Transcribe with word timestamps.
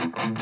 Welcome 0.00 0.38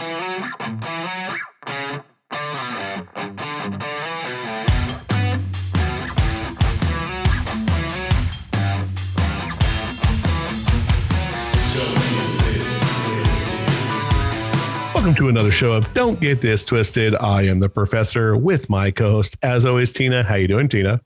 to 15.17 15.29
another 15.29 15.51
show 15.51 15.73
of 15.73 15.93
Don't 15.93 16.21
Get 16.21 16.41
This 16.41 16.65
Twisted. 16.65 17.17
I 17.17 17.43
am 17.43 17.59
the 17.59 17.69
professor 17.69 18.37
with 18.37 18.71
my 18.71 18.93
co-host, 18.93 19.37
as 19.43 19.67
always, 19.67 19.93
Tina. 19.93 20.23
How 20.23 20.37
you 20.37 20.47
doing, 20.47 20.69
Tina? 20.69 21.01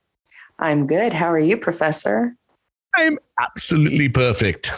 I'm 0.58 0.86
good. 0.86 1.14
How 1.14 1.32
are 1.32 1.38
you, 1.38 1.56
Professor? 1.56 2.36
I'm 2.98 3.18
absolutely 3.40 4.10
perfect. 4.10 4.74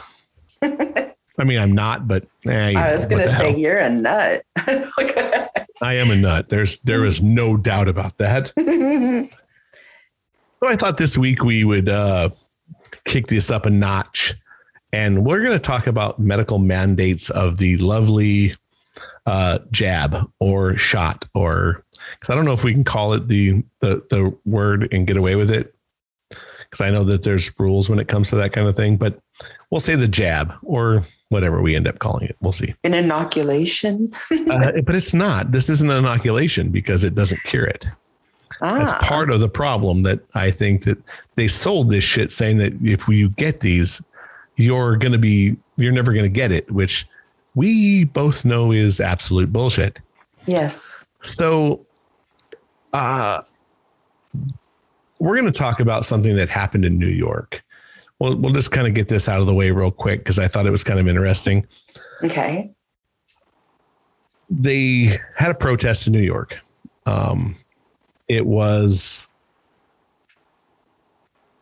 I 1.39 1.45
mean, 1.45 1.59
I'm 1.59 1.73
not, 1.73 2.07
but 2.07 2.27
eh, 2.47 2.75
I 2.77 2.93
was 2.93 3.07
going 3.07 3.23
to 3.23 3.29
say 3.29 3.51
hell. 3.51 3.59
you're 3.59 3.79
a 3.79 3.91
nut. 3.91 4.45
I 4.57 5.95
am 5.97 6.11
a 6.11 6.17
nut. 6.17 6.49
There's 6.49 6.79
there 6.79 7.05
is 7.05 7.23
no 7.23 7.57
doubt 7.57 7.89
about 7.89 8.19
that. 8.19 8.53
So 10.65 10.71
I 10.71 10.77
thought 10.77 10.97
this 10.97 11.19
week 11.19 11.45
we 11.45 11.63
would 11.63 11.91
uh, 11.91 12.31
kick 13.05 13.27
this 13.27 13.51
up 13.51 13.67
a 13.67 13.71
notch, 13.71 14.33
and 14.95 15.23
we're 15.23 15.41
going 15.41 15.53
to 15.53 15.59
talk 15.59 15.87
about 15.87 16.19
medical 16.19 16.59
mandates 16.59 17.29
of 17.29 17.59
the 17.59 17.77
lovely 17.77 18.55
uh, 19.27 19.59
jab 19.71 20.31
or 20.41 20.75
shot, 20.79 21.27
or 21.35 21.85
because 22.19 22.31
I 22.31 22.35
don't 22.35 22.47
know 22.47 22.55
if 22.55 22.65
we 22.65 22.73
can 22.73 22.83
call 22.83 23.13
it 23.13 23.29
the 23.29 23.63
the 23.81 24.07
the 24.09 24.35
word 24.47 24.91
and 24.91 25.07
get 25.07 25.19
away 25.19 25.35
with 25.35 25.51
it, 25.51 25.75
because 26.31 26.81
I 26.81 26.89
know 26.89 27.05
that 27.05 27.25
there's 27.25 27.51
rules 27.61 27.91
when 27.91 27.99
it 27.99 28.09
comes 28.09 28.31
to 28.31 28.37
that 28.37 28.55
kind 28.55 28.67
of 28.67 28.75
thing, 28.75 28.97
but 28.97 29.21
we'll 29.71 29.81
say 29.81 29.97
the 29.97 30.09
jab 30.09 30.55
or 30.63 31.05
whatever 31.35 31.61
we 31.61 31.77
end 31.77 31.87
up 31.87 31.99
calling 31.99 32.27
it. 32.27 32.37
We'll 32.41 32.53
see. 32.53 32.75
An 32.85 32.95
inoculation. 32.95 34.13
Uh, 34.51 34.81
but 34.83 34.95
it's 34.95 35.15
not. 35.15 35.53
This 35.53 35.69
isn't 35.69 35.91
an 35.91 35.97
inoculation 35.99 36.71
because 36.71 37.03
it 37.03 37.15
doesn't 37.15 37.43
cure 37.45 37.65
it. 37.65 37.87
Ah. 38.61 38.79
That's 38.79 38.93
part 39.07 39.31
of 39.31 39.41
the 39.41 39.49
problem 39.49 40.03
that 40.03 40.21
I 40.35 40.51
think 40.51 40.85
that 40.85 40.99
they 41.35 41.49
sold 41.49 41.91
this 41.91 42.05
shit 42.05 42.31
saying 42.31 42.59
that 42.59 42.73
if 42.83 43.09
you 43.09 43.31
get 43.31 43.61
these, 43.61 44.03
you're 44.57 44.97
going 44.97 45.13
to 45.13 45.19
be, 45.19 45.57
you're 45.77 45.93
never 45.93 46.13
going 46.13 46.25
to 46.25 46.29
get 46.29 46.53
it, 46.53 46.71
which 46.71 47.07
we 47.55 48.05
both 48.05 48.45
know 48.45 48.71
is 48.71 49.01
absolute 49.01 49.53
bullshit. 49.53 49.99
yes. 50.47 51.07
So, 51.23 51.85
uh, 52.93 53.43
we're 55.19 55.37
going 55.37 55.51
to 55.51 55.59
talk 55.59 55.81
about 55.81 56.05
something 56.05 56.37
that 56.37 56.51
happened 56.51 56.85
in 56.85 56.99
New 56.99 57.09
York. 57.09 57.65
We'll, 58.21 58.37
we'll 58.37 58.53
just 58.53 58.71
kind 58.71 58.87
of 58.87 58.95
get 58.95 59.09
this 59.09 59.29
out 59.29 59.41
of 59.41 59.47
the 59.47 59.55
way 59.55 59.71
real 59.71 59.91
quick 59.91 60.21
because 60.21 60.39
I 60.39 60.49
thought 60.49 60.67
it 60.67 60.71
was 60.71 60.85
kind 60.85 61.01
of 61.01 61.09
interesting. 61.09 61.67
Okay. 62.23 62.71
they 64.49 65.19
had 65.37 65.51
a 65.51 65.55
protest 65.55 66.07
in 66.07 66.13
New 66.13 66.21
York. 66.21 66.61
Um, 67.07 67.57
it 68.29 68.47
was 68.47 69.27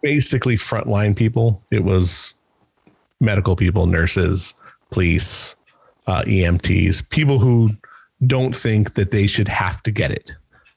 basically 0.02 0.56
frontline 0.56 1.16
people. 1.16 1.62
It 1.70 1.84
was 1.84 2.34
medical 3.20 3.56
people, 3.56 3.86
nurses, 3.86 4.54
police, 4.90 5.56
uh, 6.06 6.22
EMTs, 6.22 7.08
people 7.08 7.38
who 7.38 7.70
don't 8.26 8.54
think 8.54 8.94
that 8.94 9.10
they 9.10 9.26
should 9.26 9.48
have 9.48 9.82
to 9.84 9.90
get 9.90 10.10
it 10.10 10.32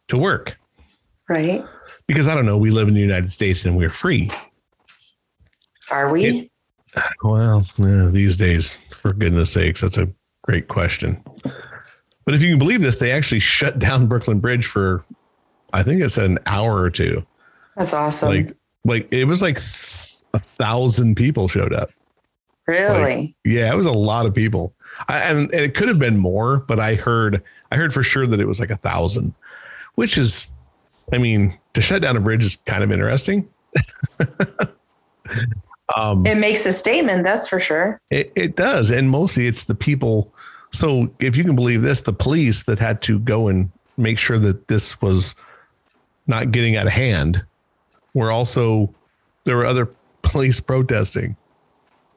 to 0.07 0.17
work. 0.17 0.57
Right. 1.27 1.63
Because 2.07 2.27
I 2.27 2.35
don't 2.35 2.45
know, 2.45 2.57
we 2.57 2.69
live 2.69 2.87
in 2.87 2.93
the 2.93 2.99
United 2.99 3.31
States 3.31 3.65
and 3.65 3.75
we're 3.75 3.89
free. 3.89 4.29
Are 5.91 6.11
we? 6.11 6.25
It's- 6.25 6.45
Well, 7.23 7.65
yeah, 7.77 8.09
these 8.11 8.37
days, 8.37 8.75
for 8.91 9.11
goodness 9.13 9.51
sakes, 9.51 9.81
that's 9.81 9.97
a 9.97 10.07
great 10.43 10.67
question. 10.67 11.21
But 12.23 12.33
if 12.33 12.41
you 12.41 12.49
can 12.49 12.59
believe 12.59 12.81
this, 12.81 12.97
they 12.97 13.11
actually 13.11 13.39
shut 13.41 13.79
down 13.87 14.07
Brooklyn 14.07 14.39
Bridge 14.39 14.65
for, 14.65 15.03
I 15.73 15.83
think 15.83 16.01
it's 16.01 16.17
an 16.17 16.39
hour 16.45 16.79
or 16.81 16.89
two. 16.89 17.25
That's 17.75 17.93
awesome. 17.93 18.29
like, 18.29 18.55
like 18.85 19.07
it 19.11 19.25
was 19.25 19.41
like 19.41 19.57
a 19.57 20.39
thousand 20.39 21.15
people 21.15 21.47
showed 21.47 21.73
up. 21.73 21.89
really? 22.67 23.35
Yeah, 23.43 23.71
it 23.71 23.75
was 23.75 23.85
a 23.85 23.91
lot 23.91 24.25
of 24.25 24.33
people, 24.33 24.73
I, 25.09 25.19
and, 25.19 25.51
and 25.51 25.61
it 25.61 25.73
could 25.75 25.89
have 25.89 25.99
been 25.99 26.17
more, 26.17 26.59
but 26.59 26.79
I 26.79 26.95
heard, 26.95 27.43
I 27.71 27.75
heard 27.75 27.93
for 27.93 28.03
sure 28.03 28.25
that 28.27 28.39
it 28.39 28.47
was 28.47 28.59
like 28.61 28.69
a 28.71 28.77
thousand, 28.77 29.35
which 29.95 30.17
is, 30.17 30.47
I 31.11 31.17
mean, 31.17 31.57
to 31.73 31.81
shut 31.81 32.01
down 32.01 32.15
a 32.15 32.21
bridge 32.21 32.45
is 32.45 32.55
kind 32.55 32.83
of 32.83 32.91
interesting. 32.91 33.49
um, 35.95 36.25
it 36.25 36.37
makes 36.37 36.65
a 36.65 36.71
statement, 36.71 37.23
that's 37.23 37.47
for 37.47 37.59
sure. 37.59 37.99
It, 38.09 38.31
it 38.35 38.55
does. 38.55 38.91
And 38.91 39.09
mostly 39.09 39.47
it's 39.47 39.65
the 39.65 39.75
people. 39.75 40.33
So 40.71 41.11
if 41.19 41.37
you 41.37 41.43
can 41.43 41.55
believe 41.55 41.81
this, 41.81 42.01
the 42.01 42.13
police 42.13 42.63
that 42.63 42.79
had 42.79 43.01
to 43.03 43.19
go 43.19 43.47
and 43.47 43.71
make 43.97 44.17
sure 44.17 44.39
that 44.39 44.67
this 44.67 45.01
was 45.01 45.35
not 46.27 46.51
getting 46.51 46.75
out 46.75 46.87
of 46.87 46.93
hand 46.93 47.45
were 48.13 48.31
also, 48.31 48.93
there 49.43 49.55
were 49.55 49.65
other 49.65 49.89
police 50.23 50.59
protesting 50.59 51.35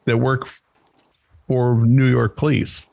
that 0.07 0.17
work 0.17 0.49
for 1.47 1.77
New 1.87 2.07
York 2.07 2.37
police. 2.37 2.87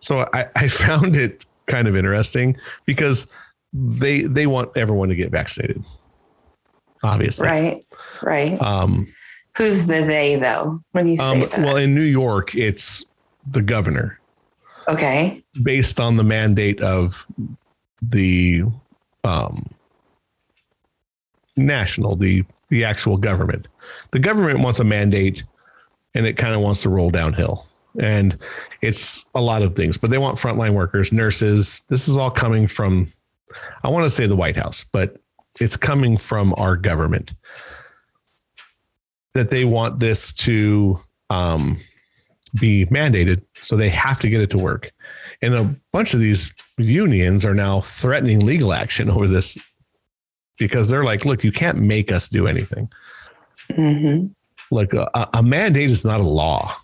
So 0.00 0.26
I, 0.32 0.46
I 0.56 0.68
found 0.68 1.14
it 1.14 1.44
kind 1.66 1.86
of 1.86 1.96
interesting 1.96 2.56
because 2.86 3.26
they 3.72 4.22
they 4.22 4.46
want 4.46 4.70
everyone 4.76 5.08
to 5.08 5.14
get 5.14 5.30
vaccinated. 5.30 5.82
Obviously. 7.02 7.46
Right. 7.46 7.84
Right. 8.22 8.60
Um, 8.60 9.06
Who's 9.56 9.86
the 9.86 10.02
they 10.02 10.36
though? 10.36 10.82
When 10.92 11.08
you 11.08 11.18
say 11.18 11.24
um, 11.24 11.40
that? 11.40 11.58
well, 11.58 11.76
in 11.76 11.94
New 11.94 12.02
York, 12.02 12.54
it's 12.54 13.04
the 13.46 13.62
governor. 13.62 14.18
okay. 14.88 15.42
based 15.62 16.00
on 16.00 16.16
the 16.16 16.24
mandate 16.24 16.80
of 16.80 17.26
the 18.00 18.64
um, 19.24 19.68
national, 21.56 22.16
the 22.16 22.44
the 22.68 22.84
actual 22.84 23.18
government. 23.18 23.68
The 24.12 24.18
government 24.18 24.60
wants 24.60 24.80
a 24.80 24.84
mandate, 24.84 25.44
and 26.14 26.26
it 26.26 26.38
kind 26.38 26.54
of 26.54 26.62
wants 26.62 26.82
to 26.82 26.88
roll 26.88 27.10
downhill. 27.10 27.66
And 28.00 28.38
it's 28.80 29.26
a 29.34 29.40
lot 29.42 29.60
of 29.60 29.76
things, 29.76 29.98
but 29.98 30.08
they 30.08 30.16
want 30.16 30.38
frontline 30.38 30.72
workers, 30.72 31.12
nurses. 31.12 31.82
This 31.88 32.08
is 32.08 32.16
all 32.16 32.30
coming 32.30 32.66
from, 32.66 33.08
I 33.84 33.90
want 33.90 34.06
to 34.06 34.10
say 34.10 34.26
the 34.26 34.36
White 34.36 34.56
House, 34.56 34.84
but 34.84 35.18
it's 35.60 35.76
coming 35.76 36.16
from 36.16 36.54
our 36.56 36.76
government 36.76 37.34
that 39.34 39.50
they 39.50 39.64
want 39.64 39.98
this 39.98 40.32
to 40.32 41.00
um, 41.30 41.78
be 42.58 42.86
mandated. 42.86 43.42
So 43.54 43.76
they 43.76 43.88
have 43.88 44.20
to 44.20 44.28
get 44.28 44.40
it 44.40 44.50
to 44.50 44.58
work. 44.58 44.92
And 45.40 45.54
a 45.54 45.74
bunch 45.92 46.14
of 46.14 46.20
these 46.20 46.52
unions 46.78 47.44
are 47.44 47.54
now 47.54 47.80
threatening 47.80 48.44
legal 48.44 48.72
action 48.72 49.10
over 49.10 49.26
this 49.26 49.56
because 50.58 50.88
they're 50.88 51.04
like, 51.04 51.24
look, 51.24 51.42
you 51.44 51.52
can't 51.52 51.78
make 51.78 52.12
us 52.12 52.28
do 52.28 52.46
anything. 52.46 52.90
hmm 53.74 54.26
Like 54.70 54.92
a, 54.92 55.08
a 55.34 55.42
mandate 55.42 55.90
is 55.90 56.04
not 56.04 56.20
a 56.20 56.24
law. 56.24 56.76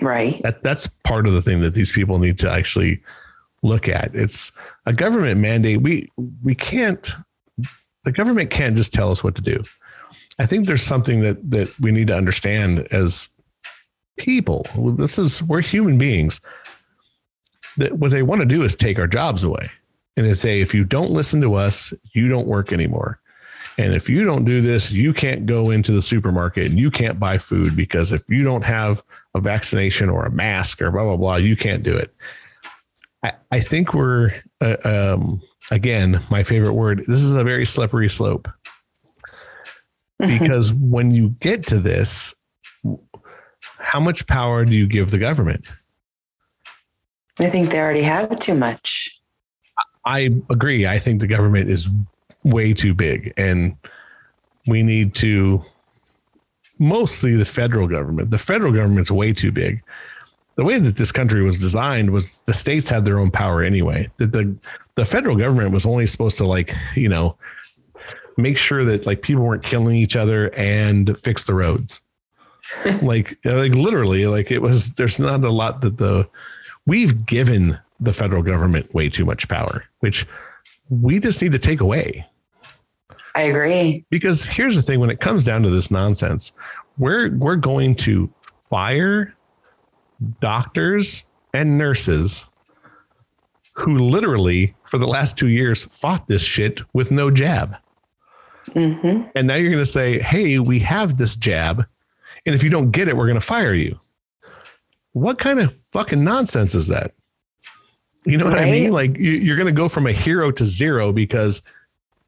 Right. 0.00 0.40
That 0.42 0.62
that's 0.62 0.86
part 1.04 1.26
of 1.26 1.32
the 1.32 1.42
thing 1.42 1.60
that 1.60 1.74
these 1.74 1.92
people 1.92 2.18
need 2.18 2.38
to 2.40 2.50
actually 2.50 3.02
look 3.62 3.88
at. 3.88 4.14
It's 4.14 4.52
a 4.86 4.92
government 4.92 5.40
mandate. 5.40 5.82
We 5.82 6.08
we 6.42 6.54
can't 6.54 7.10
the 8.04 8.12
government 8.12 8.50
can't 8.50 8.76
just 8.76 8.94
tell 8.94 9.10
us 9.10 9.22
what 9.22 9.34
to 9.34 9.42
do. 9.42 9.62
I 10.40 10.46
think 10.46 10.66
there's 10.66 10.82
something 10.82 11.20
that 11.20 11.50
that 11.50 11.78
we 11.78 11.92
need 11.92 12.06
to 12.06 12.16
understand 12.16 12.88
as 12.90 13.28
people. 14.18 14.66
This 14.96 15.18
is 15.18 15.42
we're 15.42 15.60
human 15.60 15.98
beings. 15.98 16.40
That 17.76 17.98
what 17.98 18.10
they 18.10 18.22
want 18.22 18.40
to 18.40 18.46
do 18.46 18.62
is 18.62 18.74
take 18.74 18.98
our 18.98 19.06
jobs 19.06 19.44
away. 19.44 19.70
And 20.16 20.24
they 20.24 20.32
say, 20.32 20.62
if 20.62 20.74
you 20.74 20.84
don't 20.84 21.10
listen 21.10 21.42
to 21.42 21.54
us, 21.54 21.92
you 22.14 22.28
don't 22.28 22.46
work 22.46 22.72
anymore. 22.72 23.20
And 23.76 23.94
if 23.94 24.08
you 24.08 24.24
don't 24.24 24.44
do 24.44 24.62
this, 24.62 24.90
you 24.90 25.12
can't 25.12 25.44
go 25.44 25.70
into 25.70 25.92
the 25.92 26.02
supermarket 26.02 26.66
and 26.66 26.78
you 26.78 26.90
can't 26.90 27.20
buy 27.20 27.36
food 27.36 27.76
because 27.76 28.10
if 28.10 28.28
you 28.28 28.42
don't 28.42 28.64
have 28.64 29.02
a 29.34 29.40
vaccination 29.40 30.08
or 30.08 30.24
a 30.24 30.30
mask 30.30 30.80
or 30.80 30.90
blah, 30.90 31.04
blah, 31.04 31.16
blah, 31.16 31.36
you 31.36 31.54
can't 31.54 31.82
do 31.82 31.96
it. 31.96 32.14
I, 33.22 33.32
I 33.52 33.60
think 33.60 33.94
we're, 33.94 34.32
uh, 34.60 34.76
um, 34.84 35.40
again, 35.70 36.22
my 36.30 36.42
favorite 36.42 36.74
word, 36.74 37.04
this 37.06 37.20
is 37.20 37.34
a 37.34 37.44
very 37.44 37.64
slippery 37.64 38.08
slope 38.08 38.48
Mm-hmm. 40.20 40.38
because 40.38 40.72
when 40.74 41.10
you 41.10 41.30
get 41.40 41.66
to 41.68 41.78
this, 41.78 42.34
how 43.78 44.00
much 44.00 44.26
power 44.26 44.64
do 44.64 44.74
you 44.74 44.86
give 44.86 45.10
the 45.10 45.18
government? 45.18 45.64
I 47.38 47.48
think 47.48 47.70
they 47.70 47.80
already 47.80 48.02
have 48.02 48.38
too 48.38 48.54
much. 48.54 49.18
I 50.04 50.30
agree. 50.50 50.86
I 50.86 50.98
think 50.98 51.20
the 51.20 51.26
government 51.26 51.70
is 51.70 51.88
way 52.44 52.72
too 52.72 52.94
big 52.94 53.32
and 53.36 53.76
we 54.66 54.82
need 54.82 55.14
to 55.14 55.64
mostly 56.78 57.36
the 57.36 57.44
federal 57.44 57.86
government. 57.86 58.30
The 58.30 58.38
federal 58.38 58.72
government's 58.72 59.10
way 59.10 59.32
too 59.32 59.52
big. 59.52 59.82
The 60.56 60.64
way 60.64 60.78
that 60.78 60.96
this 60.96 61.12
country 61.12 61.42
was 61.42 61.58
designed 61.58 62.10
was 62.10 62.38
the 62.42 62.54
states 62.54 62.90
had 62.90 63.04
their 63.04 63.18
own 63.18 63.30
power 63.30 63.62
anyway. 63.62 64.08
That 64.18 64.32
the 64.32 64.54
the 64.96 65.06
federal 65.06 65.36
government 65.36 65.72
was 65.72 65.86
only 65.86 66.06
supposed 66.06 66.36
to 66.38 66.44
like, 66.44 66.74
you 66.94 67.08
know, 67.08 67.36
make 68.36 68.56
sure 68.56 68.84
that 68.84 69.06
like 69.06 69.22
people 69.22 69.44
weren't 69.44 69.62
killing 69.62 69.96
each 69.96 70.16
other 70.16 70.52
and 70.54 71.18
fix 71.18 71.44
the 71.44 71.54
roads. 71.54 72.02
like 73.02 73.38
uh, 73.44 73.56
like 73.56 73.74
literally 73.74 74.26
like 74.26 74.50
it 74.50 74.62
was 74.62 74.92
there's 74.94 75.18
not 75.18 75.42
a 75.44 75.50
lot 75.50 75.80
that 75.80 75.98
the 75.98 76.28
we've 76.86 77.26
given 77.26 77.78
the 77.98 78.12
federal 78.12 78.42
government 78.42 78.92
way 78.94 79.08
too 79.08 79.24
much 79.24 79.48
power, 79.48 79.84
which 80.00 80.26
we 80.88 81.18
just 81.18 81.42
need 81.42 81.52
to 81.52 81.58
take 81.58 81.80
away. 81.80 82.26
I 83.34 83.42
agree. 83.42 84.04
Because 84.10 84.44
here's 84.44 84.76
the 84.76 84.82
thing 84.82 85.00
when 85.00 85.10
it 85.10 85.20
comes 85.20 85.44
down 85.44 85.62
to 85.62 85.70
this 85.70 85.90
nonsense, 85.90 86.52
we're 86.98 87.30
we're 87.36 87.56
going 87.56 87.94
to 87.96 88.32
fire 88.68 89.34
doctors 90.40 91.24
and 91.54 91.78
nurses 91.78 92.46
who 93.74 93.98
literally 93.98 94.74
for 94.84 94.98
the 94.98 95.06
last 95.06 95.38
2 95.38 95.48
years 95.48 95.84
fought 95.84 96.26
this 96.26 96.42
shit 96.42 96.82
with 96.92 97.10
no 97.10 97.30
jab. 97.30 97.76
Hmm 98.72 99.22
And 99.34 99.46
now 99.46 99.54
you're 99.56 99.70
going 99.70 99.82
to 99.82 99.86
say, 99.86 100.18
"Hey, 100.18 100.58
we 100.58 100.80
have 100.80 101.16
this 101.16 101.36
jab, 101.36 101.86
and 102.46 102.54
if 102.54 102.62
you 102.62 102.70
don't 102.70 102.90
get 102.90 103.08
it, 103.08 103.16
we're 103.16 103.26
going 103.26 103.40
to 103.40 103.40
fire 103.40 103.74
you." 103.74 103.98
What 105.12 105.38
kind 105.38 105.58
of 105.60 105.78
fucking 105.78 106.22
nonsense 106.22 106.74
is 106.74 106.88
that? 106.88 107.12
You 108.24 108.36
know 108.36 108.44
what 108.44 108.58
I 108.58 108.70
mean? 108.70 108.92
Like 108.92 109.16
you're 109.16 109.56
going 109.56 109.66
to 109.66 109.72
go 109.72 109.88
from 109.88 110.06
a 110.06 110.12
hero 110.12 110.50
to 110.52 110.64
zero 110.64 111.12
because 111.12 111.62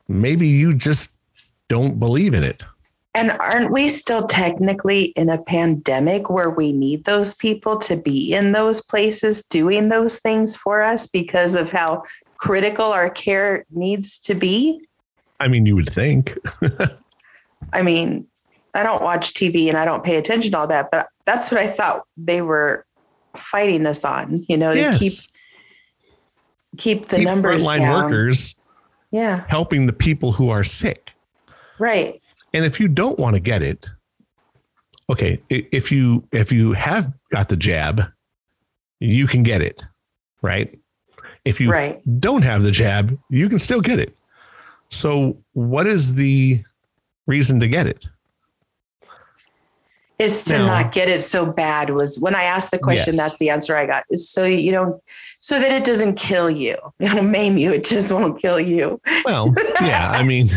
maybe 0.08 0.48
you 0.48 0.74
just 0.74 1.10
don't 1.68 1.98
believe 1.98 2.34
in 2.34 2.42
it. 2.42 2.64
And 3.14 3.30
aren't 3.32 3.70
we 3.70 3.88
still 3.90 4.26
technically 4.26 5.04
in 5.16 5.28
a 5.28 5.42
pandemic 5.42 6.30
where 6.30 6.48
we 6.48 6.72
need 6.72 7.04
those 7.04 7.34
people 7.34 7.76
to 7.80 7.96
be 7.96 8.32
in 8.32 8.52
those 8.52 8.80
places 8.80 9.42
doing 9.44 9.90
those 9.90 10.18
things 10.18 10.56
for 10.56 10.80
us 10.80 11.06
because 11.06 11.54
of 11.54 11.70
how 11.70 12.04
critical 12.38 12.86
our 12.86 13.10
care 13.10 13.66
needs 13.70 14.18
to 14.20 14.34
be? 14.34 14.80
I 15.42 15.48
mean, 15.48 15.66
you 15.66 15.74
would 15.74 15.88
think. 15.88 16.38
I 17.72 17.82
mean, 17.82 18.28
I 18.74 18.84
don't 18.84 19.02
watch 19.02 19.34
TV 19.34 19.66
and 19.68 19.76
I 19.76 19.84
don't 19.84 20.04
pay 20.04 20.16
attention 20.16 20.52
to 20.52 20.58
all 20.58 20.66
that, 20.68 20.90
but 20.92 21.08
that's 21.26 21.50
what 21.50 21.60
I 21.60 21.66
thought 21.66 22.04
they 22.16 22.42
were 22.42 22.86
fighting 23.36 23.84
us 23.86 24.04
on, 24.04 24.46
you 24.48 24.56
know, 24.56 24.72
to 24.72 24.80
yes, 24.80 25.00
keep 25.00 25.12
keep 26.78 27.08
the 27.08 27.16
Keep 27.16 27.24
numbers 27.26 27.66
frontline 27.66 27.78
down. 27.78 28.02
workers 28.04 28.54
Yeah, 29.10 29.44
helping 29.48 29.86
the 29.86 29.92
people 29.92 30.30
who 30.32 30.48
are 30.50 30.62
sick. 30.62 31.12
right. 31.80 32.22
And 32.54 32.64
if 32.64 32.78
you 32.78 32.86
don't 32.86 33.18
want 33.18 33.34
to 33.34 33.40
get 33.40 33.62
it, 33.62 33.88
okay, 35.10 35.42
if 35.50 35.90
you 35.90 36.22
if 36.30 36.52
you 36.52 36.72
have 36.74 37.12
got 37.32 37.48
the 37.48 37.56
jab, 37.56 38.04
you 39.00 39.26
can 39.26 39.42
get 39.42 39.60
it, 39.60 39.82
right? 40.40 40.78
If 41.44 41.60
you 41.60 41.70
Right. 41.70 42.00
don't 42.20 42.42
have 42.42 42.62
the 42.62 42.70
jab, 42.70 43.18
you 43.28 43.48
can 43.48 43.58
still 43.58 43.80
get 43.80 43.98
it. 43.98 44.16
So, 44.92 45.38
what 45.54 45.86
is 45.86 46.14
the 46.14 46.62
reason 47.26 47.60
to 47.60 47.68
get 47.68 47.86
it? 47.86 48.06
is 50.18 50.44
to 50.44 50.58
not 50.58 50.92
get 50.92 51.08
it 51.08 51.20
so 51.20 51.44
bad 51.44 51.90
was 51.90 52.16
when 52.20 52.34
I 52.34 52.44
asked 52.44 52.70
the 52.70 52.78
question, 52.78 53.14
Yes. 53.14 53.22
that's 53.24 53.38
the 53.38 53.50
answer 53.50 53.76
I 53.76 53.86
got. 53.86 54.04
Is 54.08 54.28
so 54.28 54.44
you 54.44 54.70
don't 54.70 55.02
so 55.40 55.58
that 55.58 55.72
it 55.72 55.82
doesn't 55.82 56.14
kill 56.14 56.48
you. 56.48 56.76
It'll 57.00 57.24
maim 57.24 57.56
you. 57.56 57.72
It 57.72 57.84
just 57.84 58.12
won't 58.12 58.40
kill 58.40 58.60
you. 58.60 59.00
Well, 59.24 59.52
yeah, 59.80 60.10
I 60.12 60.22
mean, 60.22 60.48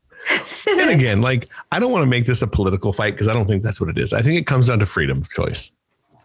and 0.68 0.90
again, 0.90 1.20
like 1.20 1.48
I 1.70 1.78
don't 1.78 1.92
want 1.92 2.02
to 2.02 2.10
make 2.10 2.26
this 2.26 2.42
a 2.42 2.46
political 2.46 2.92
fight 2.92 3.12
because 3.12 3.28
I 3.28 3.32
don't 3.32 3.46
think 3.46 3.62
that's 3.62 3.80
what 3.80 3.90
it 3.90 3.98
is. 3.98 4.12
I 4.12 4.22
think 4.22 4.40
it 4.40 4.46
comes 4.46 4.66
down 4.66 4.80
to 4.80 4.86
freedom 4.86 5.18
of 5.18 5.30
choice. 5.30 5.70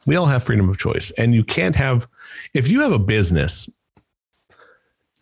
We 0.07 0.15
all 0.15 0.25
have 0.25 0.43
freedom 0.43 0.67
of 0.69 0.79
choice, 0.79 1.11
and 1.11 1.35
you 1.35 1.43
can't 1.43 1.75
have 1.75 2.07
if 2.53 2.67
you 2.67 2.81
have 2.81 2.93
a 2.93 2.99
business. 2.99 3.69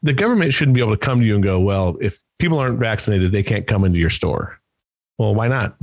The 0.01 0.13
government 0.13 0.53
shouldn't 0.53 0.75
be 0.75 0.81
able 0.81 0.95
to 0.95 0.97
come 0.97 1.19
to 1.19 1.25
you 1.25 1.35
and 1.35 1.43
go, 1.43 1.59
"Well, 1.59 1.97
if 1.99 2.23
people 2.37 2.59
aren't 2.59 2.79
vaccinated, 2.79 3.31
they 3.31 3.43
can't 3.43 3.67
come 3.67 3.83
into 3.83 3.99
your 3.99 4.09
store." 4.09 4.59
Well, 5.17 5.35
why 5.35 5.47
not? 5.49 5.75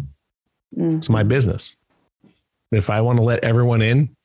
Mm. 0.77 0.99
It's 0.99 1.11
my 1.11 1.23
business. 1.23 1.77
If 2.73 2.91
I 2.91 3.01
want 3.01 3.19
to 3.19 3.25
let 3.25 3.45
everyone 3.45 3.83
in, 3.83 4.17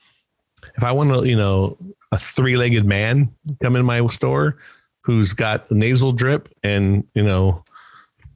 if 0.76 0.84
I 0.84 0.92
want 0.92 1.12
to, 1.12 1.28
you 1.28 1.36
know, 1.36 1.78
a 2.12 2.18
three-legged 2.18 2.86
man 2.86 3.30
come 3.62 3.76
in 3.76 3.86
my 3.86 4.06
store 4.08 4.58
who's 5.02 5.34
got 5.34 5.70
nasal 5.72 6.12
drip 6.12 6.50
and, 6.64 7.06
you 7.14 7.24
know, 7.24 7.64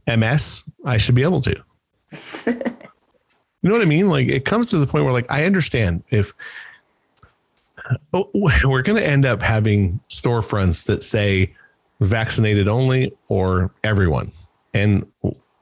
MS, 0.08 0.64
I 0.84 0.98
should 0.98 1.16
be 1.16 1.24
able 1.24 1.42
to. 1.42 1.56
you 2.46 2.54
know 3.64 3.72
what 3.72 3.82
I 3.82 3.86
mean? 3.86 4.08
Like 4.08 4.28
it 4.28 4.46
comes 4.46 4.70
to 4.70 4.78
the 4.78 4.88
point 4.88 5.06
where 5.06 5.14
like 5.14 5.30
I 5.30 5.46
understand 5.46 6.04
if 6.10 6.34
we're 8.34 8.82
going 8.82 9.02
to 9.02 9.08
end 9.08 9.26
up 9.26 9.42
having 9.42 10.00
storefronts 10.10 10.86
that 10.88 11.04
say 11.04 11.54
vaccinated 12.00 12.68
only 12.68 13.14
or 13.28 13.72
everyone. 13.84 14.32
And 14.74 15.06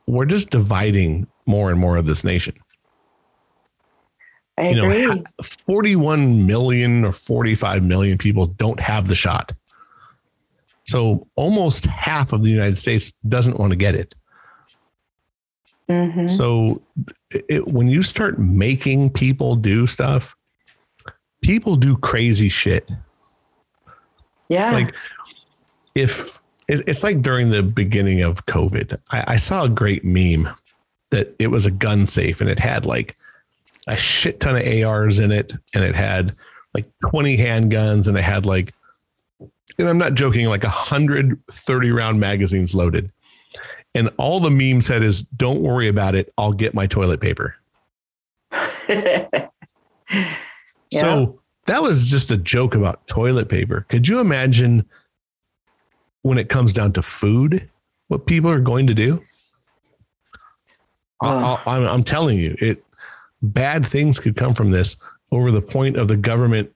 we're 0.07 0.25
just 0.25 0.49
dividing 0.49 1.27
more 1.45 1.69
and 1.69 1.79
more 1.79 1.97
of 1.97 2.05
this 2.05 2.23
nation 2.23 2.55
I 4.57 4.69
you 4.69 4.83
agree. 4.83 5.03
ha- 5.05 5.43
41 5.43 6.45
million 6.45 7.05
or 7.05 7.13
45 7.13 7.83
million 7.83 8.17
people 8.17 8.47
don't 8.47 8.79
have 8.79 9.07
the 9.07 9.15
shot. 9.15 9.51
So 10.85 11.27
almost 11.35 11.85
half 11.85 12.33
of 12.33 12.43
the 12.43 12.49
United 12.49 12.77
States 12.77 13.13
doesn't 13.27 13.57
want 13.57 13.71
to 13.71 13.75
get 13.75 13.95
it. 13.95 14.15
Mhm. 15.89 16.29
So 16.29 16.81
it, 17.31 17.67
when 17.67 17.87
you 17.87 18.03
start 18.03 18.39
making 18.39 19.09
people 19.11 19.55
do 19.55 19.87
stuff, 19.87 20.35
people 21.43 21.75
do 21.75 21.95
crazy 21.97 22.49
shit. 22.49 22.89
Yeah. 24.49 24.71
Like 24.71 24.95
if 25.93 26.39
it's 26.67 27.03
like 27.03 27.21
during 27.21 27.51
the 27.51 27.61
beginning 27.61 28.21
of 28.21 28.45
COVID, 28.47 28.97
I, 29.11 29.23
I 29.27 29.35
saw 29.35 29.65
a 29.65 29.69
great 29.69 30.03
meme 30.03 30.49
that 31.11 31.35
it 31.37 31.47
was 31.47 31.65
a 31.65 31.71
gun 31.71 32.07
safe 32.07 32.41
and 32.41 32.49
it 32.49 32.57
had 32.57 32.85
like 32.85 33.15
a 33.87 33.95
shit 33.97 34.39
ton 34.39 34.55
of 34.55 34.65
ARs 34.65 35.19
in 35.19 35.31
it 35.31 35.53
and 35.73 35.83
it 35.83 35.93
had 35.93 36.35
like 36.73 36.89
20 37.11 37.37
handguns 37.37 38.07
and 38.07 38.17
it 38.17 38.23
had 38.23 38.45
like, 38.45 38.73
and 39.77 39.87
I'm 39.87 39.97
not 39.97 40.15
joking, 40.15 40.47
like 40.47 40.63
130 40.63 41.91
round 41.91 42.19
magazines 42.19 42.73
loaded. 42.73 43.11
And 43.95 44.09
all 44.17 44.39
the 44.39 44.49
meme 44.49 44.81
said 44.81 45.03
is, 45.03 45.21
don't 45.21 45.61
worry 45.61 45.87
about 45.87 46.15
it. 46.15 46.33
I'll 46.37 46.53
get 46.53 46.73
my 46.73 46.87
toilet 46.87 47.21
paper. 47.21 47.55
So 51.01 51.39
that 51.65 51.81
was 51.81 52.05
just 52.05 52.31
a 52.31 52.37
joke 52.37 52.75
about 52.75 53.05
toilet 53.07 53.49
paper. 53.49 53.85
Could 53.89 54.07
you 54.07 54.19
imagine 54.19 54.85
when 56.21 56.37
it 56.37 56.49
comes 56.49 56.73
down 56.73 56.91
to 56.93 57.01
food, 57.01 57.69
what 58.07 58.25
people 58.25 58.49
are 58.49 58.59
going 58.59 58.87
to 58.87 58.93
do? 58.93 59.21
I- 61.21 61.27
I- 61.65 61.77
I'm, 61.77 61.83
I'm 61.87 62.03
telling 62.03 62.37
you, 62.37 62.55
it 62.59 62.83
bad 63.41 63.85
things 63.85 64.19
could 64.19 64.35
come 64.35 64.53
from 64.53 64.71
this 64.71 64.97
over 65.31 65.51
the 65.51 65.61
point 65.61 65.97
of 65.97 66.07
the 66.07 66.17
government 66.17 66.71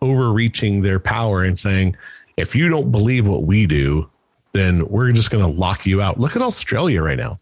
overreaching 0.00 0.82
their 0.82 0.98
power 0.98 1.42
and 1.42 1.58
saying, 1.58 1.96
if 2.36 2.56
you 2.56 2.68
don't 2.68 2.90
believe 2.90 3.26
what 3.28 3.44
we 3.44 3.66
do, 3.66 4.10
then 4.52 4.86
we're 4.88 5.12
just 5.12 5.30
going 5.30 5.44
to 5.44 5.60
lock 5.60 5.86
you 5.86 6.02
out. 6.02 6.18
Look 6.18 6.34
at 6.36 6.42
Australia 6.42 7.02
right 7.02 7.16
now. 7.18 7.38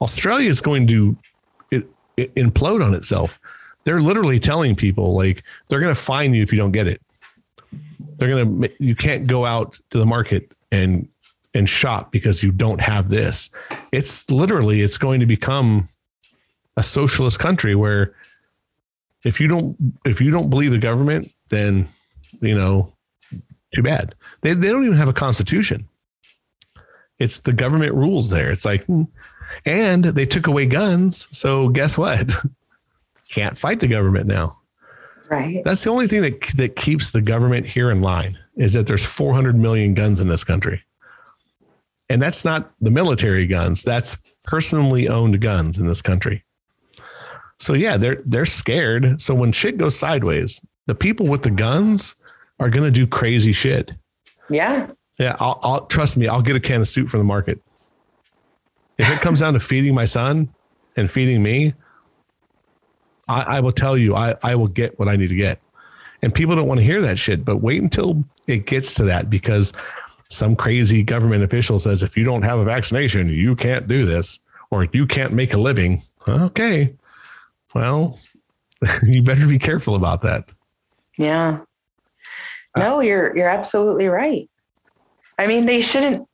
Australia 0.00 0.48
is 0.48 0.60
going 0.60 0.86
to 0.86 1.16
it, 1.70 1.86
it 2.16 2.34
implode 2.36 2.84
on 2.84 2.94
itself. 2.94 3.38
They're 3.84 4.00
literally 4.00 4.38
telling 4.38 4.76
people 4.76 5.14
like 5.14 5.42
they're 5.68 5.80
going 5.80 5.94
to 5.94 6.00
fine 6.00 6.34
you 6.34 6.42
if 6.42 6.52
you 6.52 6.58
don't 6.58 6.72
get 6.72 6.86
it. 6.86 7.00
They're 8.16 8.28
going 8.28 8.62
to 8.62 8.70
you 8.78 8.94
can't 8.94 9.26
go 9.26 9.46
out 9.46 9.78
to 9.90 9.98
the 9.98 10.06
market 10.06 10.52
and 10.70 11.08
and 11.54 11.68
shop 11.68 12.12
because 12.12 12.42
you 12.42 12.52
don't 12.52 12.80
have 12.80 13.10
this. 13.10 13.50
It's 13.92 14.30
literally 14.30 14.82
it's 14.82 14.98
going 14.98 15.20
to 15.20 15.26
become 15.26 15.88
a 16.76 16.82
socialist 16.82 17.38
country 17.38 17.74
where 17.74 18.14
if 19.24 19.40
you 19.40 19.48
don't 19.48 19.76
if 20.04 20.20
you 20.20 20.30
don't 20.30 20.50
believe 20.50 20.70
the 20.70 20.78
government, 20.78 21.32
then 21.48 21.88
you 22.40 22.54
know, 22.54 22.92
too 23.74 23.82
bad. 23.82 24.14
They 24.42 24.54
they 24.54 24.68
don't 24.68 24.84
even 24.84 24.96
have 24.96 25.08
a 25.08 25.14
constitution. 25.14 25.88
It's 27.18 27.40
the 27.40 27.52
government 27.52 27.94
rules 27.94 28.30
there. 28.30 28.50
It's 28.50 28.64
like, 28.64 28.84
hmm. 28.84 29.02
and 29.66 30.04
they 30.04 30.24
took 30.24 30.46
away 30.46 30.66
guns. 30.66 31.28
So 31.30 31.68
guess 31.68 31.98
what? 31.98 32.32
Can't 33.30 33.56
fight 33.56 33.80
the 33.80 33.88
government 33.88 34.26
now. 34.26 34.58
right. 35.28 35.62
That's 35.64 35.84
the 35.84 35.90
only 35.90 36.06
thing 36.08 36.22
that 36.22 36.40
that 36.56 36.76
keeps 36.76 37.10
the 37.10 37.20
government 37.22 37.66
here 37.66 37.90
in 37.90 38.00
line 38.00 38.38
is 38.56 38.72
that 38.74 38.86
there's 38.86 39.04
400 39.04 39.56
million 39.56 39.94
guns 39.94 40.20
in 40.20 40.28
this 40.28 40.44
country. 40.44 40.82
And 42.08 42.20
that's 42.20 42.44
not 42.44 42.72
the 42.80 42.90
military 42.90 43.46
guns, 43.46 43.82
that's 43.82 44.16
personally 44.42 45.08
owned 45.08 45.40
guns 45.40 45.78
in 45.78 45.86
this 45.86 46.02
country. 46.02 46.44
So 47.58 47.74
yeah, 47.74 47.96
they're 47.96 48.22
they're 48.24 48.46
scared. 48.46 49.20
So 49.20 49.34
when 49.34 49.52
shit 49.52 49.78
goes 49.78 49.96
sideways, 49.96 50.60
the 50.86 50.94
people 50.94 51.26
with 51.26 51.42
the 51.42 51.50
guns 51.50 52.16
are 52.58 52.68
going 52.68 52.84
to 52.84 52.90
do 52.90 53.06
crazy 53.06 53.52
shit. 53.52 53.94
Yeah. 54.48 54.88
Yeah, 55.18 55.36
I'll, 55.38 55.60
I'll 55.62 55.86
trust 55.86 56.16
me. 56.16 56.26
I'll 56.26 56.42
get 56.42 56.56
a 56.56 56.60
can 56.60 56.80
of 56.80 56.88
soup 56.88 57.10
from 57.10 57.20
the 57.20 57.24
market. 57.24 57.62
If 58.98 59.08
it 59.10 59.20
comes 59.20 59.40
down 59.40 59.52
to 59.52 59.60
feeding 59.60 59.94
my 59.94 60.06
son 60.06 60.52
and 60.96 61.10
feeding 61.10 61.42
me, 61.42 61.74
I, 63.30 63.56
I 63.56 63.60
will 63.60 63.72
tell 63.72 63.96
you, 63.96 64.16
I, 64.16 64.34
I 64.42 64.56
will 64.56 64.68
get 64.68 64.98
what 64.98 65.08
I 65.08 65.16
need 65.16 65.28
to 65.28 65.36
get. 65.36 65.60
And 66.22 66.34
people 66.34 66.56
don't 66.56 66.66
want 66.66 66.78
to 66.80 66.84
hear 66.84 67.00
that 67.00 67.18
shit, 67.18 67.44
but 67.44 67.58
wait 67.58 67.80
until 67.80 68.24
it 68.46 68.66
gets 68.66 68.94
to 68.94 69.04
that 69.04 69.30
because 69.30 69.72
some 70.28 70.54
crazy 70.56 71.02
government 71.02 71.42
official 71.42 71.78
says 71.78 72.02
if 72.02 72.16
you 72.16 72.24
don't 72.24 72.42
have 72.42 72.58
a 72.58 72.64
vaccination, 72.64 73.28
you 73.28 73.56
can't 73.56 73.88
do 73.88 74.04
this 74.04 74.40
or 74.70 74.86
you 74.92 75.06
can't 75.06 75.32
make 75.32 75.54
a 75.54 75.58
living. 75.58 76.02
Okay. 76.28 76.94
Well, 77.74 78.18
you 79.02 79.22
better 79.22 79.46
be 79.46 79.58
careful 79.58 79.94
about 79.94 80.22
that. 80.22 80.48
Yeah. 81.16 81.60
No, 82.76 83.00
you're 83.00 83.36
you're 83.36 83.48
absolutely 83.48 84.08
right. 84.08 84.48
I 85.38 85.46
mean, 85.46 85.66
they 85.66 85.80
shouldn't 85.80 86.28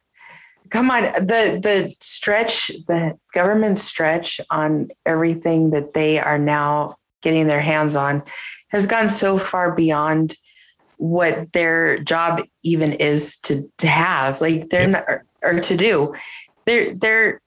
come 0.71 0.91
on 0.91 1.03
the 1.03 1.59
the 1.63 1.95
stretch 2.01 2.69
the 2.89 3.19
government 3.33 3.79
stretch 3.79 4.41
on 4.51 4.89
everything 5.05 5.71
that 5.71 5.95
they 5.95 6.19
are 6.19 6.39
now 6.39 6.97
getting 7.23 7.47
their 7.47 7.61
hands 7.61 7.97
on 7.97 8.23
has 8.69 8.87
gone 8.87 9.09
so 9.09 9.39
far 9.39 9.75
beyond 9.75 10.37
what 10.99 11.53
their 11.53 11.99
job 11.99 12.43
even 12.63 12.93
is 12.93 13.37
to 13.39 13.71
to 13.79 13.87
have 13.87 14.41
like 14.41 14.71
they're 14.71 14.89
yep. 14.89 14.91
not 14.91 15.05
or, 15.09 15.25
or 15.43 15.61
to 15.61 15.77
do. 15.77 16.15
They're 16.65 16.95
they're 16.95 17.41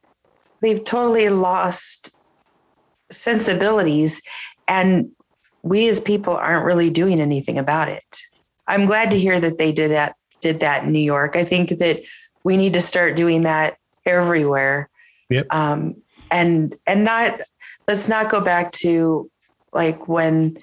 they've 0.61 0.83
totally 0.83 1.29
lost 1.29 2.11
sensibilities 3.11 4.21
and 4.67 5.11
we 5.63 5.89
as 5.89 5.99
people 5.99 6.35
aren't 6.35 6.65
really 6.65 6.89
doing 6.89 7.19
anything 7.19 7.57
about 7.57 7.89
it. 7.89 8.21
I'm 8.67 8.85
glad 8.85 9.11
to 9.11 9.19
hear 9.19 9.39
that 9.39 9.57
they 9.57 9.71
did 9.71 9.91
that 9.91 10.15
did 10.41 10.61
that 10.61 10.83
in 10.83 10.91
new 10.91 10.99
york. 10.99 11.35
I 11.35 11.43
think 11.43 11.79
that 11.79 12.01
we 12.49 12.57
need 12.57 12.73
to 12.73 12.81
start 12.81 13.15
doing 13.15 13.43
that 13.43 13.77
everywhere. 14.07 14.89
Yep. 15.29 15.45
Um, 15.51 15.97
and 16.31 16.75
and 16.87 17.03
not 17.03 17.41
let's 17.87 18.07
not 18.07 18.31
go 18.31 18.41
back 18.41 18.71
to 18.71 19.29
like 19.71 20.07
when 20.07 20.57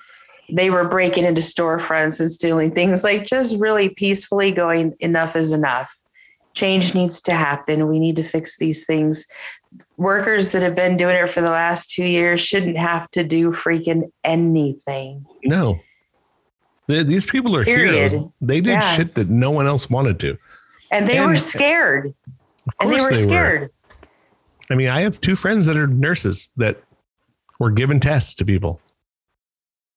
they 0.51 0.69
were 0.69 0.89
breaking 0.89 1.25
into 1.25 1.41
storefronts 1.41 2.19
and 2.19 2.31
stealing 2.31 2.73
things 2.73 3.05
like 3.05 3.25
just 3.25 3.57
really 3.61 3.89
peacefully 3.89 4.51
going 4.51 4.97
enough 4.99 5.37
is 5.37 5.53
enough 5.53 5.97
change 6.55 6.95
needs 6.95 7.21
to 7.21 7.33
happen 7.33 7.89
we 7.89 7.99
need 7.99 8.17
to 8.17 8.23
fix 8.23 8.59
these 8.59 8.87
things 8.87 9.27
workers 9.97 10.53
that 10.53 10.63
have 10.63 10.77
been 10.77 10.97
doing 10.97 11.17
it 11.17 11.29
for 11.29 11.41
the 11.41 11.51
last 11.51 11.91
two 11.91 12.05
years 12.05 12.41
shouldn't 12.41 12.79
have 12.79 13.11
to 13.11 13.25
do 13.25 13.51
freaking 13.51 14.09
anything 14.23 15.25
no 15.45 15.79
these 16.87 17.27
people 17.27 17.57
are 17.57 17.65
Period. 17.65 18.13
heroes 18.13 18.31
they 18.41 18.61
did 18.61 18.71
yeah. 18.71 18.97
shit 18.97 19.17
that 19.17 19.29
no 19.29 19.51
one 19.51 19.67
else 19.67 19.91
wanted 19.91 20.21
to 20.21 20.39
and 20.91 21.07
they 21.07 21.19
and, 21.19 21.27
were 21.27 21.37
scared. 21.37 22.15
And 22.81 22.91
they 22.91 22.97
were 22.97 23.11
they 23.11 23.23
scared. 23.23 23.61
Were. 23.63 23.71
I 24.71 24.75
mean, 24.75 24.89
I 24.89 25.03
have 25.03 25.21
two 25.21 25.37
friends 25.37 25.67
that 25.67 25.77
are 25.77 25.87
nurses 25.87 26.51
that 26.57 26.83
were 27.59 27.71
given 27.71 28.01
tests 28.01 28.35
to 28.35 28.45
people. 28.45 28.81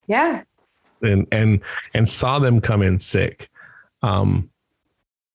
Yeah. 0.08 0.44
And 1.02 1.28
and 1.32 1.62
and 1.94 2.10
saw 2.10 2.40
them 2.40 2.62
come 2.62 2.82
in 2.82 3.00
sick. 3.00 3.50
Um 4.02 4.50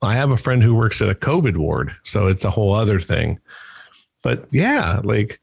I 0.02 0.14
have 0.14 0.30
a 0.30 0.36
friend 0.36 0.62
who 0.62 0.74
works 0.74 1.00
at 1.00 1.08
a 1.08 1.14
COVID 1.14 1.56
ward, 1.56 1.96
so 2.02 2.26
it's 2.26 2.44
a 2.44 2.50
whole 2.50 2.74
other 2.74 3.00
thing. 3.00 3.40
But 4.22 4.46
yeah, 4.50 5.00
like 5.02 5.40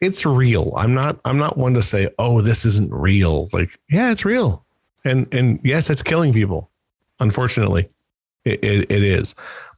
it's 0.00 0.24
real. 0.24 0.72
I'm 0.76 0.94
not 0.94 1.18
I'm 1.24 1.38
not 1.38 1.58
one 1.58 1.74
to 1.74 1.82
say, 1.82 2.08
"Oh, 2.18 2.40
this 2.40 2.64
isn't 2.64 2.92
real." 2.92 3.48
Like, 3.52 3.78
yeah, 3.90 4.12
it's 4.12 4.24
real. 4.24 4.64
And 5.04 5.32
and 5.32 5.60
yes, 5.62 5.90
it's 5.90 6.02
killing 6.02 6.32
people. 6.32 6.70
Unfortunately. 7.18 7.88
It, 8.44 8.62
it, 8.64 8.90
it 8.90 9.02
is. 9.02 9.34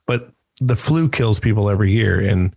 But 0.07 0.31
the 0.61 0.77
flu 0.77 1.09
kills 1.09 1.41
people 1.41 1.69
every 1.69 1.93
year. 1.93 2.21
And 2.21 2.55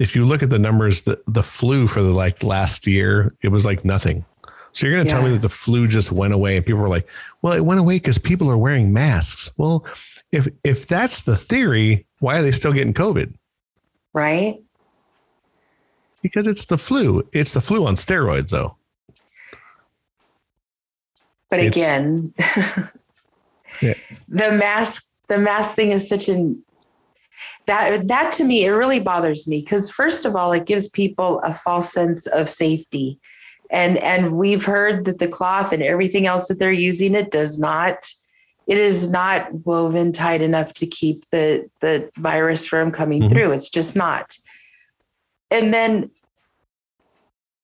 if 0.00 0.16
you 0.16 0.24
look 0.24 0.42
at 0.42 0.50
the 0.50 0.58
numbers, 0.58 1.02
the, 1.02 1.20
the 1.26 1.42
flu 1.42 1.86
for 1.86 2.02
the 2.02 2.12
like 2.12 2.42
last 2.42 2.86
year, 2.86 3.34
it 3.42 3.48
was 3.48 3.64
like 3.64 3.84
nothing. 3.84 4.24
So 4.72 4.86
you're 4.86 4.96
going 4.96 5.06
to 5.06 5.14
yeah. 5.14 5.20
tell 5.20 5.28
me 5.28 5.34
that 5.34 5.42
the 5.42 5.48
flu 5.48 5.86
just 5.86 6.10
went 6.10 6.32
away 6.32 6.56
and 6.56 6.64
people 6.64 6.80
were 6.80 6.88
like, 6.88 7.06
well, 7.42 7.52
it 7.52 7.60
went 7.60 7.78
away 7.78 7.96
because 7.96 8.18
people 8.18 8.50
are 8.50 8.56
wearing 8.56 8.92
masks. 8.92 9.50
Well, 9.56 9.84
if 10.32 10.48
if 10.64 10.86
that's 10.86 11.22
the 11.22 11.36
theory, 11.36 12.06
why 12.20 12.38
are 12.38 12.42
they 12.42 12.52
still 12.52 12.72
getting 12.72 12.94
COVID? 12.94 13.34
Right. 14.14 14.62
Because 16.22 16.46
it's 16.46 16.64
the 16.64 16.78
flu. 16.78 17.28
It's 17.32 17.52
the 17.52 17.60
flu 17.60 17.86
on 17.86 17.96
steroids, 17.96 18.50
though. 18.50 18.76
But 21.50 21.60
again, 21.60 22.32
yeah. 23.82 23.94
the 24.26 24.52
mask 24.52 25.11
the 25.28 25.38
mask 25.38 25.74
thing 25.74 25.90
is 25.90 26.08
such 26.08 26.28
an 26.28 26.62
that 27.66 28.08
that 28.08 28.32
to 28.32 28.44
me 28.44 28.64
it 28.64 28.70
really 28.70 29.00
bothers 29.00 29.46
me 29.46 29.60
because 29.60 29.90
first 29.90 30.24
of 30.24 30.34
all 30.34 30.52
it 30.52 30.66
gives 30.66 30.88
people 30.88 31.40
a 31.40 31.54
false 31.54 31.92
sense 31.92 32.26
of 32.26 32.50
safety. 32.50 33.20
And 33.70 33.96
and 33.98 34.32
we've 34.36 34.64
heard 34.64 35.06
that 35.06 35.18
the 35.18 35.28
cloth 35.28 35.72
and 35.72 35.82
everything 35.82 36.26
else 36.26 36.48
that 36.48 36.58
they're 36.58 36.72
using 36.72 37.14
it 37.14 37.30
does 37.30 37.58
not 37.58 38.12
it 38.66 38.78
is 38.78 39.10
not 39.10 39.52
woven 39.66 40.12
tight 40.12 40.42
enough 40.42 40.72
to 40.74 40.86
keep 40.86 41.28
the 41.30 41.70
the 41.80 42.10
virus 42.16 42.66
from 42.66 42.90
coming 42.90 43.22
mm-hmm. 43.22 43.32
through. 43.32 43.52
It's 43.52 43.70
just 43.70 43.96
not. 43.96 44.36
And 45.50 45.72
then 45.72 46.10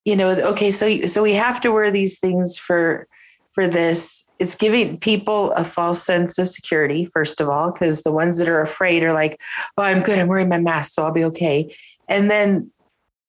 you 0.05 0.17
know 0.17 0.31
okay 0.31 0.71
so 0.71 1.07
so 1.07 1.23
we 1.23 1.35
have 1.35 1.61
to 1.61 1.73
wear 1.73 1.91
these 1.91 2.19
things 2.19 2.57
for 2.57 3.07
for 3.53 3.69
this 3.69 4.28
it's 4.39 4.55
giving 4.55 4.99
people 4.99 5.53
a 5.53 5.65
false 5.65 6.03
sense 6.03 6.39
of 6.39 6.49
security 6.49 7.05
first 7.05 7.41
of 7.41 7.49
all 7.49 7.71
because 7.73 8.03
the 8.03 8.13
ones 8.13 8.39
that 8.39 8.49
are 8.49 8.61
afraid 8.61 9.03
are 9.03 9.13
like 9.13 9.41
oh 9.77 9.83
i'm 9.83 10.03
good 10.03 10.19
i'm 10.19 10.29
wearing 10.29 10.49
my 10.49 10.59
mask 10.59 10.93
so 10.93 11.03
i'll 11.03 11.13
be 11.13 11.25
okay. 11.25 11.75
And 12.09 12.31
then 12.31 12.71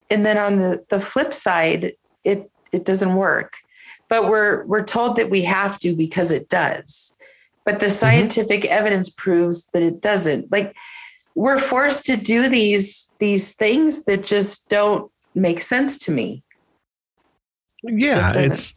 and 0.09 0.25
then 0.25 0.37
on 0.37 0.59
the 0.59 0.85
the 0.89 0.99
flip 0.99 1.33
side 1.33 1.93
it 2.23 2.51
it 2.71 2.85
doesn't 2.85 3.15
work. 3.15 3.53
But 4.07 4.27
we're 4.27 4.65
we're 4.65 4.83
told 4.83 5.17
that 5.17 5.29
we 5.29 5.43
have 5.43 5.79
to 5.79 5.95
because 5.95 6.31
it 6.31 6.49
does. 6.49 7.13
But 7.65 7.79
the 7.79 7.87
mm-hmm. 7.87 7.95
scientific 7.95 8.61
mm-hmm. 8.63 8.73
evidence 8.73 9.09
proves 9.09 9.67
that 9.67 9.83
it 9.83 10.01
doesn't. 10.01 10.51
Like 10.51 10.75
we're 11.35 11.59
forced 11.59 12.05
to 12.07 12.17
do 12.17 12.49
these 12.49 13.11
these 13.19 13.53
things 13.53 14.05
that 14.05 14.25
just 14.25 14.69
don't 14.69 15.11
make 15.35 15.61
sense 15.61 15.97
to 15.99 16.11
me. 16.11 16.43
Yeah 17.83 18.29
it 18.31 18.35
it's 18.51 18.73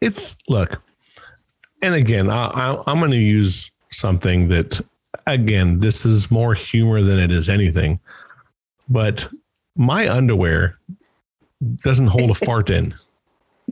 it's 0.00 0.36
look 0.48 0.82
and 1.82 1.94
again, 1.94 2.30
I, 2.30 2.82
am 2.86 2.98
going 2.98 3.10
to 3.10 3.16
use 3.16 3.70
something 3.90 4.48
that, 4.48 4.80
again, 5.26 5.80
this 5.80 6.04
is 6.04 6.30
more 6.30 6.54
humor 6.54 7.02
than 7.02 7.18
it 7.18 7.30
is 7.30 7.48
anything. 7.48 8.00
But 8.88 9.28
my 9.76 10.08
underwear 10.08 10.78
doesn't 11.82 12.08
hold 12.08 12.30
a 12.30 12.34
fart 12.46 12.70
in. 12.70 12.94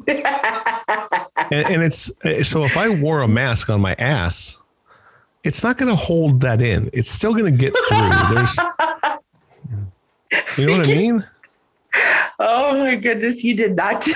and, 0.06 0.26
and 1.50 1.82
it's 1.82 2.12
so 2.42 2.64
if 2.64 2.76
I 2.76 2.88
wore 2.88 3.22
a 3.22 3.28
mask 3.28 3.70
on 3.70 3.80
my 3.80 3.94
ass, 3.94 4.58
it's 5.42 5.62
not 5.62 5.78
going 5.78 5.90
to 5.90 5.96
hold 5.96 6.40
that 6.40 6.60
in. 6.60 6.90
It's 6.92 7.10
still 7.10 7.32
going 7.32 7.52
to 7.52 7.58
get 7.58 7.72
through. 7.88 8.34
There's, 8.34 8.58
you 10.58 10.66
know 10.66 10.78
what 10.78 10.88
I 10.88 10.94
mean? 10.94 11.25
Oh 12.38 12.78
my 12.78 12.96
goodness, 12.96 13.42
you 13.42 13.56
did 13.56 13.76
not 13.76 14.02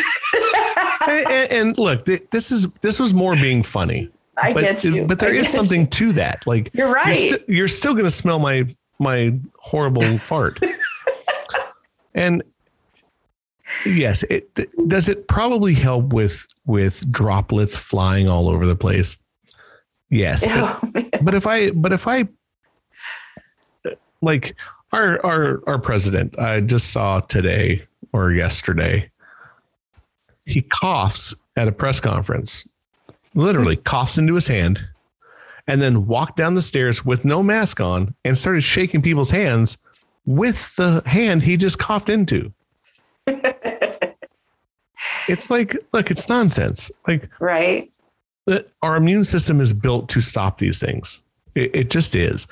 and, 1.08 1.52
and, 1.52 1.78
look, 1.78 2.04
this 2.04 2.50
is 2.50 2.66
this 2.80 3.00
was 3.00 3.14
more 3.14 3.34
being 3.34 3.62
funny. 3.62 4.10
I 4.36 4.52
but, 4.52 4.62
get 4.62 4.84
you. 4.84 5.06
But 5.06 5.18
there 5.18 5.34
is 5.34 5.48
something 5.48 5.82
you. 5.82 5.86
to 5.86 6.12
that. 6.14 6.46
Like 6.46 6.70
you're 6.72 6.92
right. 6.92 7.18
You're, 7.18 7.30
st- 7.30 7.48
you're 7.48 7.68
still 7.68 7.92
going 7.92 8.04
to 8.04 8.10
smell 8.10 8.38
my 8.38 8.74
my 8.98 9.38
horrible 9.58 10.18
fart. 10.18 10.60
And 12.14 12.42
yes, 13.84 14.22
it 14.24 14.54
does. 14.88 15.08
It 15.08 15.28
probably 15.28 15.74
help 15.74 16.12
with 16.12 16.46
with 16.66 17.10
droplets 17.10 17.76
flying 17.76 18.28
all 18.28 18.48
over 18.48 18.66
the 18.66 18.76
place. 18.76 19.16
Yes, 20.10 20.46
but, 20.46 20.80
oh, 20.94 21.18
but 21.22 21.34
if 21.34 21.46
I 21.46 21.70
but 21.70 21.92
if 21.92 22.06
I 22.08 22.28
like 24.20 24.56
our 24.92 25.24
our 25.24 25.62
our 25.66 25.78
president, 25.78 26.38
I 26.38 26.60
just 26.60 26.90
saw 26.90 27.20
today 27.20 27.86
or 28.12 28.32
yesterday 28.32 29.09
he 30.50 30.62
coughs 30.62 31.34
at 31.56 31.68
a 31.68 31.72
press 31.72 32.00
conference, 32.00 32.68
literally 33.34 33.76
coughs 33.76 34.18
into 34.18 34.34
his 34.34 34.48
hand, 34.48 34.88
and 35.66 35.80
then 35.80 36.06
walked 36.06 36.36
down 36.36 36.54
the 36.54 36.62
stairs 36.62 37.04
with 37.04 37.24
no 37.24 37.42
mask 37.42 37.80
on 37.80 38.14
and 38.24 38.36
started 38.36 38.62
shaking 38.62 39.02
people's 39.02 39.30
hands 39.30 39.78
with 40.26 40.74
the 40.76 41.02
hand 41.06 41.42
he 41.42 41.56
just 41.56 41.78
coughed 41.78 42.08
into. 42.08 42.52
it's 45.28 45.50
like, 45.50 45.76
look, 45.92 46.10
it's 46.10 46.28
nonsense. 46.28 46.90
Like, 47.06 47.28
right. 47.38 47.92
Our 48.82 48.96
immune 48.96 49.22
system 49.24 49.60
is 49.60 49.72
built 49.72 50.08
to 50.10 50.20
stop 50.20 50.58
these 50.58 50.80
things. 50.80 51.22
It, 51.54 51.70
it 51.74 51.88
just 51.90 52.16
is. 52.16 52.48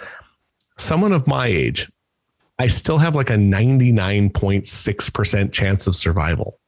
Someone 0.77 1.13
of 1.13 1.27
my 1.27 1.49
age, 1.49 1.91
I 2.59 2.69
still 2.69 2.99
have 2.99 3.17
like 3.17 3.31
a 3.31 3.35
99.6% 3.35 5.53
chance 5.53 5.87
of 5.87 5.97
survival. 5.97 6.59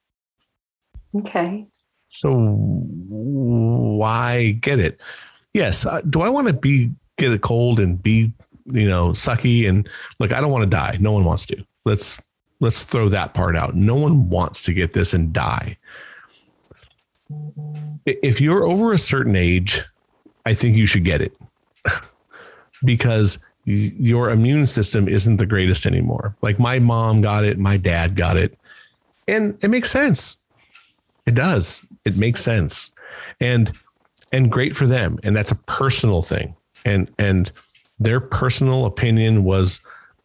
Okay. 1.16 1.66
So 2.08 2.34
why 2.34 4.52
get 4.60 4.78
it? 4.78 5.00
Yes. 5.52 5.86
Uh, 5.86 6.00
do 6.02 6.22
I 6.22 6.28
want 6.28 6.48
to 6.48 6.52
be 6.52 6.90
get 7.16 7.32
a 7.32 7.38
cold 7.38 7.80
and 7.80 8.02
be 8.02 8.32
you 8.66 8.88
know 8.88 9.10
sucky 9.10 9.68
and 9.68 9.88
look? 10.18 10.32
I 10.32 10.40
don't 10.40 10.50
want 10.50 10.62
to 10.62 10.70
die. 10.70 10.96
No 11.00 11.12
one 11.12 11.24
wants 11.24 11.46
to. 11.46 11.64
Let's 11.84 12.18
let's 12.60 12.84
throw 12.84 13.08
that 13.08 13.34
part 13.34 13.56
out. 13.56 13.74
No 13.74 13.94
one 13.94 14.28
wants 14.28 14.62
to 14.64 14.74
get 14.74 14.92
this 14.92 15.14
and 15.14 15.32
die. 15.32 15.76
If 18.06 18.40
you're 18.40 18.64
over 18.64 18.92
a 18.92 18.98
certain 18.98 19.36
age, 19.36 19.82
I 20.46 20.54
think 20.54 20.76
you 20.76 20.86
should 20.86 21.04
get 21.04 21.22
it 21.22 21.32
because 22.84 23.38
your 23.64 24.30
immune 24.30 24.66
system 24.66 25.06
isn't 25.06 25.36
the 25.36 25.46
greatest 25.46 25.86
anymore. 25.86 26.34
Like 26.42 26.58
my 26.58 26.78
mom 26.78 27.20
got 27.20 27.44
it, 27.44 27.58
my 27.58 27.76
dad 27.76 28.16
got 28.16 28.36
it, 28.36 28.58
and 29.28 29.56
it 29.62 29.68
makes 29.68 29.90
sense. 29.90 30.38
It 31.30 31.36
does. 31.36 31.84
It 32.04 32.16
makes 32.16 32.42
sense. 32.42 32.90
And 33.38 33.72
and 34.32 34.50
great 34.50 34.74
for 34.74 34.88
them. 34.88 35.16
And 35.22 35.36
that's 35.36 35.52
a 35.52 35.54
personal 35.54 36.24
thing. 36.24 36.56
And, 36.84 37.08
and 37.18 37.52
their 38.00 38.18
personal 38.18 38.84
opinion 38.84 39.44
was 39.44 39.80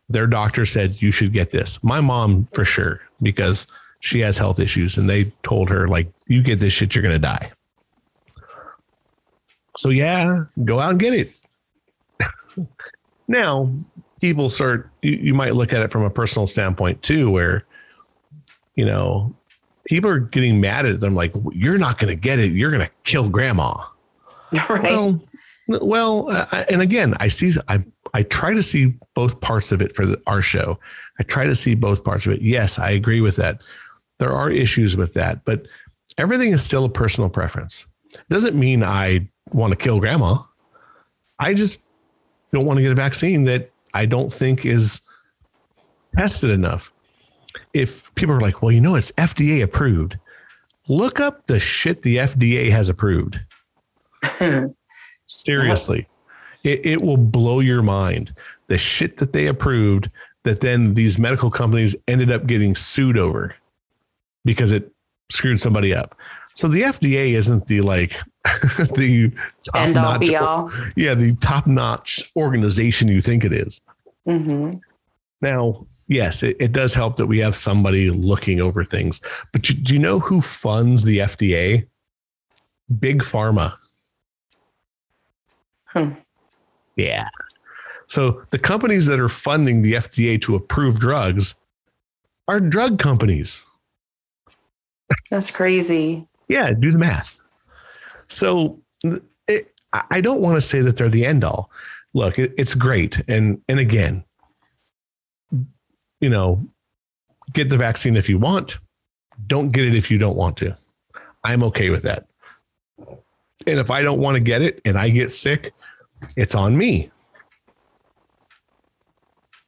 their 0.10 0.26
doctor 0.26 0.66
said, 0.66 1.00
you 1.00 1.12
should 1.12 1.32
get 1.32 1.52
this. 1.52 1.84
My 1.84 2.02
mom, 2.02 2.48
for 2.54 2.66
sure, 2.66 3.02
because 3.22 3.68
she 4.00 4.20
has 4.22 4.40
health 4.40 4.60
issues 4.60 4.98
and 4.98 5.08
they 5.08 5.26
told 5.44 5.70
her, 5.70 5.88
like, 5.88 6.12
you 6.26 6.42
get 6.42 6.60
this 6.60 6.74
shit, 6.74 6.96
you're 6.96 7.04
going 7.04 7.14
to 7.14 7.20
die. 7.20 7.52
So, 9.78 9.90
yeah, 9.90 10.46
go 10.64 10.80
out 10.80 10.90
and 10.90 11.00
get 11.00 11.14
it. 11.14 11.34
now, 13.28 13.72
people 14.22 14.50
start, 14.50 14.90
you, 15.04 15.12
you 15.12 15.34
might 15.36 15.54
look 15.54 15.72
at 15.72 15.84
it 15.84 15.92
from 15.92 16.02
a 16.02 16.10
personal 16.10 16.48
standpoint 16.48 17.04
too, 17.04 17.30
where, 17.30 17.64
you 18.76 18.86
know, 18.86 19.36
people 19.86 20.10
are 20.10 20.20
getting 20.20 20.60
mad 20.60 20.86
at 20.86 21.00
them 21.00 21.16
like, 21.16 21.34
you're 21.52 21.78
not 21.78 21.98
going 21.98 22.14
to 22.14 22.20
get 22.20 22.40
it. 22.40 22.52
You're 22.52 22.72
going 22.72 22.86
to 22.86 22.92
kill 23.04 23.30
grandma. 23.30 23.74
Right. 24.70 24.84
Well, 24.84 25.22
well, 25.68 26.30
uh, 26.30 26.66
and 26.70 26.82
again, 26.82 27.16
I 27.20 27.28
see, 27.28 27.54
I, 27.68 27.84
I 28.14 28.24
try 28.24 28.54
to 28.54 28.64
see 28.64 28.94
both 29.16 29.42
parts 29.42 29.72
of 29.72 29.82
it 29.82 29.96
for 29.96 30.06
the, 30.06 30.22
our 30.28 30.42
show. 30.42 30.80
I 31.20 31.24
try 31.24 31.46
to 31.46 31.56
see 31.56 31.76
both 31.76 32.04
parts 32.04 32.26
of 32.26 32.34
it. 32.34 32.42
Yes, 32.42 32.78
I 32.78 32.92
agree 32.92 33.20
with 33.20 33.36
that. 33.38 33.60
There 34.20 34.32
are 34.32 34.50
issues 34.50 34.96
with 34.96 35.14
that, 35.16 35.44
but 35.44 35.66
everything 36.18 36.54
is 36.54 36.64
still 36.64 36.86
a 36.86 36.90
personal 36.90 37.30
preference. 37.30 37.88
It 38.14 38.30
doesn't 38.30 38.58
mean 38.58 38.84
I 38.84 39.28
want 39.52 39.72
to 39.72 39.78
kill 39.78 40.00
grandma. 40.00 40.38
I 41.40 41.54
just 41.54 41.84
don't 42.54 42.66
want 42.66 42.78
to 42.78 42.84
get 42.84 42.92
a 42.92 42.96
vaccine 42.96 43.44
that 43.46 43.72
I 43.94 44.06
don't 44.06 44.32
think 44.32 44.66
is 44.66 45.02
tested 46.16 46.52
enough. 46.52 46.94
If 47.76 48.14
people 48.16 48.34
are 48.34 48.40
like, 48.40 48.62
well, 48.62 48.72
you 48.72 48.80
know, 48.80 48.96
it's 48.96 49.12
FDA 49.14 49.62
approved, 49.62 50.18
look 50.88 51.20
up 51.20 51.46
the 51.48 51.60
shit 51.60 52.04
the 52.04 52.16
FDA 52.18 52.72
has 52.72 52.88
approved. 52.88 53.40
Seriously, 55.28 56.08
it, 56.64 56.86
it 56.86 57.02
will 57.02 57.18
blow 57.18 57.60
your 57.60 57.84
mind. 57.84 58.34
The 58.68 58.78
shit 58.78 59.18
that 59.18 59.34
they 59.34 59.48
approved 59.48 60.10
that 60.44 60.62
then 60.62 60.94
these 60.94 61.18
medical 61.20 61.50
companies 61.52 61.96
ended 62.08 62.32
up 62.32 62.48
getting 62.48 62.76
sued 62.76 63.18
over 63.18 63.56
because 64.46 64.72
it 64.72 64.92
screwed 65.30 65.60
somebody 65.60 65.94
up. 65.94 66.16
So 66.54 66.70
the 66.70 66.84
FDA 66.84 67.34
isn't 67.34 67.68
the 67.68 67.82
like 67.82 68.12
the 68.96 69.34
top 69.74 69.76
End 69.76 69.98
all 69.98 70.12
notch, 70.14 70.20
be 70.22 70.36
all. 70.38 70.72
yeah, 70.96 71.14
the 71.14 71.34
top 71.36 71.68
notch 71.68 72.32
organization 72.38 73.10
you 73.10 73.20
think 73.20 73.44
it 73.44 73.52
is. 73.52 73.82
hmm 74.26 74.76
Now, 75.42 75.88
yes, 76.08 76.44
it, 76.44 76.58
it 76.60 76.72
does 76.72 76.94
help 76.94 77.18
that 77.18 77.28
we 77.28 77.40
have 77.40 77.56
somebody 77.56 78.10
looking 78.10 78.62
over 78.62 78.84
things. 78.84 79.22
But 79.52 79.64
do, 79.64 79.74
do 79.74 79.94
you 79.94 80.00
know 80.00 80.20
who 80.20 80.42
funds 80.42 81.04
the 81.04 81.20
FDA? 81.20 81.88
Big 83.00 83.22
Pharma. 83.22 83.78
Hmm. 85.88 86.12
Yeah. 86.96 87.30
So 88.08 88.44
the 88.52 88.60
companies 88.60 89.08
that 89.08 89.20
are 89.20 89.30
funding 89.30 89.82
the 89.82 89.94
FDA 89.94 90.40
to 90.42 90.56
approve 90.56 91.00
drugs 91.00 91.56
are 92.48 92.60
drug 92.60 93.00
companies. 93.00 93.64
That's 95.30 95.52
crazy. 95.52 96.28
Yeah, 96.48 96.72
do 96.78 96.92
the 96.92 96.98
math. 96.98 97.40
So 98.28 98.80
it, 99.48 99.74
I 99.94 100.04
I 100.12 100.22
don't 100.22 100.42
want 100.42 100.58
to 100.58 100.62
say 100.62 100.82
that 100.82 100.98
they're 100.98 101.10
the 101.10 101.26
end 101.26 101.44
all. 101.44 101.72
Look, 102.14 102.40
it, 102.40 102.54
it's 102.58 102.76
great, 102.76 103.22
and 103.28 103.62
and 103.68 103.80
again, 103.80 104.24
you 106.26 106.32
know, 106.32 106.60
get 107.54 107.70
the 107.70 107.78
vaccine 107.78 108.18
if 108.18 108.28
you 108.28 108.40
want. 108.40 108.80
Don't 109.46 109.72
get 109.72 109.86
it 109.86 109.94
if 109.94 110.10
you 110.10 110.18
don't 110.18 110.36
want 110.36 110.58
to. 110.58 110.76
I'm 111.44 111.62
okay 111.66 111.92
with 111.92 112.02
that. 112.02 112.26
And 113.68 113.80
if 113.80 113.92
I 113.92 114.02
don't 114.02 114.20
want 114.20 114.38
to 114.38 114.42
get 114.42 114.64
it 114.64 114.82
and 114.86 114.98
I 114.98 115.10
get 115.10 115.32
sick, 115.32 115.72
it's 116.36 116.56
on 116.56 116.76
me. 116.76 117.12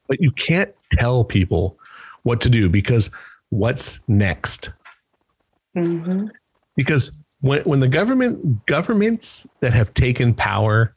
But 0.08 0.20
you 0.20 0.32
can't 0.32 0.74
tell 0.94 1.22
people 1.22 1.78
what 2.24 2.40
to 2.40 2.50
do 2.50 2.68
because 2.68 3.08
what's 3.50 4.00
next? 4.08 4.70
hmm 5.76 6.26
because 6.74 7.12
when 7.40 7.62
when 7.62 7.78
the 7.78 7.86
government 7.88 8.66
governments 8.66 9.46
that 9.60 9.72
have 9.72 9.94
taken 9.94 10.34
power 10.34 10.92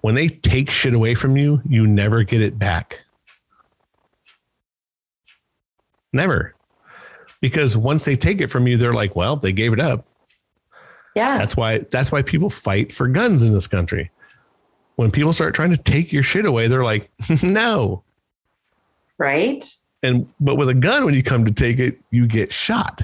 when 0.00 0.14
they 0.14 0.28
take 0.28 0.70
shit 0.70 0.94
away 0.94 1.14
from 1.14 1.36
you 1.36 1.60
you 1.68 1.86
never 1.86 2.22
get 2.22 2.40
it 2.40 2.58
back 2.58 3.03
never 6.14 6.54
because 7.40 7.76
once 7.76 8.04
they 8.04 8.16
take 8.16 8.40
it 8.40 8.50
from 8.50 8.66
you 8.66 8.76
they're 8.76 8.94
like 8.94 9.14
well 9.16 9.36
they 9.36 9.52
gave 9.52 9.72
it 9.72 9.80
up 9.80 10.06
Yeah. 11.16 11.36
that's 11.38 11.56
why 11.56 11.78
that's 11.90 12.10
why 12.12 12.22
people 12.22 12.48
fight 12.50 12.92
for 12.92 13.08
guns 13.08 13.42
in 13.42 13.52
this 13.52 13.66
country 13.66 14.10
when 14.96 15.10
people 15.10 15.32
start 15.32 15.54
trying 15.54 15.70
to 15.70 15.76
take 15.76 16.12
your 16.12 16.22
shit 16.22 16.46
away 16.46 16.68
they're 16.68 16.84
like 16.84 17.10
no 17.42 18.02
right. 19.18 19.64
and 20.02 20.26
but 20.40 20.56
with 20.56 20.68
a 20.68 20.74
gun 20.74 21.04
when 21.04 21.14
you 21.14 21.22
come 21.22 21.44
to 21.44 21.52
take 21.52 21.78
it 21.78 21.98
you 22.10 22.26
get 22.26 22.52
shot 22.52 23.02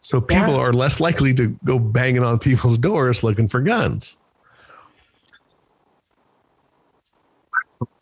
so 0.00 0.20
people 0.20 0.54
Yeah. 0.54 0.60
are 0.60 0.72
less 0.72 1.00
likely 1.00 1.34
to 1.34 1.48
go 1.64 1.78
banging 1.78 2.22
on 2.22 2.38
people's 2.38 2.78
doors 2.78 3.22
looking 3.22 3.48
for 3.48 3.60
guns 3.60 4.16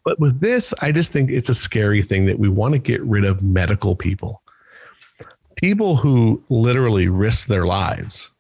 but 0.09 0.19
with 0.19 0.41
this 0.41 0.73
i 0.81 0.91
just 0.91 1.13
think 1.13 1.31
it's 1.31 1.51
a 1.51 1.55
scary 1.55 2.01
thing 2.01 2.25
that 2.25 2.39
we 2.39 2.49
want 2.49 2.73
to 2.73 2.79
get 2.79 3.03
rid 3.03 3.25
of 3.27 3.43
medical 3.43 3.95
people 3.95 4.41
people 5.57 5.97
who 5.97 6.43
literally 6.49 7.09
risk 7.09 7.47
their 7.47 7.67
lives 7.67 8.31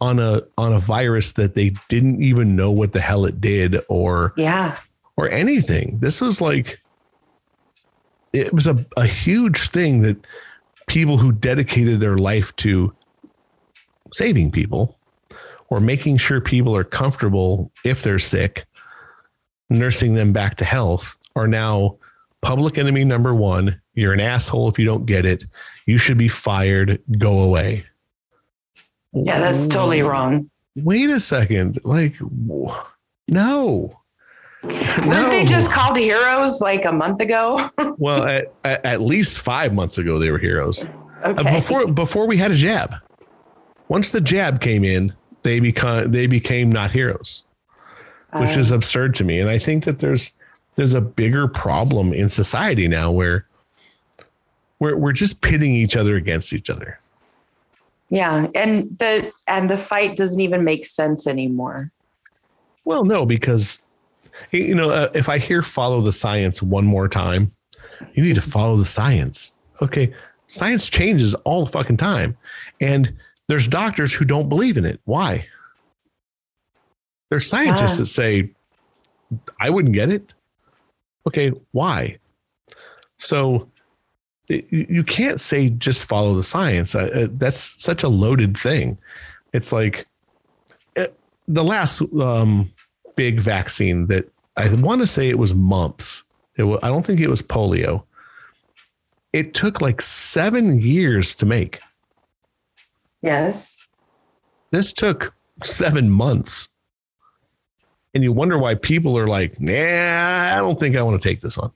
on 0.00 0.18
a 0.18 0.42
on 0.58 0.72
a 0.72 0.80
virus 0.80 1.32
that 1.34 1.54
they 1.54 1.70
didn't 1.88 2.20
even 2.20 2.56
know 2.56 2.72
what 2.72 2.92
the 2.92 3.00
hell 3.00 3.24
it 3.26 3.40
did 3.40 3.80
or 3.88 4.32
Yeah. 4.36 4.76
or 5.16 5.30
anything. 5.30 5.98
This 6.00 6.20
was 6.20 6.40
like 6.40 6.80
it 8.32 8.52
was 8.52 8.66
a, 8.66 8.84
a 8.96 9.06
huge 9.06 9.68
thing 9.68 10.02
that 10.02 10.16
people 10.88 11.18
who 11.18 11.30
dedicated 11.30 12.00
their 12.00 12.16
life 12.16 12.56
to 12.56 12.92
saving 14.12 14.50
people 14.50 14.98
or 15.68 15.78
making 15.78 16.16
sure 16.16 16.40
people 16.40 16.74
are 16.74 16.82
comfortable 16.82 17.70
if 17.84 18.02
they're 18.02 18.18
sick, 18.18 18.64
nursing 19.78 20.14
them 20.14 20.32
back 20.32 20.56
to 20.56 20.64
health 20.64 21.16
are 21.36 21.46
now 21.46 21.98
public 22.40 22.78
enemy 22.78 23.04
number 23.04 23.34
one. 23.34 23.80
You're 23.94 24.12
an 24.12 24.20
asshole 24.20 24.68
if 24.68 24.78
you 24.78 24.84
don't 24.84 25.06
get 25.06 25.24
it. 25.24 25.44
You 25.86 25.98
should 25.98 26.18
be 26.18 26.28
fired. 26.28 27.00
Go 27.18 27.40
away. 27.40 27.86
Yeah. 29.12 29.40
That's 29.40 29.66
totally 29.66 30.02
wrong. 30.02 30.50
Wait 30.76 31.10
a 31.10 31.20
second. 31.20 31.78
Like, 31.84 32.14
no. 33.28 33.98
Weren't 34.62 35.30
they 35.30 35.44
just 35.44 35.70
called 35.70 35.96
heroes 35.96 36.60
like 36.60 36.84
a 36.84 36.92
month 36.92 37.20
ago? 37.20 37.68
well, 37.98 38.24
at, 38.24 38.52
at, 38.64 38.84
at 38.84 39.00
least 39.00 39.40
five 39.40 39.74
months 39.74 39.98
ago, 39.98 40.18
they 40.18 40.30
were 40.30 40.38
heroes. 40.38 40.86
Uh, 41.24 41.34
okay. 41.38 41.56
before 41.56 41.86
before 41.88 42.26
we 42.26 42.36
had 42.36 42.50
a 42.50 42.54
jab. 42.54 42.94
Once 43.88 44.12
the 44.12 44.20
jab 44.20 44.60
came 44.60 44.84
in, 44.84 45.12
they 45.42 45.60
become 45.60 46.10
they 46.10 46.26
became 46.26 46.70
not 46.70 46.92
heroes, 46.92 47.44
which 48.34 48.56
Uh, 48.56 48.60
is 48.60 48.70
absurd 48.72 49.14
to 49.16 49.24
me. 49.24 49.38
And 49.40 49.48
I 49.50 49.58
think 49.58 49.84
that 49.84 49.98
there's 49.98 50.32
there's 50.76 50.94
a 50.94 51.00
bigger 51.00 51.48
problem 51.48 52.12
in 52.12 52.28
society 52.28 52.88
now 52.88 53.10
where 53.10 53.46
we're 54.78 54.96
we're 54.96 55.12
just 55.12 55.42
pitting 55.42 55.72
each 55.74 55.96
other 55.96 56.16
against 56.16 56.52
each 56.52 56.70
other. 56.70 56.98
yeah, 58.08 58.46
and 58.54 58.96
the 58.98 59.32
and 59.46 59.68
the 59.70 59.78
fight 59.78 60.16
doesn't 60.16 60.40
even 60.40 60.64
make 60.64 60.84
sense 60.86 61.26
anymore. 61.26 61.90
Well, 62.84 63.04
no, 63.04 63.24
because 63.26 63.78
you 64.50 64.74
know, 64.74 64.90
uh, 64.90 65.10
if 65.14 65.28
I 65.28 65.38
hear 65.38 65.62
follow 65.62 66.00
the 66.00 66.12
science 66.12 66.62
one 66.62 66.84
more 66.84 67.08
time, 67.08 67.52
you 68.14 68.22
need 68.24 68.34
to 68.34 68.40
follow 68.42 68.76
the 68.76 68.84
science. 68.84 69.52
Okay, 69.80 70.12
science 70.46 70.88
changes 70.90 71.34
all 71.44 71.64
the 71.64 71.70
fucking 71.72 71.96
time, 71.98 72.36
and 72.80 73.12
there's 73.48 73.68
doctors 73.68 74.14
who 74.14 74.24
don't 74.24 74.48
believe 74.48 74.76
in 74.76 74.84
it. 74.84 75.00
Why? 75.04 75.46
There's 77.32 77.46
scientists 77.46 77.94
Ah. 77.94 77.96
that 78.02 78.06
say, 78.06 78.50
"I 79.58 79.70
wouldn't 79.70 79.94
get 79.94 80.10
it." 80.10 80.34
Okay, 81.26 81.50
why? 81.70 82.18
So 83.16 83.70
you 84.50 85.02
can't 85.02 85.40
say 85.40 85.70
just 85.70 86.04
follow 86.04 86.34
the 86.36 86.42
science. 86.42 86.94
Uh, 86.94 87.28
that's 87.30 87.82
such 87.82 88.02
a 88.02 88.08
loaded 88.08 88.58
thing. 88.58 88.98
It's 89.54 89.72
like 89.72 90.06
uh, 90.98 91.06
the 91.48 91.64
last 91.64 92.02
um, 92.20 92.70
big 93.16 93.40
vaccine 93.40 94.08
that 94.08 94.28
I 94.58 94.70
want 94.74 95.00
to 95.00 95.06
say 95.06 95.30
it 95.30 95.38
was 95.38 95.54
mumps. 95.54 96.24
It 96.58 96.64
wa- 96.64 96.80
I 96.82 96.88
don't 96.88 97.06
think 97.06 97.20
it 97.20 97.30
was 97.30 97.40
polio. 97.40 98.02
It 99.32 99.54
took 99.54 99.80
like 99.80 100.02
seven 100.02 100.82
years 100.82 101.34
to 101.36 101.46
make. 101.46 101.80
Yes. 103.22 103.88
This 104.70 104.92
took 104.92 105.32
seven 105.64 106.10
months. 106.10 106.68
And 108.14 108.22
you 108.22 108.32
wonder 108.32 108.58
why 108.58 108.74
people 108.74 109.18
are 109.18 109.26
like, 109.26 109.60
nah, 109.60 110.50
I 110.52 110.56
don't 110.56 110.78
think 110.78 110.96
I 110.96 111.02
want 111.02 111.20
to 111.20 111.28
take 111.28 111.40
this 111.40 111.56
one. 111.56 111.70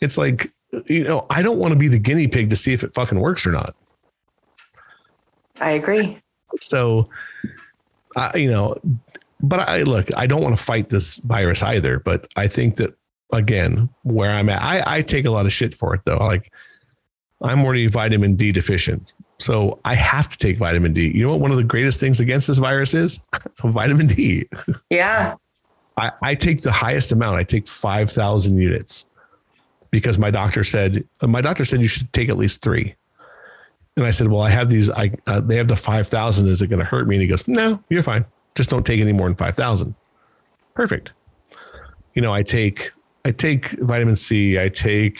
It's 0.00 0.18
like, 0.18 0.52
you 0.86 1.04
know, 1.04 1.26
I 1.30 1.42
don't 1.42 1.58
want 1.58 1.72
to 1.72 1.78
be 1.78 1.88
the 1.88 1.98
guinea 1.98 2.28
pig 2.28 2.50
to 2.50 2.56
see 2.56 2.72
if 2.72 2.82
it 2.82 2.94
fucking 2.94 3.18
works 3.18 3.46
or 3.46 3.52
not. 3.52 3.74
I 5.60 5.72
agree. 5.72 6.18
So 6.60 7.08
I, 8.16 8.36
you 8.36 8.50
know, 8.50 8.76
but 9.40 9.60
I 9.60 9.82
look, 9.82 10.08
I 10.16 10.26
don't 10.26 10.42
want 10.42 10.56
to 10.56 10.62
fight 10.62 10.88
this 10.88 11.16
virus 11.18 11.62
either. 11.62 11.98
But 11.98 12.28
I 12.36 12.48
think 12.48 12.76
that 12.76 12.94
again, 13.32 13.88
where 14.02 14.30
I'm 14.30 14.48
at, 14.48 14.62
I, 14.62 14.98
I 14.98 15.02
take 15.02 15.24
a 15.24 15.30
lot 15.30 15.46
of 15.46 15.52
shit 15.52 15.74
for 15.74 15.94
it 15.94 16.02
though. 16.04 16.18
Like 16.18 16.52
I'm 17.40 17.64
already 17.64 17.86
vitamin 17.86 18.34
D 18.36 18.52
deficient. 18.52 19.12
So 19.42 19.80
I 19.84 19.94
have 19.96 20.28
to 20.28 20.38
take 20.38 20.56
vitamin 20.56 20.92
D. 20.92 21.10
You 21.12 21.24
know 21.24 21.32
what 21.32 21.40
one 21.40 21.50
of 21.50 21.56
the 21.56 21.64
greatest 21.64 21.98
things 21.98 22.20
against 22.20 22.46
this 22.46 22.58
virus 22.58 22.94
is? 22.94 23.18
vitamin 23.64 24.06
D. 24.06 24.48
Yeah. 24.88 25.34
I, 25.96 26.12
I 26.22 26.34
take 26.36 26.62
the 26.62 26.70
highest 26.70 27.10
amount. 27.10 27.38
I 27.38 27.42
take 27.42 27.66
5,000 27.66 28.56
units 28.56 29.06
because 29.90 30.16
my 30.16 30.30
doctor 30.30 30.62
said, 30.62 31.04
my 31.20 31.40
doctor 31.40 31.64
said 31.64 31.82
you 31.82 31.88
should 31.88 32.12
take 32.12 32.28
at 32.28 32.38
least 32.38 32.62
three. 32.62 32.94
And 33.96 34.06
I 34.06 34.10
said, 34.10 34.28
well, 34.28 34.42
I 34.42 34.48
have 34.50 34.70
these, 34.70 34.88
I, 34.90 35.10
uh, 35.26 35.40
they 35.40 35.56
have 35.56 35.68
the 35.68 35.76
5,000. 35.76 36.46
Is 36.46 36.62
it 36.62 36.68
going 36.68 36.78
to 36.78 36.84
hurt 36.84 37.08
me? 37.08 37.16
And 37.16 37.22
he 37.22 37.28
goes, 37.28 37.46
no, 37.48 37.82
you're 37.88 38.04
fine. 38.04 38.24
Just 38.54 38.70
don't 38.70 38.86
take 38.86 39.00
any 39.00 39.12
more 39.12 39.26
than 39.26 39.36
5,000. 39.36 39.94
Perfect. 40.74 41.12
You 42.14 42.22
know, 42.22 42.32
I 42.32 42.44
take, 42.44 42.92
I 43.24 43.32
take 43.32 43.70
vitamin 43.70 44.14
C, 44.14 44.58
I 44.58 44.68
take 44.68 45.18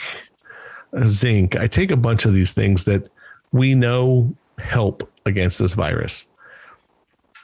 zinc, 1.04 1.56
I 1.56 1.66
take 1.66 1.90
a 1.90 1.96
bunch 1.96 2.24
of 2.24 2.34
these 2.34 2.52
things 2.52 2.84
that 2.84 3.11
we 3.52 3.74
know 3.74 4.34
help 4.58 5.08
against 5.26 5.58
this 5.58 5.74
virus. 5.74 6.26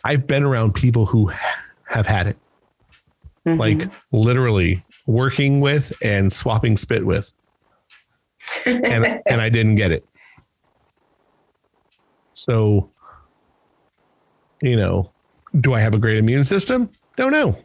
I've 0.05 0.27
been 0.27 0.43
around 0.43 0.75
people 0.75 1.07
who 1.07 1.31
have 1.85 2.07
had 2.07 2.29
it, 2.29 2.37
mm-hmm. 3.47 3.59
like 3.59 3.91
literally 4.13 4.83
working 5.07 5.61
with 5.61 5.93
and 6.03 6.33
swapping 6.33 6.77
spit 6.77 7.05
with, 7.05 7.33
and 8.65 9.23
and 9.27 9.41
I 9.41 9.49
didn't 9.49 9.77
get 9.77 9.91
it. 9.91 10.07
So, 12.33 12.91
you 14.63 14.77
know, 14.77 15.11
do 15.61 15.75
I 15.75 15.81
have 15.81 15.95
a 15.95 15.99
great 15.99 16.19
immune 16.19 16.45
system? 16.45 16.91
Don't 17.17 17.33
know. 17.33 17.59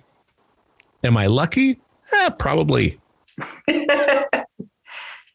Am 1.04 1.16
I 1.16 1.28
lucky? 1.28 1.80
Eh, 2.12 2.30
probably. 2.32 3.00
but 3.68 4.48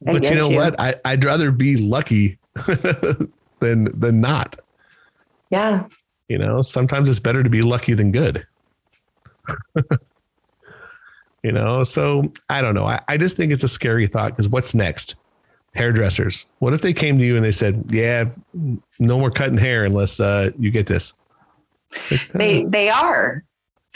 you 0.02 0.34
know 0.34 0.50
you. 0.50 0.56
what? 0.56 0.74
I, 0.80 0.96
I'd 1.04 1.24
rather 1.24 1.52
be 1.52 1.76
lucky 1.76 2.37
than 3.60 3.84
than 3.98 4.20
not. 4.20 4.56
Yeah. 5.50 5.86
You 6.28 6.38
know, 6.38 6.60
sometimes 6.60 7.08
it's 7.08 7.20
better 7.20 7.42
to 7.42 7.50
be 7.50 7.62
lucky 7.62 7.94
than 7.94 8.12
good. 8.12 8.46
you 11.42 11.52
know, 11.52 11.82
so 11.84 12.30
I 12.50 12.60
don't 12.60 12.74
know. 12.74 12.84
I, 12.84 13.00
I 13.08 13.16
just 13.16 13.36
think 13.36 13.50
it's 13.52 13.64
a 13.64 13.68
scary 13.68 14.06
thought 14.06 14.32
because 14.32 14.48
what's 14.48 14.74
next? 14.74 15.16
Hairdressers. 15.74 16.46
What 16.58 16.74
if 16.74 16.82
they 16.82 16.92
came 16.92 17.18
to 17.18 17.24
you 17.24 17.36
and 17.36 17.44
they 17.44 17.52
said, 17.52 17.84
Yeah, 17.88 18.26
no 18.98 19.18
more 19.18 19.30
cutting 19.30 19.58
hair 19.58 19.84
unless 19.84 20.20
uh, 20.20 20.50
you 20.58 20.70
get 20.70 20.86
this? 20.86 21.14
Like, 22.10 22.20
uh, 22.34 22.38
they 22.38 22.64
they 22.64 22.90
are 22.90 23.44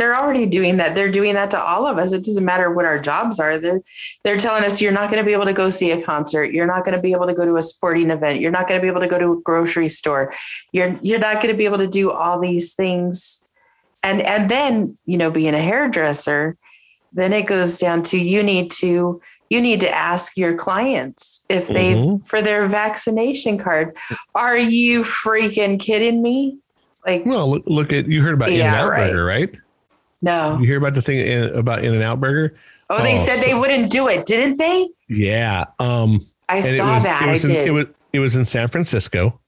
they're 0.03 0.19
already 0.19 0.47
doing 0.47 0.79
that. 0.79 0.97
They're 0.97 1.13
doing 1.13 1.35
that 1.35 1.53
to 1.53 1.63
all 1.63 1.87
of 1.87 1.97
us. 1.97 2.11
It 2.11 2.25
doesn't 2.25 2.45
matter 2.45 2.73
what 2.73 2.85
our 2.85 2.99
jobs 2.99 3.39
are. 3.39 3.57
They're 3.57 3.81
they're 4.25 4.37
telling 4.37 4.65
us 4.65 4.83
you're 4.83 4.91
not 4.91 5.11
going 5.11 5.23
to 5.23 5.25
be 5.25 5.33
able 5.33 5.45
to 5.45 5.53
go 5.53 5.71
see 5.71 5.93
a 5.93 6.03
concert. 6.03 6.51
You're 6.51 6.67
not 6.67 6.85
going 6.85 6.97
to 6.97 7.01
be 7.01 7.13
able 7.13 7.29
to 7.29 7.35
go 7.35 7.45
to 7.45 7.57
a 7.57 7.63
sporting 7.63 8.11
event. 8.11 8.41
You're 8.41 8.51
not 8.51 8.67
going 8.67 8.81
to 8.81 8.83
be 8.83 8.89
able 8.89 9.01
to 9.01 9.07
go 9.07 9.21
to 9.21 9.35
a 9.35 9.41
grocery 9.43 9.89
store. 9.89 10.35
You're 10.73 10.99
you're 11.03 11.21
not 11.21 11.37
going 11.37 11.55
to 11.55 11.57
be 11.57 11.67
able 11.67 11.79
to 11.79 11.87
do 11.87 12.11
all 12.11 12.41
these 12.41 12.75
things. 12.75 13.45
And 14.03 14.21
and 14.23 14.51
then, 14.51 14.99
you 15.07 15.17
know, 15.17 15.31
being 15.31 15.55
a 15.55 15.63
hairdresser, 15.63 16.57
then 17.13 17.33
it 17.33 17.47
goes 17.47 17.79
down 17.79 18.03
to 18.05 18.19
you 18.19 18.43
need 18.43 18.73
to 18.73 19.23
you 19.51 19.61
need 19.61 19.83
to 19.83 19.89
ask 19.89 20.37
your 20.37 20.57
clients 20.57 21.47
if 21.49 21.69
they 21.69 21.95
mm-hmm. 21.95 22.25
for 22.25 22.43
their 22.43 22.67
vaccination 22.67 23.57
card. 23.57 23.97
Are 24.35 24.59
you 24.59 25.05
freaking 25.05 25.79
kidding 25.79 26.21
me? 26.23 26.59
Like, 27.07 27.25
well, 27.25 27.49
look, 27.49 27.63
look 27.67 27.93
at 27.93 28.09
you 28.09 28.21
heard 28.21 28.35
about 28.35 28.51
yeah, 28.51 28.73
In-N-Out 28.73 28.91
right. 28.91 29.11
Burger, 29.11 29.25
right? 29.25 29.55
No. 30.23 30.59
You 30.59 30.67
hear 30.67 30.79
about 30.79 30.95
the 30.95 31.03
thing 31.03 31.19
in, 31.19 31.45
about 31.57 31.85
In-N-Out 31.85 32.21
Burger? 32.21 32.55
Oh, 32.89 33.03
they 33.03 33.15
oh, 33.15 33.17
said 33.17 33.39
so, 33.39 33.45
they 33.45 33.55
wouldn't 33.55 33.91
do 33.91 34.09
it, 34.09 34.25
didn't 34.25 34.57
they? 34.57 34.89
Yeah. 35.09 35.65
Um, 35.79 36.25
I 36.49 36.61
saw 36.61 36.95
was, 36.95 37.03
that. 37.03 37.23
It 37.27 37.31
was, 37.31 37.45
I 37.45 37.49
in, 37.49 37.55
did. 37.55 37.67
It 37.67 37.71
was 37.71 37.87
it 38.13 38.19
was 38.21 38.37
in 38.37 38.45
San 38.45 38.69
Francisco. 38.69 39.41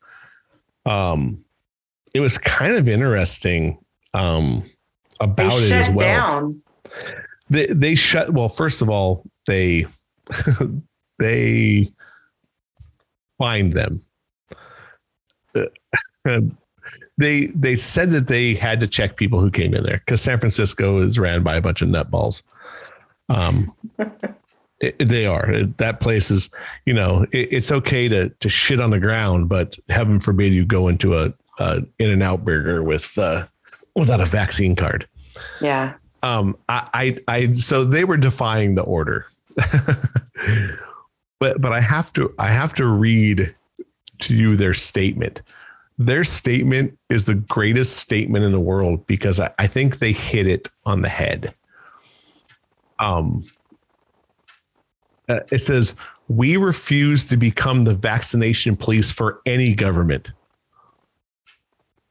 Um, 0.86 1.44
it 2.12 2.20
was 2.20 2.38
kind 2.38 2.76
of 2.76 2.88
interesting. 2.88 3.78
Um, 4.14 4.64
about 5.20 5.50
they 5.52 5.66
it 5.66 5.72
as 5.72 5.90
well. 5.90 5.98
Down. 5.98 6.62
They 7.50 7.66
they 7.66 7.94
shut. 7.94 8.30
Well, 8.30 8.48
first 8.48 8.80
of 8.82 8.88
all, 8.88 9.24
they 9.46 9.86
they 11.18 11.92
fined 13.38 13.74
them. 13.74 14.02
They 17.16 17.46
they 17.46 17.76
said 17.76 18.10
that 18.10 18.26
they 18.26 18.54
had 18.54 18.80
to 18.80 18.86
check 18.86 19.16
people 19.16 19.40
who 19.40 19.50
came 19.50 19.74
in 19.74 19.84
there 19.84 19.98
because 19.98 20.20
San 20.20 20.40
Francisco 20.40 21.00
is 21.00 21.18
ran 21.18 21.42
by 21.42 21.56
a 21.56 21.60
bunch 21.60 21.80
of 21.80 21.88
nutballs. 21.88 22.42
Um, 23.28 23.72
it, 24.80 24.98
they 24.98 25.26
are 25.26 25.64
that 25.78 26.00
place 26.00 26.30
is 26.30 26.50
you 26.86 26.94
know 26.94 27.24
it, 27.30 27.52
it's 27.52 27.70
okay 27.70 28.08
to 28.08 28.30
to 28.30 28.48
shit 28.48 28.80
on 28.80 28.90
the 28.90 29.00
ground, 29.00 29.48
but 29.48 29.78
heaven 29.88 30.18
forbid 30.18 30.52
you 30.52 30.64
go 30.64 30.88
into 30.88 31.16
a, 31.16 31.32
a 31.58 31.82
In-N-Out 31.98 32.44
burger 32.44 32.82
with 32.82 33.16
uh, 33.16 33.46
without 33.94 34.20
a 34.20 34.26
vaccine 34.26 34.74
card. 34.74 35.06
Yeah. 35.60 35.94
Um. 36.22 36.56
I 36.68 36.88
I, 36.94 37.18
I 37.28 37.54
so 37.54 37.84
they 37.84 38.04
were 38.04 38.16
defying 38.16 38.74
the 38.74 38.82
order. 38.82 39.26
but 41.38 41.60
but 41.60 41.72
I 41.72 41.80
have 41.80 42.12
to 42.14 42.34
I 42.38 42.48
have 42.48 42.74
to 42.74 42.86
read 42.86 43.54
to 44.20 44.36
you 44.36 44.56
their 44.56 44.74
statement 44.74 45.42
their 45.98 46.24
statement 46.24 46.98
is 47.08 47.24
the 47.24 47.34
greatest 47.34 47.96
statement 47.98 48.44
in 48.44 48.52
the 48.52 48.60
world 48.60 49.06
because 49.06 49.38
I, 49.38 49.52
I 49.58 49.66
think 49.66 49.98
they 49.98 50.12
hit 50.12 50.46
it 50.46 50.68
on 50.84 51.02
the 51.02 51.08
head. 51.08 51.54
Um, 52.98 53.42
uh, 55.28 55.40
it 55.52 55.58
says, 55.58 55.94
We 56.28 56.56
refuse 56.56 57.26
to 57.28 57.36
become 57.36 57.84
the 57.84 57.94
vaccination 57.94 58.76
police 58.76 59.10
for 59.10 59.40
any 59.46 59.74
government. 59.74 60.32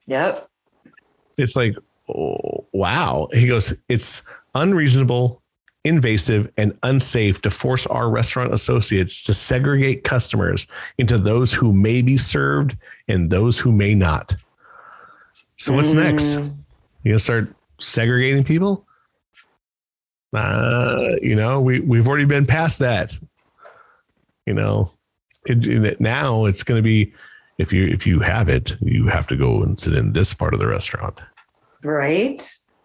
Yep. 0.05 0.49
It's 1.37 1.55
like, 1.55 1.75
oh, 2.09 2.65
wow. 2.71 3.27
He 3.33 3.47
goes, 3.47 3.73
It's 3.89 4.23
unreasonable, 4.55 5.41
invasive, 5.83 6.51
and 6.57 6.77
unsafe 6.83 7.41
to 7.41 7.51
force 7.51 7.85
our 7.87 8.09
restaurant 8.09 8.53
associates 8.53 9.23
to 9.23 9.33
segregate 9.33 10.05
customers 10.05 10.67
into 10.97 11.17
those 11.17 11.53
who 11.53 11.73
may 11.73 12.01
be 12.01 12.17
served 12.17 12.77
and 13.07 13.29
those 13.29 13.59
who 13.59 13.71
may 13.71 13.93
not. 13.93 14.35
So 15.57 15.73
what's 15.73 15.93
mm. 15.93 16.03
next? 16.03 16.35
You 16.35 17.11
gonna 17.11 17.19
start 17.19 17.55
segregating 17.79 18.43
people? 18.43 18.85
Uh, 20.33 21.11
you 21.21 21.35
know, 21.35 21.61
we 21.61 21.79
we've 21.79 22.07
already 22.07 22.25
been 22.25 22.45
past 22.45 22.79
that. 22.79 23.17
You 24.45 24.53
know, 24.53 24.91
it, 25.45 26.01
now 26.01 26.45
it's 26.45 26.63
going 26.63 26.79
to 26.79 26.83
be 26.83 27.13
if 27.57 27.71
you 27.71 27.87
if 27.87 28.07
you 28.07 28.19
have 28.19 28.49
it, 28.49 28.75
you 28.81 29.07
have 29.07 29.27
to 29.27 29.35
go 29.35 29.61
and 29.61 29.79
sit 29.79 29.93
in 29.93 30.13
this 30.13 30.33
part 30.33 30.53
of 30.53 30.59
the 30.59 30.67
restaurant. 30.67 31.21
Right. 31.83 32.41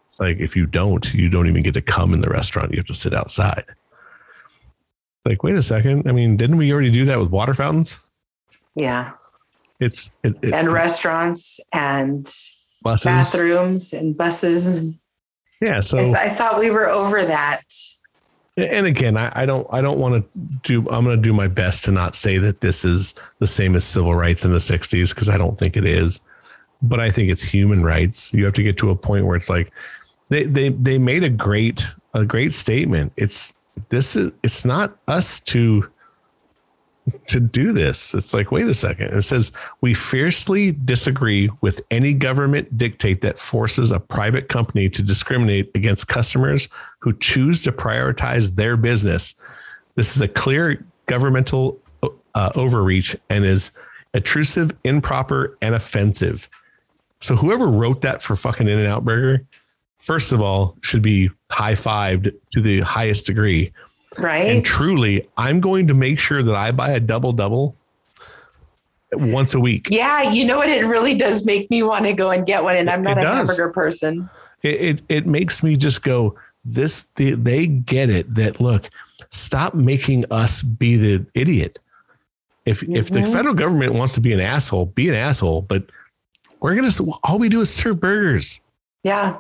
It's 0.06 0.20
like 0.20 0.38
if 0.38 0.56
you 0.56 0.66
don't, 0.66 1.12
you 1.14 1.28
don't 1.28 1.48
even 1.48 1.62
get 1.62 1.74
to 1.74 1.82
come 1.82 2.14
in 2.14 2.20
the 2.20 2.30
restaurant. 2.30 2.72
You 2.72 2.78
have 2.78 2.86
to 2.86 2.94
sit 2.94 3.14
outside. 3.14 3.64
Like, 5.24 5.42
wait 5.42 5.56
a 5.56 5.62
second. 5.62 6.08
I 6.08 6.12
mean, 6.12 6.36
didn't 6.36 6.56
we 6.56 6.72
already 6.72 6.90
do 6.90 7.04
that 7.06 7.18
with 7.18 7.30
water 7.30 7.54
fountains? 7.54 7.98
Yeah. 8.74 9.12
It's 9.80 10.10
it, 10.22 10.36
it, 10.42 10.52
and 10.52 10.70
restaurants 10.70 11.60
and 11.72 12.24
buses. 12.82 13.04
bathrooms 13.04 13.92
and 13.92 14.16
buses. 14.16 14.92
Yeah. 15.60 15.80
So 15.80 15.98
I, 15.98 16.04
th- 16.04 16.16
I 16.16 16.28
thought 16.30 16.58
we 16.58 16.70
were 16.70 16.88
over 16.88 17.24
that. 17.24 17.62
And 18.56 18.86
again, 18.86 19.16
I, 19.16 19.30
I 19.34 19.46
don't 19.46 19.66
I 19.70 19.80
don't 19.80 20.00
want 20.00 20.14
to 20.14 20.40
do 20.62 20.88
I'm 20.90 21.04
going 21.04 21.16
to 21.16 21.22
do 21.22 21.32
my 21.32 21.46
best 21.46 21.84
to 21.84 21.92
not 21.92 22.16
say 22.16 22.38
that 22.38 22.60
this 22.60 22.84
is 22.84 23.14
the 23.38 23.46
same 23.46 23.76
as 23.76 23.84
civil 23.84 24.14
rights 24.14 24.44
in 24.44 24.50
the 24.50 24.58
60s 24.58 25.14
because 25.14 25.28
I 25.28 25.38
don't 25.38 25.56
think 25.58 25.76
it 25.76 25.84
is. 25.84 26.20
But 26.82 27.00
I 27.00 27.10
think 27.10 27.30
it's 27.30 27.42
human 27.42 27.84
rights. 27.84 28.32
You 28.32 28.44
have 28.44 28.54
to 28.54 28.62
get 28.62 28.76
to 28.78 28.90
a 28.90 28.96
point 28.96 29.26
where 29.26 29.36
it's 29.36 29.50
like 29.50 29.72
they 30.28 30.44
they 30.44 30.70
they 30.70 30.98
made 30.98 31.22
a 31.22 31.30
great 31.30 31.86
a 32.14 32.24
great 32.24 32.52
statement. 32.52 33.12
It's 33.16 33.54
this 33.90 34.16
is 34.16 34.32
it's 34.42 34.64
not 34.64 34.96
us 35.06 35.40
to 35.40 35.88
to 37.28 37.40
do 37.40 37.72
this. 37.72 38.14
It's 38.14 38.34
like, 38.34 38.50
wait 38.50 38.66
a 38.66 38.74
second. 38.74 39.16
It 39.16 39.22
says, 39.22 39.52
we 39.80 39.94
fiercely 39.94 40.72
disagree 40.72 41.50
with 41.60 41.80
any 41.90 42.14
government 42.14 42.76
dictate 42.76 43.20
that 43.22 43.38
forces 43.38 43.92
a 43.92 44.00
private 44.00 44.48
company 44.48 44.88
to 44.90 45.02
discriminate 45.02 45.70
against 45.74 46.08
customers 46.08 46.68
who 47.00 47.12
choose 47.18 47.62
to 47.64 47.72
prioritize 47.72 48.54
their 48.56 48.76
business. 48.76 49.34
This 49.94 50.16
is 50.16 50.22
a 50.22 50.28
clear 50.28 50.84
governmental 51.06 51.78
uh, 52.34 52.50
overreach 52.54 53.16
and 53.30 53.44
is 53.44 53.72
intrusive, 54.14 54.76
improper, 54.84 55.56
and 55.60 55.74
offensive. 55.74 56.48
So 57.20 57.36
whoever 57.36 57.66
wrote 57.66 58.02
that 58.02 58.22
for 58.22 58.36
fucking 58.36 58.68
In-N-Out 58.68 59.04
Burger, 59.04 59.44
first 59.98 60.32
of 60.32 60.40
all, 60.40 60.76
should 60.82 61.02
be 61.02 61.30
high 61.50 61.72
fived 61.72 62.34
to 62.52 62.60
the 62.60 62.80
highest 62.80 63.26
degree 63.26 63.72
Right. 64.16 64.46
And 64.48 64.64
truly, 64.64 65.28
I'm 65.36 65.60
going 65.60 65.86
to 65.88 65.94
make 65.94 66.18
sure 66.18 66.42
that 66.42 66.54
I 66.54 66.70
buy 66.70 66.90
a 66.90 67.00
double 67.00 67.32
double 67.32 67.74
once 69.12 69.54
a 69.54 69.60
week. 69.60 69.88
Yeah, 69.90 70.22
you 70.30 70.44
know 70.44 70.58
what? 70.58 70.68
It 70.68 70.86
really 70.86 71.14
does 71.16 71.44
make 71.44 71.70
me 71.70 71.82
want 71.82 72.04
to 72.04 72.12
go 72.12 72.30
and 72.30 72.46
get 72.46 72.62
one, 72.64 72.76
and 72.76 72.88
I'm 72.88 73.02
not 73.02 73.18
It 73.18 73.20
a 73.20 73.24
does. 73.24 73.36
hamburger 73.36 73.70
person. 73.72 74.30
It, 74.62 74.80
it 74.80 75.02
it 75.08 75.26
makes 75.26 75.62
me 75.62 75.76
just 75.76 76.02
go. 76.02 76.36
This 76.64 77.02
they, 77.16 77.30
they 77.32 77.66
get 77.66 78.10
it 78.10 78.34
that 78.34 78.60
look. 78.60 78.88
Stop 79.30 79.74
making 79.74 80.24
us 80.30 80.62
be 80.62 80.96
the 80.96 81.24
idiot. 81.34 81.78
If 82.66 82.82
if 82.82 83.08
the 83.10 83.20
Mhm. 83.20 83.32
federal 83.32 83.54
government 83.54 83.94
wants 83.94 84.14
to 84.14 84.20
be 84.20 84.32
an 84.32 84.40
asshole, 84.40 84.86
be 84.86 85.08
an 85.08 85.14
asshole. 85.14 85.62
But 85.62 85.84
we're 86.60 86.74
gonna 86.74 86.90
all 87.24 87.38
we 87.38 87.48
do 87.48 87.60
is 87.60 87.70
serve 87.70 88.00
burgers. 88.00 88.60
Yeah, 89.04 89.38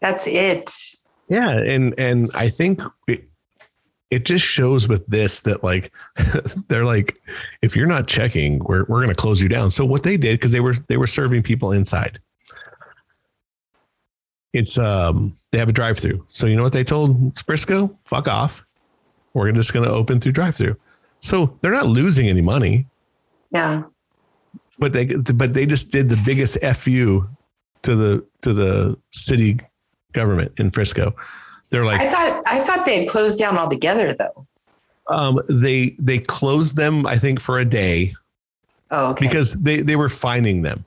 that's 0.00 0.26
it. 0.26 0.70
Yeah, 1.28 1.50
and 1.50 1.94
and 1.98 2.30
I 2.34 2.48
think 2.48 2.80
it, 3.06 3.28
it 4.10 4.24
just 4.24 4.44
shows 4.44 4.88
with 4.88 5.06
this 5.06 5.40
that 5.42 5.62
like 5.62 5.92
they're 6.68 6.84
like, 6.84 7.18
if 7.62 7.76
you're 7.76 7.86
not 7.86 8.06
checking, 8.08 8.58
we're 8.60 8.84
we're 8.88 9.00
gonna 9.00 9.14
close 9.14 9.42
you 9.42 9.48
down. 9.48 9.70
So 9.70 9.84
what 9.84 10.02
they 10.02 10.16
did 10.16 10.38
because 10.38 10.52
they 10.52 10.60
were 10.60 10.74
they 10.88 10.96
were 10.96 11.06
serving 11.06 11.42
people 11.42 11.72
inside. 11.72 12.18
It's 14.54 14.78
um 14.78 15.36
they 15.52 15.58
have 15.58 15.68
a 15.68 15.72
drive 15.72 15.98
through. 15.98 16.26
So 16.30 16.46
you 16.46 16.56
know 16.56 16.62
what 16.62 16.72
they 16.72 16.84
told 16.84 17.38
Frisco? 17.44 17.96
Fuck 18.04 18.28
off. 18.28 18.64
We're 19.34 19.52
just 19.52 19.74
gonna 19.74 19.90
open 19.90 20.20
through 20.20 20.32
drive 20.32 20.56
through. 20.56 20.76
So 21.20 21.58
they're 21.60 21.72
not 21.72 21.86
losing 21.86 22.28
any 22.28 22.40
money, 22.40 22.86
Yeah, 23.50 23.82
but 24.78 24.92
they 24.92 25.06
but 25.06 25.52
they 25.52 25.66
just 25.66 25.90
did 25.90 26.08
the 26.08 26.20
biggest 26.24 26.58
fu 26.76 27.28
to 27.82 27.96
the 27.96 28.26
to 28.42 28.54
the 28.54 28.96
city 29.12 29.60
government 30.12 30.52
in 30.58 30.70
Frisco. 30.70 31.14
They're 31.70 31.84
like, 31.84 32.00
I 32.00 32.08
thought 32.08 32.42
I 32.46 32.60
thought 32.60 32.86
they 32.86 33.00
had 33.00 33.08
closed 33.08 33.38
down 33.38 33.58
altogether, 33.58 34.14
though. 34.14 34.46
Um, 35.08 35.40
they 35.48 35.96
they 35.98 36.18
closed 36.18 36.76
them, 36.76 37.06
I 37.06 37.18
think, 37.18 37.40
for 37.40 37.58
a 37.58 37.64
day 37.64 38.14
Oh, 38.90 39.10
okay. 39.10 39.26
because 39.26 39.54
they 39.54 39.80
they 39.82 39.96
were 39.96 40.08
finding 40.08 40.62
them, 40.62 40.84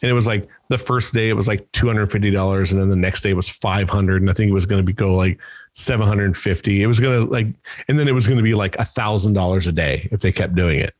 and 0.00 0.10
it 0.10 0.14
was 0.14 0.26
like 0.26 0.48
the 0.68 0.78
first 0.78 1.12
day 1.14 1.28
it 1.28 1.34
was 1.34 1.46
like 1.48 1.70
two 1.72 1.86
hundred 1.86 2.10
fifty 2.10 2.30
dollars, 2.30 2.72
and 2.72 2.80
then 2.80 2.88
the 2.88 2.96
next 2.96 3.22
day 3.22 3.34
was 3.34 3.48
five 3.48 3.88
hundred, 3.90 4.22
and 4.22 4.30
I 4.30 4.32
think 4.32 4.50
it 4.50 4.54
was 4.54 4.66
going 4.66 4.80
to 4.80 4.86
be 4.86 4.92
go 4.92 5.14
like 5.14 5.38
seven 5.72 6.06
hundred 6.06 6.26
and 6.26 6.36
fifty. 6.36 6.82
It 6.82 6.86
was 6.86 6.98
going 7.00 7.24
to 7.24 7.32
like, 7.32 7.46
and 7.88 7.98
then 7.98 8.08
it 8.08 8.12
was 8.12 8.26
going 8.26 8.38
to 8.38 8.44
be 8.44 8.54
like 8.54 8.76
a 8.76 8.84
thousand 8.84 9.34
dollars 9.34 9.66
a 9.68 9.72
day 9.72 10.08
if 10.10 10.20
they 10.20 10.32
kept 10.32 10.54
doing 10.56 10.80
it. 10.80 10.94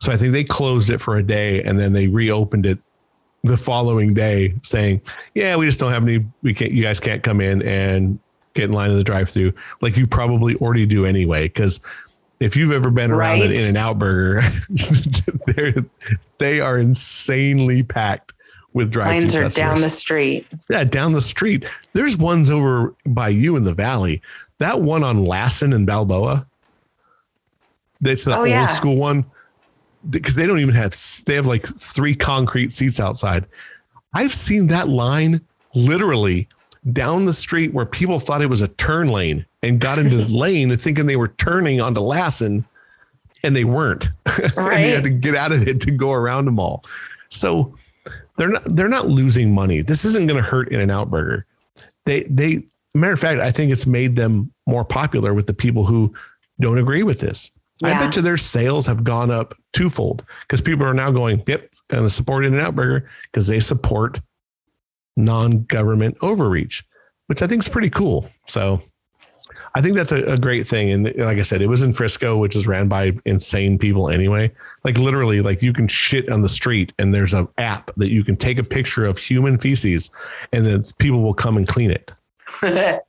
So 0.00 0.10
I 0.10 0.16
think 0.16 0.32
they 0.32 0.44
closed 0.44 0.90
it 0.90 0.98
for 1.00 1.16
a 1.16 1.22
day, 1.22 1.62
and 1.62 1.78
then 1.78 1.92
they 1.92 2.08
reopened 2.08 2.66
it 2.66 2.78
the 3.44 3.56
following 3.56 4.14
day, 4.14 4.54
saying, 4.62 5.00
"Yeah, 5.34 5.56
we 5.56 5.66
just 5.66 5.78
don't 5.78 5.92
have 5.92 6.02
any. 6.02 6.24
We 6.42 6.54
can't. 6.54 6.72
You 6.72 6.82
guys 6.82 7.00
can't 7.00 7.22
come 7.22 7.40
in 7.40 7.62
and." 7.62 8.18
Get 8.54 8.64
in 8.64 8.72
line 8.72 8.90
in 8.90 8.96
the 8.96 9.04
drive-through, 9.04 9.52
like 9.82 9.96
you 9.96 10.04
probably 10.08 10.56
already 10.56 10.84
do 10.84 11.06
anyway. 11.06 11.42
Because 11.46 11.80
if 12.40 12.56
you've 12.56 12.72
ever 12.72 12.90
been 12.90 13.12
around 13.12 13.42
an 13.42 13.52
In 13.52 13.68
and 13.68 13.76
Out 13.76 14.00
Burger, 14.00 14.42
they're 16.38 16.78
insanely 16.78 17.82
packed 17.84 18.32
with 18.72 18.90
drive-through. 18.90 19.42
Lines 19.42 19.56
are 19.56 19.60
down 19.60 19.80
the 19.80 19.90
street. 19.90 20.46
yeah 20.68 20.82
down 20.82 21.12
the 21.12 21.20
street. 21.20 21.66
There's 21.92 22.16
ones 22.16 22.50
over 22.50 22.94
by 23.06 23.28
you 23.28 23.54
in 23.54 23.62
the 23.64 23.74
valley. 23.74 24.22
That 24.58 24.80
one 24.80 25.04
on 25.04 25.24
Lassen 25.24 25.72
and 25.72 25.86
Balboa. 25.86 26.46
That's 28.00 28.24
the 28.24 28.34
Oh, 28.34 28.40
old 28.40 28.48
yeah. 28.48 28.66
school 28.66 28.96
one 28.96 29.24
because 30.10 30.34
they 30.34 30.46
don't 30.46 30.60
even 30.60 30.74
have 30.74 30.94
they 31.26 31.34
have 31.34 31.46
like 31.46 31.66
three 31.78 32.14
concrete 32.14 32.72
seats 32.72 33.00
outside. 33.00 33.46
I've 34.14 34.34
seen 34.34 34.68
that 34.68 34.88
line 34.88 35.40
literally 35.74 36.48
down 36.92 37.24
the 37.24 37.32
street 37.32 37.74
where 37.74 37.84
people 37.86 38.18
thought 38.18 38.40
it 38.40 38.48
was 38.48 38.62
a 38.62 38.68
turn 38.68 39.08
lane 39.08 39.44
and 39.62 39.80
got 39.80 39.98
into 39.98 40.16
the 40.24 40.26
lane 40.28 40.74
thinking 40.76 41.06
they 41.06 41.16
were 41.16 41.28
turning 41.28 41.80
onto 41.80 42.00
Lassen 42.00 42.64
and 43.42 43.54
they 43.54 43.64
weren't. 43.64 44.08
and 44.26 44.52
you 44.56 44.62
Right. 44.62 44.78
had 44.78 45.04
to 45.04 45.10
get 45.10 45.34
out 45.34 45.52
of 45.52 45.66
it 45.68 45.80
to 45.82 45.90
go 45.90 46.12
around 46.12 46.44
them 46.46 46.58
all. 46.58 46.84
So 47.28 47.74
they're 48.36 48.48
not 48.48 48.62
they're 48.76 48.88
not 48.88 49.08
losing 49.08 49.52
money. 49.54 49.82
This 49.82 50.04
isn't 50.04 50.26
going 50.26 50.42
to 50.42 50.48
hurt 50.48 50.70
In 50.72 50.80
and 50.80 50.90
Out 50.90 51.10
Burger. 51.10 51.44
They 52.06 52.22
they 52.30 52.64
matter 52.94 53.12
of 53.12 53.20
fact, 53.20 53.40
I 53.40 53.50
think 53.52 53.70
it's 53.72 53.86
made 53.86 54.16
them 54.16 54.52
more 54.66 54.84
popular 54.84 55.34
with 55.34 55.46
the 55.46 55.54
people 55.54 55.84
who 55.84 56.14
don't 56.60 56.78
agree 56.78 57.02
with 57.02 57.20
this. 57.20 57.50
I 57.82 57.92
bet 57.92 58.16
you 58.16 58.22
their 58.22 58.36
sales 58.36 58.86
have 58.86 59.04
gone 59.04 59.30
up 59.30 59.54
twofold 59.72 60.24
because 60.42 60.60
people 60.60 60.84
are 60.84 60.94
now 60.94 61.10
going, 61.12 61.42
yep, 61.46 61.72
going 61.88 62.02
to 62.02 62.10
support 62.10 62.44
In 62.44 62.54
and 62.54 62.62
Out 62.62 62.74
Burger 62.74 63.08
because 63.30 63.46
they 63.46 63.60
support 63.60 64.20
non-government 65.16 66.16
overreach, 66.20 66.84
which 67.26 67.42
I 67.42 67.46
think 67.46 67.62
is 67.62 67.68
pretty 67.68 67.90
cool. 67.90 68.28
So 68.46 68.80
I 69.74 69.80
think 69.80 69.96
that's 69.96 70.12
a, 70.12 70.24
a 70.24 70.38
great 70.38 70.66
thing. 70.66 70.90
And 70.90 71.04
like 71.16 71.38
I 71.38 71.42
said, 71.42 71.62
it 71.62 71.66
was 71.66 71.82
in 71.82 71.92
Frisco, 71.92 72.36
which 72.36 72.56
is 72.56 72.66
ran 72.66 72.88
by 72.88 73.12
insane 73.24 73.78
people 73.78 74.08
anyway. 74.08 74.50
Like 74.84 74.98
literally, 74.98 75.40
like 75.40 75.62
you 75.62 75.72
can 75.72 75.88
shit 75.88 76.28
on 76.30 76.42
the 76.42 76.48
street 76.48 76.92
and 76.98 77.12
there's 77.12 77.34
an 77.34 77.48
app 77.58 77.90
that 77.96 78.10
you 78.10 78.24
can 78.24 78.36
take 78.36 78.58
a 78.58 78.64
picture 78.64 79.06
of 79.06 79.18
human 79.18 79.58
feces 79.58 80.10
and 80.52 80.66
then 80.66 80.82
people 80.98 81.22
will 81.22 81.34
come 81.34 81.56
and 81.56 81.66
clean 81.66 81.90
it. 81.90 82.12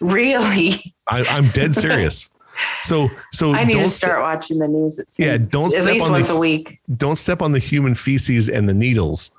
really? 0.00 0.94
I, 1.08 1.24
I'm 1.24 1.48
dead 1.48 1.74
serious. 1.74 2.30
So, 2.82 3.10
so 3.32 3.54
I 3.54 3.64
need 3.64 3.78
to 3.78 3.86
start 3.86 4.20
watching 4.20 4.58
the 4.58 4.68
news. 4.68 5.00
Yeah, 5.18 5.38
don't 5.38 5.66
at 5.66 5.72
step 5.72 5.86
least 5.86 6.04
on 6.06 6.12
once 6.12 6.28
the 6.28 6.34
a 6.34 6.38
week. 6.38 6.80
don't 6.96 7.16
step 7.16 7.42
on 7.42 7.52
the 7.52 7.58
human 7.58 7.94
feces 7.94 8.48
and 8.48 8.68
the 8.68 8.74
needles 8.74 9.30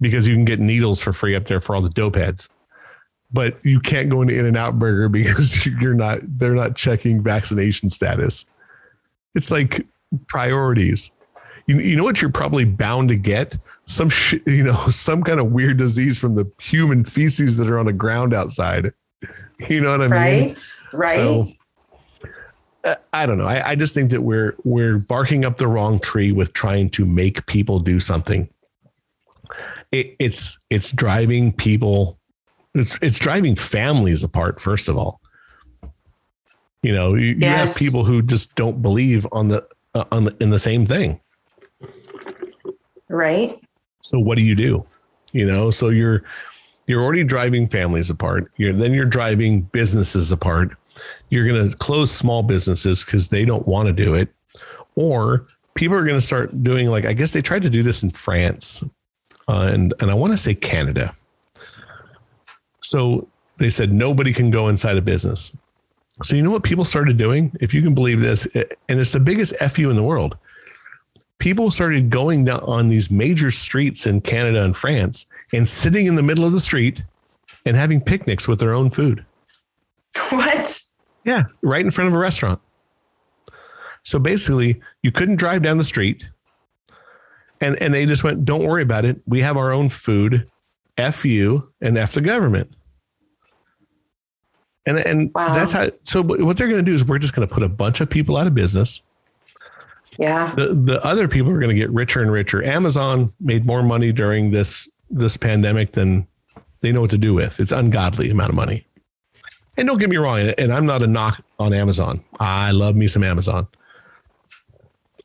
because 0.00 0.28
you 0.28 0.34
can 0.34 0.44
get 0.44 0.60
needles 0.60 1.00
for 1.00 1.12
free 1.12 1.34
up 1.34 1.46
there 1.46 1.60
for 1.60 1.74
all 1.74 1.82
the 1.82 1.90
dope 1.90 2.16
heads. 2.16 2.48
But 3.32 3.56
you 3.64 3.80
can't 3.80 4.10
go 4.10 4.22
into 4.22 4.38
In 4.38 4.46
and 4.46 4.56
Out 4.56 4.78
Burger 4.78 5.08
because 5.10 5.66
you're 5.66 5.94
not 5.94 6.18
they're 6.22 6.54
not 6.54 6.76
checking 6.76 7.22
vaccination 7.22 7.90
status. 7.90 8.46
It's 9.34 9.50
like 9.50 9.86
priorities. 10.28 11.10
You, 11.66 11.78
you 11.78 11.96
know 11.96 12.04
what 12.04 12.20
you're 12.20 12.30
probably 12.30 12.64
bound 12.64 13.08
to 13.08 13.16
get? 13.16 13.56
Some 13.86 14.10
shit, 14.10 14.46
you 14.46 14.64
know, 14.64 14.86
some 14.88 15.22
kind 15.22 15.40
of 15.40 15.52
weird 15.52 15.78
disease 15.78 16.18
from 16.18 16.34
the 16.34 16.50
human 16.60 17.04
feces 17.04 17.56
that 17.56 17.68
are 17.68 17.78
on 17.78 17.86
the 17.86 17.92
ground 17.92 18.34
outside. 18.34 18.92
You 19.68 19.80
know 19.80 19.92
what 19.92 20.02
I 20.02 20.08
mean? 20.08 20.10
Right? 20.10 20.72
Right? 20.92 21.14
So 21.14 21.48
I 23.12 23.26
don't 23.26 23.38
know. 23.38 23.46
I, 23.46 23.70
I 23.70 23.74
just 23.76 23.94
think 23.94 24.10
that 24.10 24.22
we're 24.22 24.54
we're 24.64 24.98
barking 24.98 25.44
up 25.44 25.58
the 25.58 25.68
wrong 25.68 25.98
tree 26.00 26.32
with 26.32 26.52
trying 26.52 26.90
to 26.90 27.06
make 27.06 27.46
people 27.46 27.80
do 27.80 27.98
something. 27.98 28.48
It, 29.90 30.16
it's 30.18 30.58
it's 30.70 30.90
driving 30.90 31.52
people. 31.52 32.18
It's 32.74 32.98
it's 33.00 33.18
driving 33.18 33.56
families 33.56 34.22
apart. 34.22 34.60
First 34.60 34.88
of 34.88 34.98
all, 34.98 35.20
you 36.82 36.94
know, 36.94 37.14
you, 37.14 37.32
you 37.32 37.46
have 37.46 37.74
people 37.76 38.04
who 38.04 38.20
just 38.20 38.54
don't 38.54 38.82
believe 38.82 39.26
on 39.32 39.48
the 39.48 39.66
uh, 39.94 40.04
on 40.12 40.24
the 40.24 40.36
in 40.40 40.50
the 40.50 40.58
same 40.58 40.84
thing. 40.86 41.20
right? 43.08 43.58
So 44.00 44.18
what 44.18 44.36
do 44.36 44.44
you 44.44 44.54
do? 44.54 44.84
You 45.32 45.46
know, 45.46 45.70
so 45.70 45.88
you're 45.88 46.22
you're 46.86 47.02
already 47.02 47.24
driving 47.24 47.68
families 47.68 48.10
apart. 48.10 48.50
You're 48.56 48.72
then 48.72 48.92
you're 48.92 49.06
driving 49.06 49.62
businesses 49.62 50.30
apart. 50.30 50.76
You're 51.30 51.46
going 51.46 51.70
to 51.70 51.76
close 51.76 52.10
small 52.10 52.42
businesses 52.42 53.04
because 53.04 53.28
they 53.28 53.44
don't 53.44 53.66
want 53.66 53.88
to 53.88 53.92
do 53.92 54.14
it, 54.14 54.28
or 54.94 55.46
people 55.74 55.96
are 55.96 56.04
going 56.04 56.18
to 56.18 56.24
start 56.26 56.62
doing 56.62 56.88
like 56.88 57.04
I 57.04 57.12
guess 57.12 57.32
they 57.32 57.42
tried 57.42 57.62
to 57.62 57.70
do 57.70 57.82
this 57.82 58.02
in 58.02 58.10
France, 58.10 58.82
uh, 59.48 59.70
and 59.72 59.94
and 60.00 60.10
I 60.10 60.14
want 60.14 60.32
to 60.32 60.36
say 60.36 60.54
Canada. 60.54 61.14
So 62.80 63.28
they 63.56 63.70
said 63.70 63.92
nobody 63.92 64.32
can 64.32 64.50
go 64.50 64.68
inside 64.68 64.96
a 64.96 65.02
business. 65.02 65.52
So 66.22 66.36
you 66.36 66.42
know 66.42 66.50
what 66.50 66.62
people 66.62 66.84
started 66.84 67.16
doing, 67.16 67.56
if 67.60 67.74
you 67.74 67.82
can 67.82 67.94
believe 67.94 68.20
this, 68.20 68.46
and 68.54 69.00
it's 69.00 69.12
the 69.12 69.20
biggest 69.20 69.56
fu 69.56 69.90
in 69.90 69.96
the 69.96 70.02
world 70.02 70.36
people 71.38 71.70
started 71.70 72.08
going 72.08 72.44
down 72.44 72.60
on 72.60 72.88
these 72.88 73.10
major 73.10 73.50
streets 73.50 74.06
in 74.06 74.20
Canada 74.20 74.62
and 74.62 74.76
France 74.76 75.26
and 75.52 75.68
sitting 75.68 76.06
in 76.06 76.14
the 76.14 76.22
middle 76.22 76.44
of 76.44 76.52
the 76.52 76.58
street 76.58 77.02
and 77.66 77.76
having 77.76 78.00
picnics 78.00 78.48
with 78.48 78.58
their 78.58 78.72
own 78.72 78.90
food. 78.90 79.24
What? 80.30 80.80
Yeah, 81.24 81.44
right 81.62 81.80
in 81.84 81.90
front 81.90 82.08
of 82.08 82.14
a 82.14 82.18
restaurant. 82.18 82.60
So 84.02 84.18
basically, 84.18 84.80
you 85.02 85.10
couldn't 85.10 85.36
drive 85.36 85.62
down 85.62 85.78
the 85.78 85.84
street. 85.84 86.24
And 87.60 87.80
and 87.80 87.94
they 87.94 88.04
just 88.04 88.22
went, 88.24 88.44
"Don't 88.44 88.64
worry 88.64 88.82
about 88.82 89.04
it. 89.04 89.20
We 89.26 89.40
have 89.40 89.56
our 89.56 89.72
own 89.72 89.88
food. 89.88 90.48
F 90.98 91.24
you 91.24 91.72
and 91.80 91.96
F 91.96 92.12
the 92.12 92.20
government." 92.20 92.70
And 94.86 94.98
and 94.98 95.30
Wow. 95.34 95.54
that's 95.54 95.72
how 95.72 95.88
so 96.02 96.22
what 96.22 96.56
they're 96.58 96.68
going 96.68 96.84
to 96.84 96.90
do 96.90 96.94
is 96.94 97.04
we're 97.04 97.18
just 97.18 97.34
going 97.34 97.48
to 97.48 97.52
put 97.54 97.62
a 97.62 97.68
bunch 97.68 98.00
of 98.00 98.10
people 98.10 98.36
out 98.36 98.46
of 98.46 98.54
business 98.54 99.00
Yeah. 100.18 100.52
the 100.54 100.74
the 100.74 101.02
other 101.04 101.26
people 101.26 101.50
are 101.52 101.58
going 101.58 101.70
to 101.70 101.74
get 101.74 101.90
richer 101.90 102.20
and 102.20 102.30
richer. 102.30 102.62
Amazon 102.62 103.32
made 103.40 103.64
more 103.64 103.82
money 103.82 104.12
during 104.12 104.50
this 104.50 104.86
this 105.10 105.36
pandemic 105.38 105.92
than 105.92 106.26
they 106.82 106.92
know 106.92 107.00
what 107.00 107.10
to 107.10 107.18
do 107.18 107.32
with. 107.32 107.60
It's 107.60 107.72
ungodly 107.72 108.28
amount 108.30 108.50
of 108.50 108.56
money. 108.56 108.86
And 109.76 109.88
don't 109.88 109.98
get 109.98 110.08
me 110.08 110.16
wrong, 110.16 110.38
and 110.38 110.72
I'm 110.72 110.86
not 110.86 111.02
a 111.02 111.06
knock 111.06 111.44
on 111.58 111.72
Amazon. 111.72 112.22
I 112.38 112.70
love 112.70 112.94
me 112.96 113.08
some 113.08 113.24
Amazon. 113.24 113.66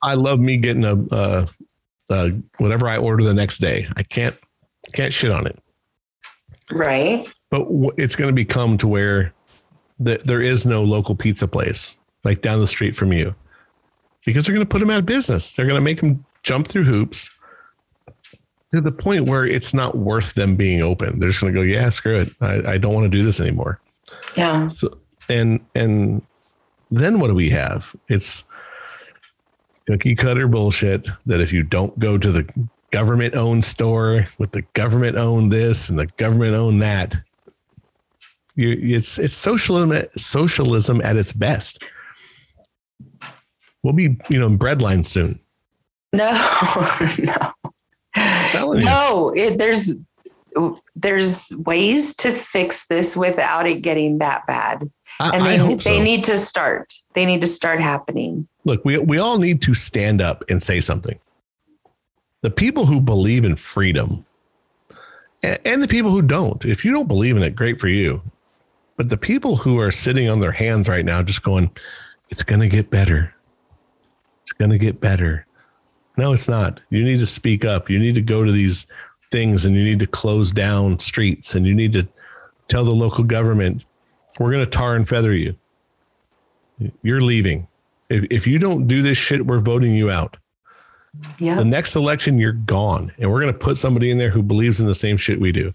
I 0.01 0.15
love 0.15 0.39
me 0.39 0.57
getting 0.57 0.85
a, 0.85 0.95
uh 1.13 1.45
uh 2.09 2.29
whatever 2.57 2.87
I 2.87 2.97
order 2.97 3.23
the 3.23 3.33
next 3.33 3.59
day. 3.59 3.87
I 3.95 4.03
can't 4.03 4.35
can't 4.93 5.13
shit 5.13 5.31
on 5.31 5.45
it. 5.45 5.59
Right. 6.71 7.27
But 7.51 7.67
it's 7.97 8.15
going 8.15 8.29
to 8.29 8.35
become 8.35 8.77
to 8.79 8.87
where 8.87 9.33
th- 10.03 10.21
there 10.23 10.41
is 10.41 10.65
no 10.65 10.83
local 10.83 11.15
pizza 11.15 11.47
place 11.47 11.97
like 12.23 12.41
down 12.41 12.59
the 12.59 12.67
street 12.67 12.95
from 12.95 13.11
you. 13.13 13.35
because 14.25 14.45
they're 14.45 14.55
going 14.55 14.65
to 14.65 14.69
put 14.69 14.79
them 14.79 14.89
out 14.89 14.99
of 14.99 15.05
business. 15.05 15.53
They're 15.53 15.65
going 15.65 15.79
to 15.79 15.83
make 15.83 15.99
them 16.01 16.25
jump 16.43 16.67
through 16.67 16.83
hoops 16.85 17.29
to 18.73 18.81
the 18.81 18.91
point 18.91 19.27
where 19.27 19.45
it's 19.45 19.73
not 19.73 19.97
worth 19.97 20.33
them 20.35 20.55
being 20.55 20.81
open. 20.81 21.19
They're 21.19 21.29
just 21.29 21.41
going 21.41 21.53
to 21.53 21.59
go, 21.59 21.63
yeah, 21.63 21.89
screw 21.89 22.19
it. 22.21 22.29
I, 22.41 22.73
I 22.73 22.77
don't 22.77 22.93
want 22.93 23.11
to 23.11 23.17
do 23.17 23.23
this 23.23 23.39
anymore. 23.39 23.81
Yeah. 24.39 24.67
So, 24.67 24.97
and, 25.27 25.59
and 25.75 26.21
then 26.89 27.19
what 27.19 27.27
do 27.27 27.35
we 27.35 27.49
have? 27.49 27.95
It's 28.07 28.45
cookie 29.85 30.15
cutter 30.15 30.47
bullshit 30.47 31.07
that 31.25 31.41
if 31.41 31.51
you 31.51 31.63
don't 31.63 31.97
go 31.99 32.17
to 32.17 32.31
the 32.31 32.67
government 32.91 33.35
owned 33.35 33.65
store 33.65 34.25
with 34.37 34.51
the 34.51 34.61
government 34.73 35.17
owned 35.17 35.51
this 35.51 35.89
and 35.89 35.99
the 35.99 36.07
government 36.07 36.55
owned 36.55 36.81
that, 36.81 37.15
you, 38.55 38.77
it's, 38.95 39.19
it's 39.19 39.35
socialism, 39.35 40.07
socialism 40.15 41.01
at 41.01 41.17
its 41.17 41.33
best. 41.33 41.83
We'll 43.83 43.93
be, 43.93 44.17
you 44.29 44.39
know, 44.39 44.47
in 44.47 44.57
breadline 44.57 45.05
soon. 45.05 45.39
No, 46.13 46.31
no. 47.19 47.53
No, 48.73 49.33
it, 49.35 49.57
there's 49.57 49.99
there's 50.95 51.51
ways 51.57 52.15
to 52.17 52.31
fix 52.31 52.87
this 52.87 53.15
without 53.15 53.67
it 53.67 53.81
getting 53.81 54.19
that 54.19 54.45
bad. 54.47 54.89
I, 55.19 55.35
and 55.35 55.45
they, 55.45 55.75
they 55.75 56.01
need 56.01 56.23
to 56.25 56.37
start. 56.37 56.93
They 57.13 57.25
need 57.25 57.41
to 57.41 57.47
start 57.47 57.81
happening. 57.81 58.47
Look, 58.63 58.85
we 58.85 58.97
we 58.97 59.17
all 59.19 59.37
need 59.37 59.61
to 59.63 59.73
stand 59.73 60.21
up 60.21 60.43
and 60.49 60.63
say 60.63 60.79
something. 60.79 61.19
The 62.41 62.51
people 62.51 62.85
who 62.85 63.01
believe 63.01 63.43
in 63.43 63.55
freedom 63.57 64.25
and, 65.43 65.59
and 65.65 65.83
the 65.83 65.87
people 65.87 66.11
who 66.11 66.21
don't, 66.21 66.63
if 66.65 66.83
you 66.85 66.91
don't 66.91 67.07
believe 67.07 67.35
in 67.37 67.43
it, 67.43 67.55
great 67.55 67.79
for 67.79 67.87
you. 67.87 68.21
But 68.97 69.09
the 69.09 69.17
people 69.17 69.57
who 69.57 69.79
are 69.79 69.91
sitting 69.91 70.27
on 70.29 70.41
their 70.41 70.51
hands 70.51 70.89
right 70.89 71.05
now, 71.05 71.23
just 71.23 71.43
going, 71.43 71.71
it's 72.29 72.43
going 72.43 72.61
to 72.61 72.67
get 72.67 72.89
better. 72.89 73.33
It's 74.41 74.51
going 74.51 74.71
to 74.71 74.77
get 74.77 74.99
better. 74.99 75.45
No, 76.17 76.33
it's 76.33 76.49
not. 76.49 76.81
You 76.89 77.03
need 77.03 77.19
to 77.19 77.25
speak 77.25 77.63
up. 77.63 77.89
You 77.89 77.97
need 77.97 78.15
to 78.15 78.21
go 78.21 78.43
to 78.43 78.51
these 78.51 78.87
things 79.31 79.65
and 79.65 79.75
you 79.75 79.83
need 79.83 79.99
to 79.99 80.07
close 80.07 80.51
down 80.51 80.99
streets 80.99 81.55
and 81.55 81.65
you 81.65 81.75
need 81.75 81.93
to 81.93 82.07
tell 82.67 82.83
the 82.83 82.91
local 82.91 83.23
government, 83.23 83.83
we're 84.39 84.51
going 84.51 84.63
to 84.63 84.69
tar 84.69 84.95
and 84.95 85.07
feather 85.07 85.33
you. 85.33 85.55
You're 87.01 87.21
leaving. 87.21 87.67
If, 88.09 88.25
if 88.29 88.47
you 88.47 88.59
don't 88.59 88.87
do 88.87 89.01
this 89.01 89.17
shit, 89.17 89.45
we're 89.45 89.59
voting 89.59 89.93
you 89.93 90.09
out. 90.09 90.37
Yeah. 91.37 91.55
The 91.55 91.65
next 91.65 91.95
election, 91.95 92.37
you're 92.37 92.53
gone. 92.53 93.11
And 93.17 93.31
we're 93.31 93.41
going 93.41 93.53
to 93.53 93.59
put 93.59 93.77
somebody 93.77 94.11
in 94.11 94.17
there 94.17 94.29
who 94.29 94.41
believes 94.41 94.79
in 94.79 94.87
the 94.87 94.95
same 94.95 95.17
shit 95.17 95.39
we 95.39 95.51
do. 95.51 95.73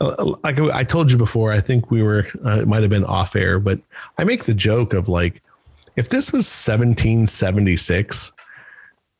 Uh, 0.00 0.34
Like 0.42 0.58
I 0.58 0.82
told 0.84 1.12
you 1.12 1.16
before, 1.16 1.52
I 1.52 1.60
think 1.60 1.90
we 1.90 2.02
were, 2.02 2.26
uh, 2.44 2.60
it 2.60 2.68
might 2.68 2.82
have 2.82 2.90
been 2.90 3.04
off 3.04 3.36
air, 3.36 3.58
but 3.60 3.80
I 4.18 4.24
make 4.24 4.44
the 4.44 4.54
joke 4.54 4.92
of 4.92 5.08
like, 5.08 5.42
if 5.96 6.08
this 6.08 6.32
was 6.32 6.46
1776 6.46 8.32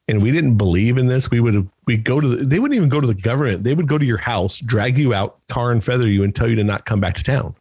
and 0.08 0.22
we 0.22 0.30
didn't 0.30 0.56
believe 0.56 0.98
in 0.98 1.06
this, 1.06 1.30
we 1.30 1.40
would 1.40 1.54
have, 1.54 1.66
we 1.86 1.96
go 1.96 2.20
to, 2.20 2.28
the, 2.28 2.44
they 2.44 2.58
wouldn't 2.58 2.76
even 2.76 2.88
go 2.88 3.00
to 3.00 3.06
the 3.06 3.14
government. 3.14 3.64
They 3.64 3.74
would 3.74 3.88
go 3.88 3.96
to 3.98 4.04
your 4.04 4.18
house, 4.18 4.58
drag 4.58 4.98
you 4.98 5.14
out, 5.14 5.38
tar 5.48 5.70
and 5.72 5.82
feather 5.82 6.06
you, 6.08 6.22
and 6.24 6.34
tell 6.34 6.48
you 6.48 6.56
to 6.56 6.64
not 6.64 6.84
come 6.84 7.00
back 7.00 7.14
to 7.14 7.22
town. 7.24 7.54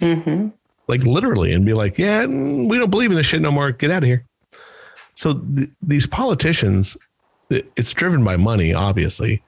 hmm 0.00 0.48
Like 0.88 1.02
literally, 1.02 1.52
and 1.52 1.64
be 1.64 1.74
like, 1.74 1.98
yeah, 1.98 2.24
mm, 2.24 2.68
we 2.68 2.78
don't 2.78 2.90
believe 2.90 3.10
in 3.10 3.16
this 3.16 3.26
shit 3.26 3.42
no 3.42 3.50
more. 3.52 3.70
Get 3.72 3.90
out 3.90 4.02
of 4.02 4.06
here. 4.06 4.24
So 5.14 5.34
th- 5.34 5.68
these 5.82 6.06
politicians, 6.06 6.96
it's 7.50 7.92
driven 7.92 8.24
by 8.24 8.36
money, 8.36 8.72
obviously, 8.72 9.42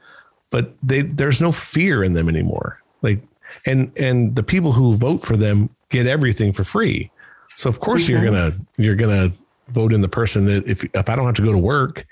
but 0.50 0.74
they, 0.82 1.02
there's 1.02 1.40
no 1.40 1.52
fear 1.52 2.04
in 2.04 2.12
them 2.12 2.28
anymore. 2.28 2.80
Like, 3.02 3.20
and, 3.64 3.90
and 3.96 4.36
the 4.36 4.42
people 4.42 4.72
who 4.72 4.94
vote 4.94 5.22
for 5.22 5.36
them 5.36 5.70
get 5.88 6.06
everything 6.06 6.52
for 6.52 6.64
free. 6.64 7.10
So 7.56 7.70
of 7.70 7.80
course 7.80 8.06
you're 8.08 8.20
Mhm. 8.20 8.24
gonna 8.24 8.52
you're 8.76 8.96
gonna 8.96 9.32
vote 9.68 9.92
in 9.94 10.02
the 10.02 10.08
person 10.08 10.44
that 10.44 10.66
if 10.66 10.84
if 10.84 11.08
I 11.08 11.16
don't 11.16 11.24
have 11.24 11.36
to 11.36 11.42
go 11.42 11.52
to 11.52 11.58
work, 11.58 12.04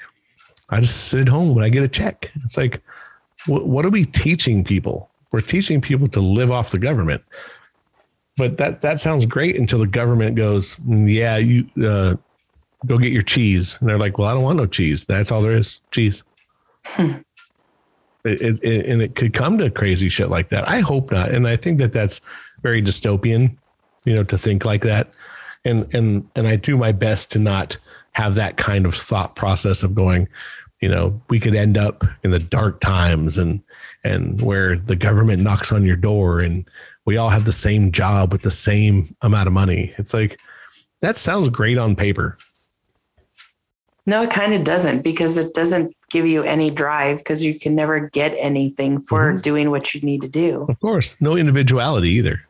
I 0.71 0.81
just 0.81 1.09
sit 1.09 1.21
at 1.23 1.29
home 1.29 1.55
when 1.55 1.65
I 1.65 1.69
get 1.69 1.83
a 1.83 1.89
check. 1.89 2.31
It's 2.45 2.57
like, 2.57 2.81
what, 3.47 3.67
what 3.67 3.85
are 3.85 3.91
we 3.91 4.05
teaching 4.05 4.65
people? 4.65 5.11
We're 5.33 5.41
teaching 5.41 5.81
people 5.81 6.09
to 6.09 6.21
live 6.21 6.51
off 6.51 6.71
the 6.71 6.79
government. 6.79 7.23
But 8.37 8.57
that 8.59 8.81
that 8.81 8.99
sounds 9.01 9.27
great 9.27 9.57
until 9.57 9.79
the 9.79 9.87
government 9.87 10.37
goes, 10.37 10.75
"Mm, 10.77 11.13
yeah, 11.13 11.37
you 11.37 11.69
uh, 11.87 12.17
go 12.87 12.99
get 12.99 13.13
your 13.13 13.23
cheese, 13.23 13.77
and 13.81 13.89
they're 13.89 13.99
like, 13.99 14.19
well, 14.19 14.29
I 14.29 14.35
don't 14.35 14.43
want 14.43 14.57
no 14.59 14.67
cheese. 14.67 15.07
That's 15.07 15.31
all 15.31 15.41
there 15.43 15.57
is, 15.57 15.81
cheese. 15.93 16.23
It, 16.99 17.25
it, 18.25 18.65
it- 18.65 18.87
and 18.87 19.03
it 19.03 19.15
could 19.15 19.35
come 19.35 19.59
to 19.59 19.71
crazy 19.71 20.09
shit 20.09 20.31
like 20.31 20.49
that. 20.49 20.67
I 20.69 20.81
hope 20.81 21.13
not, 21.13 21.31
and 21.31 21.47
I 21.47 21.57
think 21.57 21.79
that 21.79 21.93
that's 21.93 22.21
very 22.63 22.83
dystopian, 22.83 23.57
you 24.05 24.15
know, 24.15 24.25
to 24.25 24.39
think 24.39 24.65
like 24.65 24.83
that. 24.83 25.13
And 25.65 25.93
and 25.95 26.29
and 26.35 26.47
I 26.49 26.57
do 26.57 26.77
my 26.77 26.91
best 26.93 27.31
to 27.33 27.39
not 27.39 27.77
have 28.15 28.35
that 28.37 28.57
kind 28.57 28.87
of 28.87 28.95
thought 28.95 29.37
process 29.37 29.83
of 29.83 29.95
going, 29.95 30.29
you 30.81 30.89
know, 30.89 31.21
we 31.29 31.41
could 31.41 31.55
end 31.55 31.77
up 31.77 32.05
in 32.23 32.31
the 32.31 32.39
dark 32.39 32.81
times 32.81 33.39
and 33.39 33.63
and 34.05 34.41
where 34.43 34.77
the 34.77 34.97
government 34.97 35.43
knocks 35.43 35.73
on 35.73 35.85
your 35.85 35.97
door 35.97 36.41
and 36.41 36.69
we 37.07 37.17
all 37.17 37.31
have 37.31 37.45
the 37.47 37.53
same 37.53 37.91
job 37.91 38.33
with 38.33 38.43
the 38.43 38.51
same 38.51 39.15
amount 39.23 39.47
of 39.47 39.53
money. 39.53 39.95
It's 39.99 40.13
like 40.15 40.39
that 41.01 41.17
sounds 41.17 41.49
great 41.49 41.79
on 41.79 41.97
paper. 41.97 42.37
No, 44.07 44.23
it 44.23 44.31
kind 44.31 44.53
of 44.53 44.65
doesn't 44.65 45.03
because 45.03 45.39
it 45.39 45.55
doesn't 45.55 45.97
give 46.11 46.27
you 46.27 46.43
any 46.43 46.71
drive 46.71 47.19
because 47.19 47.43
you 47.43 47.59
can 47.59 47.75
never 47.75 48.09
get 48.11 48.35
anything 48.39 49.01
for 49.03 49.33
Mhm. 49.33 49.43
doing 49.43 49.71
what 49.71 49.95
you 49.95 50.03
need 50.03 50.21
to 50.23 50.29
do. 50.29 50.67
Of 50.69 50.79
course, 50.81 51.17
no 51.21 51.37
individuality 51.37 52.11
either. 52.11 52.43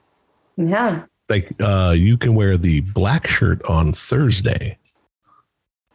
Yeah. 0.56 1.04
Like 1.28 1.52
uh, 1.62 1.94
you 1.96 2.16
can 2.18 2.34
wear 2.34 2.58
the 2.58 2.80
black 2.80 3.26
shirt 3.28 3.62
on 3.66 3.92
Thursday. 3.92 4.76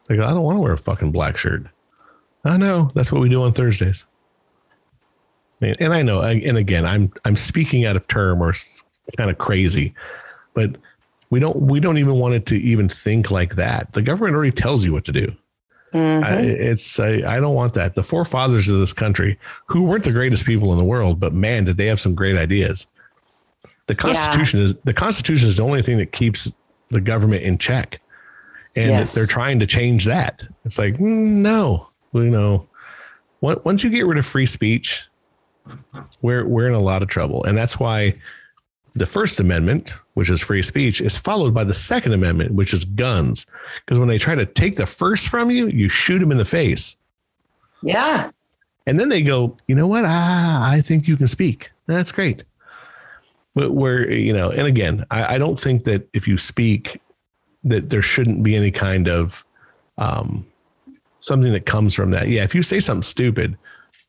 Like 0.10 0.20
I 0.20 0.32
don't 0.32 0.42
want 0.44 0.58
to 0.58 0.62
wear 0.62 0.74
a 0.74 0.78
fucking 0.78 1.12
black 1.12 1.38
shirt. 1.38 1.66
I 2.44 2.58
know 2.58 2.90
that's 2.96 3.12
what 3.12 3.22
we 3.22 3.30
do 3.30 3.44
on 3.44 3.54
Thursdays. 3.54 4.06
And 5.62 5.94
I 5.94 6.02
know, 6.04 6.22
and 6.22 6.58
again, 6.58 6.86
I'm 6.86 7.12
I'm 7.26 7.36
speaking 7.36 7.86
out 7.86 7.98
of 7.98 8.08
term 8.08 8.42
or 8.42 8.54
kind 9.18 9.30
of 9.30 9.38
crazy, 9.38 9.94
but 10.54 10.78
we 11.30 11.40
don't 11.42 11.58
we 11.68 11.80
don't 11.82 11.98
even 11.98 12.16
want 12.16 12.34
it 12.34 12.46
to 12.48 12.56
even 12.58 12.88
think 12.88 13.30
like 13.30 13.56
that. 13.56 13.92
The 13.94 14.02
government 14.02 14.36
already 14.36 14.52
tells 14.52 14.86
you 14.86 14.94
what 14.94 15.04
to 15.06 15.12
do. 15.12 15.36
Mhm. 15.94 16.24
I, 16.24 16.36
it's 16.38 16.98
I, 17.00 17.36
I 17.36 17.40
don't 17.42 17.56
want 17.56 17.74
that. 17.74 17.96
The 17.96 18.04
forefathers 18.04 18.70
of 18.70 18.80
this 18.80 18.94
country, 18.94 19.38
who 19.66 19.84
weren't 19.84 20.06
the 20.06 20.12
greatest 20.14 20.46
people 20.46 20.72
in 20.72 20.78
the 20.78 20.86
world, 20.86 21.20
but 21.20 21.34
man, 21.34 21.66
did 21.66 21.76
they 21.78 21.88
have 21.88 22.00
some 22.00 22.16
great 22.16 22.38
ideas. 22.38 22.88
The 23.88 23.96
Constitution 23.96 24.62
is 24.62 24.76
the 24.86 24.94
Constitution 24.94 25.50
is 25.50 25.58
the 25.58 25.64
only 25.64 25.82
thing 25.82 25.98
that 25.98 26.14
keeps 26.14 26.52
the 26.90 27.02
government 27.02 27.44
in 27.44 27.58
check, 27.58 28.00
and 28.76 28.90
Yes. 28.92 29.14
they're 29.16 29.26
trying 29.26 29.60
to 29.60 29.66
change 29.68 30.06
that. 30.06 30.44
It's 30.66 30.78
like 30.78 30.96
mm, 30.96 31.42
no, 31.42 31.90
you 32.14 32.30
know, 32.30 32.68
once 33.42 33.84
you 33.84 33.90
get 33.90 34.06
rid 34.06 34.18
of 34.18 34.26
free 34.26 34.46
speech, 34.46 35.08
we're 36.22 36.46
we're 36.48 36.68
in 36.68 36.74
a 36.74 36.80
lot 36.80 37.02
of 37.02 37.08
trouble, 37.10 37.44
and 37.44 37.58
that's 37.58 37.80
why 37.80 38.14
the 38.94 39.06
First 39.06 39.40
Amendment, 39.40 39.94
which 40.16 40.30
is 40.32 40.42
free 40.42 40.64
speech, 40.64 41.00
is 41.00 41.16
followed 41.16 41.54
by 41.54 41.64
the 41.64 41.74
Second 41.76 42.14
Amendment, 42.14 42.54
which 42.56 42.74
is 42.74 42.86
guns. 42.86 43.46
Because 43.86 44.00
when 44.00 44.08
they 44.08 44.18
try 44.18 44.34
to 44.36 44.46
take 44.48 44.76
the 44.78 44.86
first 44.88 45.28
from 45.30 45.52
you, 45.52 45.68
you 45.68 45.90
shoot 45.90 46.20
them 46.20 46.32
in 46.32 46.38
the 46.38 46.46
face. 46.46 46.98
yeah. 47.84 48.32
And 48.88 49.00
then 49.00 49.10
they 49.10 49.22
go, 49.22 49.56
you 49.68 49.76
know 49.76 49.86
what? 49.86 50.04
Ah, 50.08 50.68
I 50.68 50.82
think 50.82 51.08
you 51.08 51.16
can 51.16 51.28
speak. 51.28 51.70
That's 51.86 52.12
great. 52.12 52.42
But 53.54 53.72
where, 53.74 54.10
you 54.12 54.34
know, 54.34 54.50
and 54.50 54.66
again, 54.66 55.06
I, 55.12 55.36
I 55.36 55.38
don't 55.38 55.60
think 55.60 55.84
that 55.84 56.10
if 56.14 56.28
you 56.28 56.38
speak, 56.40 57.00
that 57.64 57.90
there 57.90 58.02
shouldn't 58.02 58.44
be 58.44 58.56
any 58.56 58.72
kind 58.72 59.08
of 59.08 59.46
um, 59.98 60.46
something 61.20 61.52
that 61.54 61.66
comes 61.66 61.94
from 61.94 62.12
that. 62.12 62.28
Yeah, 62.28 62.44
if 62.44 62.56
you 62.56 62.64
say 62.64 62.80
something 62.80 63.04
stupid, 63.04 63.58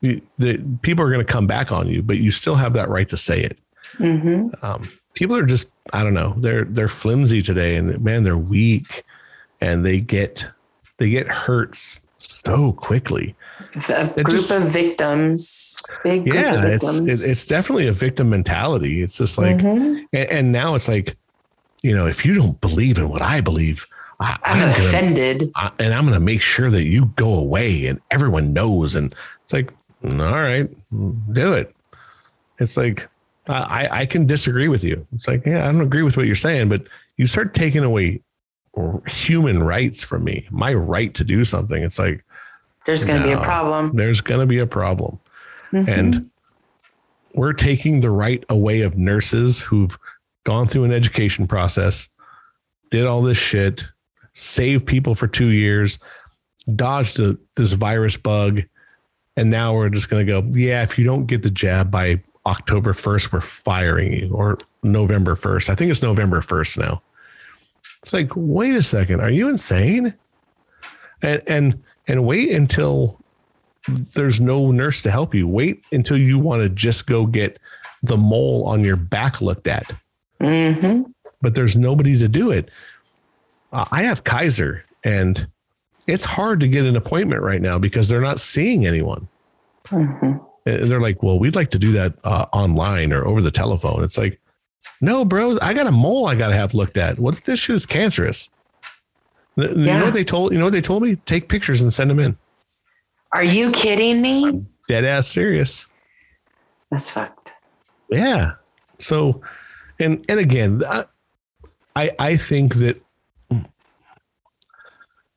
you, 0.00 0.20
the, 0.38 0.58
people 0.82 1.04
are 1.04 1.10
going 1.10 1.24
to 1.24 1.30
come 1.32 1.46
back 1.46 1.72
on 1.72 1.86
you, 1.88 2.02
but 2.02 2.18
you 2.18 2.30
still 2.30 2.54
have 2.54 2.72
that 2.74 2.88
right 2.88 3.08
to 3.08 3.16
say 3.16 3.42
it. 3.42 3.58
hmm 3.98 4.48
Um, 4.62 4.88
people 5.14 5.36
are 5.36 5.44
just, 5.46 5.70
I 5.92 6.02
don't 6.02 6.14
know, 6.14 6.34
they're 6.38 6.64
they're 6.64 6.88
flimsy 6.88 7.42
today, 7.42 7.76
and 7.76 8.00
man, 8.02 8.22
they're 8.22 8.38
weak, 8.38 9.02
and 9.60 9.84
they 9.84 9.98
get 10.00 10.46
they 10.98 11.10
get 11.10 11.26
hurt 11.26 11.76
so 12.18 12.72
quickly. 12.74 13.34
A 13.88 14.06
group 14.22 14.28
just- 14.28 14.50
of 14.52 14.68
victims, 14.70 15.82
big 16.04 16.24
group 16.24 16.36
of 16.36 16.42
yeah 16.42 16.64
it's 16.66 16.84
victims. 16.92 17.24
it, 17.24 17.30
it's 17.30 17.46
definitely 17.46 17.88
a 17.88 17.92
victim 17.92 18.30
mentality 18.30 19.02
it's 19.02 19.16
just 19.18 19.38
like 19.38 19.56
Mhm. 19.56 20.04
and, 20.12 20.30
and 20.30 20.52
now 20.52 20.74
it's 20.74 20.88
like 20.88 21.16
you 21.82 21.94
know 21.96 22.06
if 22.06 22.24
you 22.24 22.34
don't 22.34 22.60
believe 22.60 22.98
in 22.98 23.08
what 23.08 23.22
i 23.22 23.40
believe 23.40 23.86
I, 24.20 24.36
I'm 24.44 24.58
gonna, 24.60 24.70
offended. 24.70 25.50
I, 25.56 25.70
and 25.78 25.94
i'm 25.94 26.04
gonna 26.04 26.20
make 26.20 26.40
sure 26.42 26.70
that 26.70 26.84
you 26.84 27.06
go 27.16 27.34
away 27.34 27.86
and 27.86 28.00
everyone 28.10 28.52
knows 28.52 28.94
and 28.94 29.14
it's 29.42 29.52
like 29.52 29.72
mm, 30.02 30.20
all 30.20 30.40
right 30.40 30.68
mm, 30.92 31.34
do 31.34 31.54
it 31.54 31.74
it's 32.58 32.76
like 32.76 33.08
I, 33.48 33.88
I 34.02 34.06
can 34.06 34.26
disagree 34.26 34.68
with 34.68 34.84
you 34.84 35.06
it's 35.14 35.26
like 35.26 35.44
yeah 35.46 35.66
i 35.68 35.72
don't 35.72 35.80
agree 35.80 36.02
with 36.02 36.16
what 36.16 36.26
you're 36.26 36.34
saying 36.36 36.68
but 36.68 36.82
you 37.16 37.26
start 37.26 37.54
taking 37.54 37.82
away 37.82 38.20
human 39.08 39.62
rights 39.62 40.02
from 40.04 40.22
me 40.24 40.46
my 40.50 40.72
right 40.74 41.12
to 41.14 41.24
do 41.24 41.44
something 41.44 41.82
it's 41.82 41.98
like 41.98 42.24
There's 42.86 43.04
going 43.04 43.20
to 43.22 43.26
be 43.26 43.32
a 43.32 43.40
problem. 43.42 43.96
there's 43.96 44.20
gonna 44.20 44.46
be 44.46 44.58
a 44.58 44.66
problem 44.66 45.18
Mhm. 45.72 45.88
and 45.88 46.30
we're 47.34 47.52
taking 47.52 48.00
the 48.00 48.10
right 48.10 48.44
away 48.48 48.80
of 48.82 48.96
nurses 48.98 49.60
who've 49.60 49.96
gone 50.44 50.66
through 50.66 50.84
an 50.84 50.92
education 50.92 51.46
process, 51.46 52.08
did 52.90 53.06
all 53.06 53.22
this 53.22 53.38
shit, 53.38 53.84
saved 54.32 54.86
people 54.86 55.14
for 55.14 55.26
two 55.26 55.48
years, 55.48 55.98
dodged 56.74 57.16
the, 57.16 57.38
this 57.56 57.72
virus 57.72 58.16
bug, 58.16 58.62
and 59.36 59.50
now 59.50 59.74
we're 59.74 59.88
just 59.88 60.10
going 60.10 60.26
to 60.26 60.30
go, 60.30 60.46
yeah, 60.58 60.82
if 60.82 60.98
you 60.98 61.04
don't 61.04 61.26
get 61.26 61.42
the 61.42 61.50
jab 61.50 61.90
by 61.90 62.22
October 62.46 62.92
1st, 62.92 63.32
we're 63.32 63.40
firing 63.40 64.12
you, 64.12 64.30
or 64.32 64.58
November 64.82 65.36
1st. 65.36 65.70
I 65.70 65.74
think 65.74 65.90
it's 65.90 66.02
November 66.02 66.40
1st 66.40 66.78
now. 66.78 67.02
It's 68.02 68.12
like, 68.12 68.30
wait 68.34 68.74
a 68.74 68.82
second, 68.82 69.20
are 69.20 69.30
you 69.30 69.48
insane? 69.48 70.14
And 71.22 71.42
and 71.46 71.82
and 72.06 72.26
wait 72.26 72.50
until 72.50 73.20
there's 74.14 74.40
no 74.40 74.70
nurse 74.70 75.02
to 75.02 75.10
help 75.10 75.34
you. 75.34 75.46
Wait 75.46 75.84
until 75.92 76.16
you 76.16 76.38
want 76.38 76.62
to 76.62 76.68
just 76.70 77.06
go 77.06 77.26
get 77.26 77.58
the 78.02 78.16
mole 78.16 78.64
on 78.64 78.82
your 78.84 78.96
back 78.96 79.42
looked 79.42 79.66
at. 79.66 79.92
Mm-hmm. 80.40 81.02
But 81.42 81.54
there's 81.54 81.76
nobody 81.76 82.18
to 82.18 82.28
do 82.28 82.50
it. 82.50 82.70
Uh, 83.72 83.86
I 83.90 84.02
have 84.02 84.24
Kaiser, 84.24 84.84
and 85.04 85.48
it's 86.06 86.24
hard 86.24 86.60
to 86.60 86.68
get 86.68 86.84
an 86.84 86.96
appointment 86.96 87.42
right 87.42 87.62
now 87.62 87.78
because 87.78 88.08
they're 88.08 88.20
not 88.20 88.40
seeing 88.40 88.86
anyone. 88.86 89.28
Mm-hmm. 89.86 90.38
And 90.66 90.86
they're 90.86 91.00
like, 91.00 91.22
well, 91.22 91.38
we'd 91.38 91.56
like 91.56 91.70
to 91.70 91.78
do 91.78 91.92
that 91.92 92.14
uh, 92.24 92.46
online 92.52 93.12
or 93.12 93.24
over 93.24 93.40
the 93.40 93.50
telephone. 93.50 94.04
It's 94.04 94.18
like, 94.18 94.40
no, 95.00 95.24
bro, 95.24 95.58
I 95.62 95.72
got 95.72 95.86
a 95.86 95.92
mole 95.92 96.26
I 96.26 96.34
got 96.34 96.48
to 96.48 96.54
have 96.54 96.74
looked 96.74 96.96
at. 96.96 97.18
What 97.18 97.34
if 97.34 97.44
this 97.44 97.60
shit 97.60 97.76
is 97.76 97.86
cancerous? 97.86 98.50
You 99.56 99.68
yeah. 99.74 99.98
know 99.98 100.04
what 100.06 100.14
they 100.14 100.24
told 100.24 100.52
you 100.52 100.58
know 100.58 100.66
what 100.66 100.72
they 100.72 100.80
told 100.80 101.02
me? 101.02 101.16
Take 101.16 101.48
pictures 101.48 101.82
and 101.82 101.92
send 101.92 102.10
them 102.10 102.18
in. 102.18 102.36
Are 103.32 103.44
you 103.44 103.70
kidding 103.72 104.20
me? 104.22 104.64
Dead 104.88 105.04
ass 105.04 105.26
serious. 105.26 105.86
That's 106.90 107.10
fucked. 107.10 107.52
Yeah. 108.10 108.52
So, 108.98 109.40
and 110.00 110.24
and 110.28 110.40
again, 110.40 110.82
I 111.94 112.10
I 112.18 112.36
think 112.36 112.74
that 112.76 113.00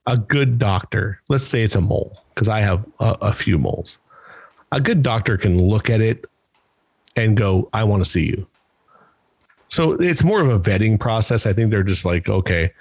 a 0.06 0.18
good 0.18 0.60
doctor, 0.60 1.22
let's 1.30 1.46
say 1.46 1.64
it's 1.64 1.76
a 1.76 1.82
mole, 1.82 2.22
because 2.34 2.50
I 2.50 2.60
have 2.62 2.86
a, 3.00 3.18
a 3.22 3.34
few 3.34 3.58
moles. 3.58 4.00
A 4.72 4.82
good 4.82 5.04
doctor 5.04 5.38
can 5.38 5.62
look 5.62 5.90
at 5.90 6.02
it 6.02 6.26
and 7.16 7.38
go, 7.38 7.70
I 7.74 7.84
want 7.84 8.04
to 8.04 8.10
see 8.10 8.26
you. 8.26 8.48
So 9.68 9.94
it's 9.94 10.24
more 10.24 10.42
of 10.42 10.50
a 10.50 10.60
vetting 10.60 11.00
process. 11.00 11.46
I 11.46 11.54
think 11.54 11.72
they're 11.72 11.84
just 11.84 12.06
like, 12.06 12.30
okay. 12.30 12.74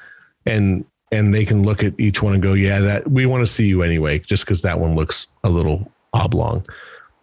And 0.46 0.84
and 1.10 1.34
they 1.34 1.44
can 1.44 1.62
look 1.62 1.84
at 1.84 1.98
each 2.00 2.22
one 2.22 2.32
and 2.34 2.42
go, 2.42 2.54
yeah, 2.54 2.80
that 2.80 3.10
we 3.10 3.26
want 3.26 3.42
to 3.42 3.52
see 3.52 3.66
you 3.66 3.82
anyway, 3.82 4.18
just 4.18 4.44
because 4.44 4.62
that 4.62 4.80
one 4.80 4.94
looks 4.94 5.26
a 5.44 5.50
little 5.50 5.90
oblong. 6.14 6.64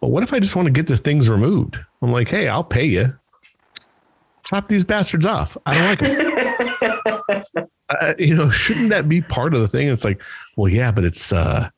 But 0.00 0.08
what 0.08 0.22
if 0.22 0.32
I 0.32 0.38
just 0.38 0.56
want 0.56 0.66
to 0.66 0.72
get 0.72 0.86
the 0.86 0.96
things 0.96 1.28
removed? 1.28 1.78
I'm 2.00 2.12
like, 2.12 2.28
hey, 2.28 2.48
I'll 2.48 2.64
pay 2.64 2.84
you. 2.84 3.18
Chop 4.50 4.66
these 4.66 4.84
bastards 4.84 5.26
off. 5.26 5.56
I 5.64 5.74
don't 5.74 5.86
like 5.86 5.98
them. 7.54 7.66
uh, 7.88 8.14
you 8.18 8.34
know, 8.34 8.50
shouldn't 8.50 8.88
that 8.90 9.08
be 9.08 9.20
part 9.20 9.54
of 9.54 9.60
the 9.60 9.68
thing? 9.68 9.86
It's 9.86 10.04
like, 10.04 10.20
well, 10.56 10.68
yeah, 10.68 10.90
but 10.90 11.04
it's 11.04 11.32
uh, 11.32 11.68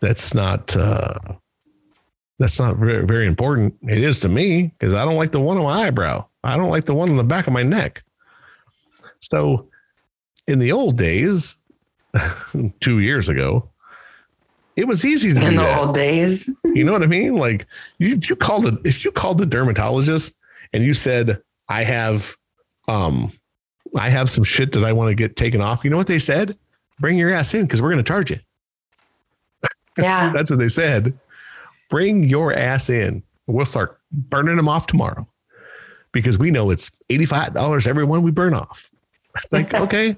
that's 0.00 0.32
not 0.32 0.74
uh, 0.74 1.18
that's 2.38 2.58
not 2.58 2.76
very 2.76 3.04
very 3.04 3.26
important. 3.26 3.74
It 3.82 3.98
is 3.98 4.20
to 4.20 4.30
me 4.30 4.72
because 4.78 4.94
I 4.94 5.04
don't 5.04 5.16
like 5.16 5.32
the 5.32 5.40
one 5.40 5.58
on 5.58 5.64
my 5.64 5.88
eyebrow. 5.88 6.26
I 6.42 6.56
don't 6.56 6.70
like 6.70 6.86
the 6.86 6.94
one 6.94 7.10
on 7.10 7.16
the 7.16 7.22
back 7.22 7.46
of 7.46 7.52
my 7.52 7.62
neck. 7.62 8.02
So, 9.18 9.68
in 10.48 10.58
the 10.58 10.72
old 10.72 10.96
days, 10.96 11.56
two 12.80 13.00
years 13.00 13.28
ago, 13.28 13.68
it 14.74 14.88
was 14.88 15.04
easy 15.04 15.34
to 15.34 15.46
in 15.46 15.56
the 15.56 15.64
that. 15.64 15.80
old 15.80 15.94
days. 15.94 16.48
You 16.64 16.82
know 16.82 16.92
what 16.92 17.02
I 17.02 17.08
mean? 17.08 17.34
Like 17.34 17.66
you, 17.98 18.14
if 18.14 18.30
you 18.30 18.36
called 18.36 18.64
it, 18.64 18.78
if 18.86 19.04
you 19.04 19.12
called 19.12 19.36
the 19.36 19.44
dermatologist 19.44 20.34
and 20.72 20.82
you 20.82 20.94
said, 20.94 21.42
"I 21.70 21.84
have, 21.84 22.36
um, 22.88 23.32
I 23.96 24.10
have 24.10 24.28
some 24.28 24.44
shit 24.44 24.72
that 24.72 24.84
I 24.84 24.92
want 24.92 25.10
to 25.10 25.14
get 25.14 25.36
taken 25.36 25.60
off," 25.60 25.84
you 25.84 25.90
know 25.90 25.96
what 25.96 26.06
they 26.06 26.18
said? 26.18 26.58
Bring 26.98 27.16
your 27.16 27.32
ass 27.32 27.54
in 27.54 27.62
because 27.62 27.80
we're 27.80 27.90
going 27.90 28.04
to 28.04 28.08
charge 28.08 28.30
you. 28.30 28.38
Yeah, 29.98 30.32
that's 30.32 30.50
what 30.50 30.60
they 30.60 30.68
said. 30.68 31.18
Bring 31.90 32.22
your 32.22 32.54
ass 32.54 32.88
in. 32.88 33.22
We'll 33.46 33.66
start 33.66 33.98
burning 34.12 34.56
them 34.56 34.68
off 34.68 34.86
tomorrow 34.86 35.26
because 36.12 36.38
we 36.38 36.50
know 36.50 36.70
it's 36.70 36.90
eighty 37.10 37.26
five 37.26 37.52
dollars 37.52 37.86
every 37.86 38.04
one 38.04 38.22
we 38.22 38.30
burn 38.30 38.54
off. 38.54 38.90
It's 39.36 39.52
like 39.52 39.74
okay 39.86 40.16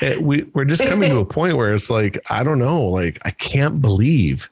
it, 0.00 0.22
we 0.22 0.42
we're 0.54 0.64
just 0.64 0.86
coming 0.86 1.10
to 1.10 1.18
a 1.18 1.24
point 1.24 1.56
where 1.56 1.74
it's 1.74 1.90
like 1.90 2.18
I 2.28 2.42
don't 2.42 2.58
know, 2.58 2.82
like 2.84 3.18
I 3.24 3.30
can't 3.30 3.80
believe 3.80 4.50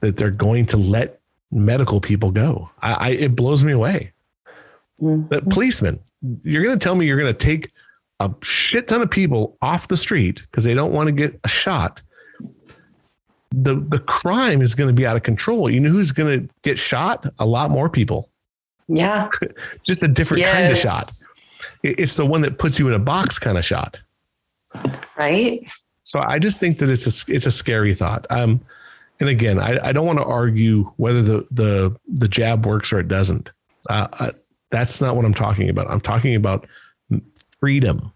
that 0.00 0.16
they're 0.16 0.30
going 0.30 0.66
to 0.66 0.76
let 0.76 1.20
medical 1.50 2.00
people 2.00 2.30
go. 2.30 2.70
I, 2.82 2.92
I 2.92 3.08
it 3.10 3.36
blows 3.36 3.64
me 3.64 3.72
away. 3.72 4.12
Mm-hmm. 5.02 5.28
That 5.28 5.48
policemen, 5.48 6.00
you're 6.42 6.62
going 6.62 6.78
to 6.78 6.82
tell 6.82 6.94
me 6.94 7.06
you're 7.06 7.18
going 7.18 7.32
to 7.32 7.38
take 7.38 7.72
a 8.20 8.30
shit 8.42 8.88
ton 8.88 9.02
of 9.02 9.10
people 9.10 9.56
off 9.60 9.88
the 9.88 9.96
street 9.96 10.42
because 10.42 10.64
they 10.64 10.74
don't 10.74 10.92
want 10.92 11.08
to 11.08 11.12
get 11.12 11.38
a 11.44 11.48
shot. 11.48 12.00
The 13.50 13.76
the 13.76 14.00
crime 14.00 14.62
is 14.62 14.74
going 14.74 14.88
to 14.88 14.94
be 14.94 15.06
out 15.06 15.16
of 15.16 15.22
control. 15.22 15.70
You 15.70 15.80
know 15.80 15.90
who's 15.90 16.12
going 16.12 16.40
to 16.40 16.54
get 16.62 16.78
shot? 16.78 17.26
A 17.38 17.46
lot 17.46 17.70
more 17.70 17.88
people. 17.88 18.28
Yeah. 18.88 19.30
Just 19.86 20.02
a 20.02 20.08
different 20.08 20.40
yes. 20.40 20.54
kind 20.54 20.72
of 20.72 20.78
shot. 20.78 21.04
It's 21.82 22.16
the 22.16 22.26
one 22.26 22.40
that 22.42 22.58
puts 22.58 22.78
you 22.78 22.88
in 22.88 22.94
a 22.94 22.98
box 22.98 23.38
kind 23.38 23.58
of 23.58 23.64
shot 23.64 23.98
right? 25.16 25.66
So 26.02 26.20
I 26.20 26.38
just 26.38 26.60
think 26.60 26.78
that 26.78 26.90
it's 26.90 27.06
a 27.06 27.32
it's 27.32 27.46
a 27.46 27.50
scary 27.50 27.94
thought. 27.94 28.26
Um, 28.30 28.60
and 29.20 29.28
again, 29.28 29.58
I, 29.58 29.88
I 29.88 29.92
don't 29.92 30.06
want 30.06 30.18
to 30.18 30.24
argue 30.24 30.84
whether 30.96 31.22
the 31.22 31.46
the 31.50 31.96
the 32.08 32.28
jab 32.28 32.66
works 32.66 32.92
or 32.92 33.00
it 33.00 33.08
doesn't. 33.08 33.52
Uh, 33.88 34.32
that's 34.74 35.00
not 35.00 35.14
what 35.14 35.24
I'm 35.24 35.34
talking 35.34 35.68
about. 35.68 35.88
I'm 35.88 36.00
talking 36.00 36.34
about 36.34 36.66
freedom, 37.60 38.12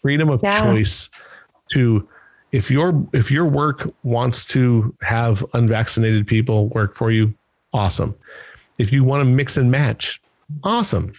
freedom 0.00 0.30
of 0.30 0.42
yeah. 0.42 0.60
choice. 0.62 1.10
To 1.74 2.08
if 2.52 2.70
your 2.70 3.06
if 3.12 3.30
your 3.30 3.44
work 3.44 3.92
wants 4.02 4.46
to 4.46 4.94
have 5.02 5.44
unvaccinated 5.52 6.26
people 6.26 6.68
work 6.68 6.94
for 6.94 7.10
you, 7.10 7.34
awesome. 7.74 8.14
If 8.78 8.92
you 8.92 9.04
want 9.04 9.20
to 9.20 9.30
mix 9.30 9.58
and 9.58 9.70
match, 9.70 10.22
awesome. 10.64 11.12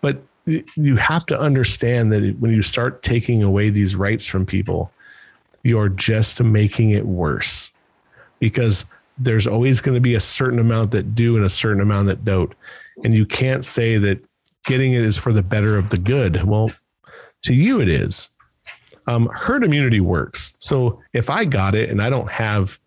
But 0.00 0.22
you 0.46 0.96
have 0.96 1.26
to 1.26 1.38
understand 1.38 2.10
that 2.12 2.38
when 2.40 2.52
you 2.52 2.62
start 2.62 3.02
taking 3.02 3.42
away 3.42 3.68
these 3.68 3.94
rights 3.94 4.26
from 4.26 4.46
people, 4.46 4.90
you're 5.62 5.90
just 5.90 6.42
making 6.42 6.90
it 6.90 7.04
worse 7.04 7.72
because 8.40 8.86
there's 9.24 9.46
always 9.46 9.80
going 9.80 9.94
to 9.94 10.00
be 10.00 10.14
a 10.14 10.20
certain 10.20 10.58
amount 10.58 10.90
that 10.92 11.14
do 11.14 11.36
and 11.36 11.44
a 11.44 11.50
certain 11.50 11.80
amount 11.80 12.08
that 12.08 12.24
don't. 12.24 12.52
And 13.04 13.14
you 13.14 13.26
can't 13.26 13.64
say 13.64 13.98
that 13.98 14.24
getting 14.64 14.92
it 14.92 15.02
is 15.02 15.18
for 15.18 15.32
the 15.32 15.42
better 15.42 15.76
of 15.76 15.90
the 15.90 15.98
good. 15.98 16.44
Well, 16.44 16.70
to 17.42 17.54
you, 17.54 17.80
it 17.80 17.88
is. 17.88 18.30
Um, 19.06 19.28
herd 19.34 19.64
immunity 19.64 20.00
works. 20.00 20.54
So 20.58 21.00
if 21.12 21.28
I 21.30 21.44
got 21.44 21.74
it 21.74 21.90
and 21.90 22.00
I 22.00 22.10
don't 22.10 22.30
have, 22.30 22.78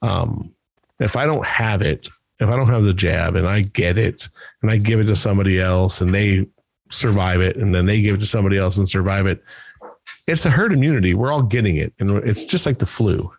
um, 0.00 0.54
if 1.00 1.16
I 1.16 1.26
don't 1.26 1.46
have 1.46 1.82
it, 1.82 2.08
if 2.38 2.48
I 2.48 2.56
don't 2.56 2.68
have 2.68 2.84
the 2.84 2.92
jab 2.92 3.36
and 3.36 3.46
I 3.46 3.62
get 3.62 3.98
it 3.98 4.28
and 4.62 4.70
I 4.70 4.76
give 4.76 5.00
it 5.00 5.04
to 5.04 5.16
somebody 5.16 5.60
else 5.60 6.00
and 6.00 6.14
they 6.14 6.46
survive 6.90 7.40
it 7.40 7.56
and 7.56 7.74
then 7.74 7.86
they 7.86 8.02
give 8.02 8.16
it 8.16 8.20
to 8.20 8.26
somebody 8.26 8.58
else 8.58 8.78
and 8.78 8.88
survive 8.88 9.26
it. 9.26 9.42
It's 10.26 10.46
a 10.46 10.50
herd 10.50 10.72
immunity. 10.72 11.14
We're 11.14 11.32
all 11.32 11.42
getting 11.42 11.76
it. 11.76 11.92
And 11.98 12.10
it's 12.18 12.44
just 12.44 12.66
like 12.66 12.78
the 12.78 12.86
flu, 12.86 13.32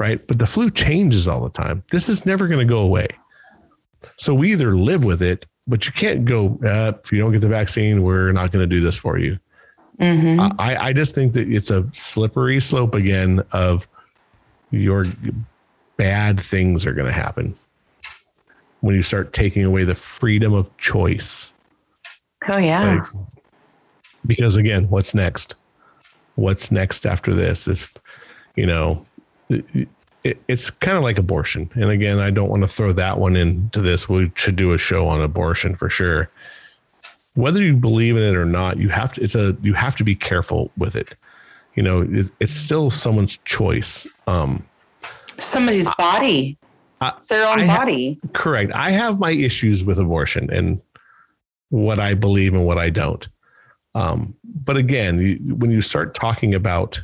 right? 0.00 0.26
But 0.26 0.38
the 0.38 0.46
flu 0.46 0.70
changes 0.70 1.28
all 1.28 1.42
the 1.42 1.50
time. 1.50 1.84
This 1.92 2.08
is 2.08 2.24
never 2.24 2.48
going 2.48 2.58
to 2.58 2.64
go 2.64 2.80
away. 2.80 3.06
So 4.16 4.34
we 4.34 4.50
either 4.52 4.74
live 4.74 5.04
with 5.04 5.20
it, 5.20 5.44
but 5.66 5.86
you 5.86 5.92
can't 5.92 6.24
go, 6.24 6.58
uh, 6.64 6.94
if 7.04 7.12
you 7.12 7.18
don't 7.18 7.32
get 7.32 7.42
the 7.42 7.48
vaccine, 7.48 8.02
we're 8.02 8.32
not 8.32 8.50
going 8.50 8.62
to 8.62 8.66
do 8.66 8.80
this 8.80 8.96
for 8.96 9.18
you. 9.18 9.38
Mm-hmm. 10.00 10.58
I, 10.58 10.86
I 10.86 10.92
just 10.94 11.14
think 11.14 11.34
that 11.34 11.52
it's 11.52 11.70
a 11.70 11.86
slippery 11.92 12.60
slope 12.60 12.94
again 12.94 13.42
of 13.52 13.86
your 14.70 15.04
bad 15.98 16.40
things 16.40 16.86
are 16.86 16.94
going 16.94 17.06
to 17.06 17.12
happen 17.12 17.54
when 18.80 18.94
you 18.94 19.02
start 19.02 19.34
taking 19.34 19.66
away 19.66 19.84
the 19.84 19.94
freedom 19.94 20.54
of 20.54 20.74
choice. 20.78 21.52
Oh 22.48 22.56
yeah. 22.56 22.94
Like, 22.94 23.24
because 24.26 24.56
again, 24.56 24.88
what's 24.88 25.14
next? 25.14 25.56
What's 26.36 26.72
next 26.72 27.04
after 27.04 27.34
this? 27.34 27.68
Is 27.68 27.92
you 28.56 28.66
know, 28.66 29.06
it's 30.24 30.70
kind 30.70 30.96
of 30.96 31.02
like 31.02 31.18
abortion. 31.18 31.70
And 31.74 31.90
again, 31.90 32.18
I 32.18 32.30
don't 32.30 32.48
want 32.48 32.62
to 32.62 32.68
throw 32.68 32.92
that 32.92 33.18
one 33.18 33.36
into 33.36 33.80
this. 33.80 34.08
We 34.08 34.30
should 34.34 34.56
do 34.56 34.72
a 34.72 34.78
show 34.78 35.06
on 35.08 35.20
abortion 35.20 35.74
for 35.74 35.88
sure. 35.88 36.30
Whether 37.34 37.62
you 37.62 37.76
believe 37.76 38.16
in 38.16 38.22
it 38.22 38.36
or 38.36 38.44
not, 38.44 38.76
you 38.78 38.88
have 38.90 39.14
to. 39.14 39.22
It's 39.22 39.34
a 39.34 39.56
you 39.62 39.74
have 39.74 39.96
to 39.96 40.04
be 40.04 40.14
careful 40.14 40.70
with 40.76 40.96
it. 40.96 41.14
You 41.74 41.82
know, 41.82 42.02
it, 42.02 42.30
it's 42.40 42.52
still 42.52 42.90
someone's 42.90 43.38
choice. 43.44 44.06
Um, 44.26 44.66
Somebody's 45.38 45.88
body. 45.94 46.58
it's 47.00 47.28
their 47.28 47.46
own 47.46 47.62
I 47.62 47.66
body. 47.66 48.20
correct. 48.34 48.72
I 48.72 48.90
have 48.90 49.18
my 49.20 49.30
issues 49.30 49.84
with 49.84 49.98
abortion, 49.98 50.50
and 50.52 50.82
what 51.70 51.98
I 51.98 52.14
believe 52.14 52.52
and 52.52 52.66
what 52.66 52.78
I 52.78 52.90
don't. 52.90 53.26
Um, 53.94 54.36
but 54.44 54.76
again, 54.76 55.18
you, 55.18 55.54
when 55.54 55.70
you 55.70 55.82
start 55.82 56.14
talking 56.14 56.54
about, 56.54 57.00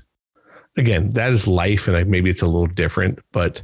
again, 0.76 1.12
that 1.12 1.32
is 1.32 1.48
life, 1.48 1.88
and 1.88 2.08
maybe 2.08 2.30
it's 2.30 2.42
a 2.42 2.46
little 2.46 2.66
different, 2.66 3.18
but 3.32 3.62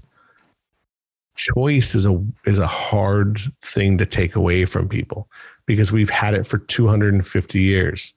choice 1.34 1.94
is 1.94 2.06
a 2.06 2.22
is 2.46 2.58
a 2.58 2.66
hard 2.66 3.40
thing 3.62 3.98
to 3.98 4.06
take 4.06 4.36
away 4.36 4.64
from 4.64 4.88
people 4.88 5.28
because 5.66 5.92
we've 5.92 6.10
had 6.10 6.34
it 6.34 6.46
for 6.46 6.58
250 6.58 7.60
years. 7.60 8.14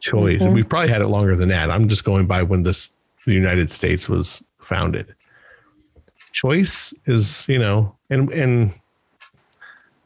choice. 0.00 0.42
Mm-hmm. 0.42 0.54
We've 0.54 0.68
probably 0.68 0.88
had 0.88 1.02
it 1.02 1.08
longer 1.08 1.36
than 1.36 1.48
that. 1.50 1.70
I'm 1.70 1.88
just 1.88 2.04
going 2.04 2.26
by 2.26 2.42
when 2.42 2.62
this 2.62 2.90
the 3.26 3.34
United 3.34 3.70
States 3.70 4.08
was 4.08 4.42
founded. 4.60 5.14
Choice 6.32 6.94
is, 7.06 7.46
you 7.48 7.58
know, 7.58 7.94
and 8.10 8.30
and 8.30 8.78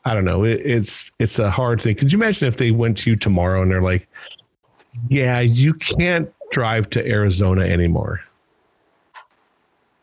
I 0.05 0.15
don't 0.15 0.25
know. 0.25 0.45
It, 0.45 0.61
it's 0.65 1.11
it's 1.19 1.39
a 1.39 1.51
hard 1.51 1.81
thing. 1.81 1.97
Could 1.97 2.13
you 2.13 2.19
imagine 2.19 2.49
if 2.49 2.57
they 2.57 2.71
went 2.71 2.99
to 2.99 3.11
you 3.11 3.17
tomorrow 3.17 3.63
and 3.63 3.71
they're 3.71 3.83
like, 3.83 4.09
"Yeah, 5.09 5.41
you 5.41 5.75
can't 5.75 6.33
drive 6.51 6.91
to 6.91 7.07
Arizona 7.07 7.63
anymore." 7.63 8.21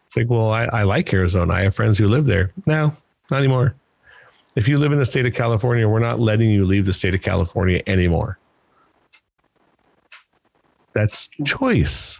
It's 0.07 0.15
like, 0.15 0.29
well, 0.29 0.51
I, 0.51 0.65
I 0.65 0.83
like 0.83 1.13
Arizona. 1.13 1.53
I 1.53 1.61
have 1.63 1.75
friends 1.75 1.97
who 1.97 2.07
live 2.07 2.25
there. 2.25 2.51
No, 2.65 2.93
not 3.29 3.37
anymore. 3.37 3.75
If 4.55 4.67
you 4.67 4.77
live 4.77 4.91
in 4.91 4.97
the 4.97 5.05
state 5.05 5.25
of 5.25 5.33
California, 5.33 5.87
we're 5.87 5.99
not 5.99 6.19
letting 6.19 6.49
you 6.49 6.65
leave 6.65 6.85
the 6.85 6.93
state 6.93 7.13
of 7.13 7.21
California 7.21 7.83
anymore. 7.85 8.39
That's 10.93 11.29
choice. 11.45 12.19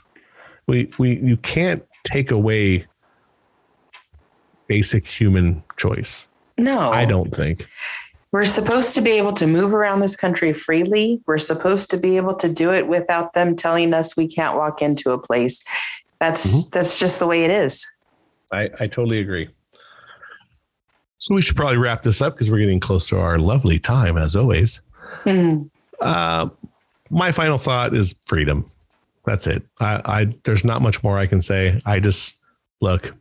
We 0.68 0.92
we 1.00 1.18
you 1.18 1.38
can't 1.38 1.84
take 2.04 2.30
away 2.30 2.86
basic 4.68 5.08
human 5.08 5.64
choice. 5.78 6.28
No. 6.58 6.92
I 6.92 7.06
don't 7.06 7.34
think. 7.34 7.68
We're 8.32 8.46
supposed 8.46 8.94
to 8.96 9.02
be 9.02 9.12
able 9.12 9.34
to 9.34 9.48
move 9.48 9.74
around 9.74 10.02
this 10.02 10.16
country 10.16 10.54
freely. 10.54 11.22
We're 11.26 11.38
supposed 11.38 11.90
to 11.92 11.98
be 11.98 12.18
able 12.18 12.36
to 12.36 12.50
do 12.50 12.74
it 12.74 12.88
without 12.88 13.34
them 13.34 13.56
telling 13.56 13.94
us 13.94 14.18
we 14.18 14.28
can't 14.28 14.58
walk 14.58 14.82
into 14.82 15.12
a 15.12 15.18
place. 15.18 15.64
That's 16.20 16.46
mm-hmm. 16.46 16.70
that's 16.74 17.00
just 17.00 17.20
the 17.20 17.28
way 17.28 17.46
it 17.46 17.52
is. 17.52 17.86
I, 18.52 18.70
I 18.80 18.88
totally 18.88 19.20
agree. 19.20 19.50
So 21.20 21.36
we 21.36 21.42
should 21.42 21.56
probably 21.56 21.78
wrap 21.78 22.04
this 22.04 22.22
up 22.22 22.34
because 22.34 22.52
we're 22.52 22.60
getting 22.60 22.80
close 22.80 23.08
to 23.10 23.20
our 23.20 23.40
lovely 23.40 23.80
time, 23.80 24.18
as 24.18 24.36
always. 24.36 24.82
Mm-hmm. 25.24 25.68
Uh, 26.00 26.50
my 27.10 27.32
final 27.32 27.58
thought 27.58 27.96
is 27.96 28.16
freedom. 28.26 28.66
That's 29.26 29.48
it. 29.48 29.64
I, 29.80 30.02
I 30.06 30.36
there's 30.44 30.64
not 30.64 30.82
much 30.82 31.04
more 31.04 31.18
I 31.18 31.26
can 31.28 31.42
say. 31.42 31.82
I 31.86 32.00
just 32.00 32.38
look, 32.82 33.14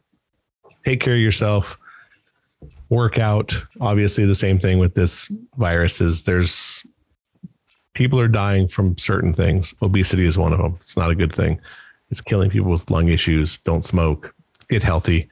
take 0.85 1.01
care 1.01 1.15
of 1.15 1.21
yourself, 1.21 1.79
work 2.89 3.19
out. 3.19 3.55
Obviously, 3.81 4.25
the 4.27 4.35
same 4.35 4.59
thing 4.59 4.79
with 4.79 4.95
this 4.95 5.31
virus 5.57 6.01
is 6.01 6.25
there's 6.25 6.85
people 7.95 8.21
are 8.21 8.29
dying 8.29 8.69
from 8.69 8.97
certain 8.99 9.33
things. 9.33 9.75
Obesity 9.83 10.27
is 10.27 10.39
one 10.39 10.53
of 10.53 10.59
them. 10.59 10.79
It's 10.81 10.97
not 10.97 11.11
a 11.11 11.15
good 11.15 11.35
thing. 11.35 11.61
It's 12.11 12.21
killing 12.21 12.51
people 12.51 12.71
with 12.71 12.91
lung 12.91 13.09
issues. 13.09 13.57
Don't 13.59 13.85
smoke. 13.85 14.35
Get 14.69 14.83
healthy. 14.83 15.29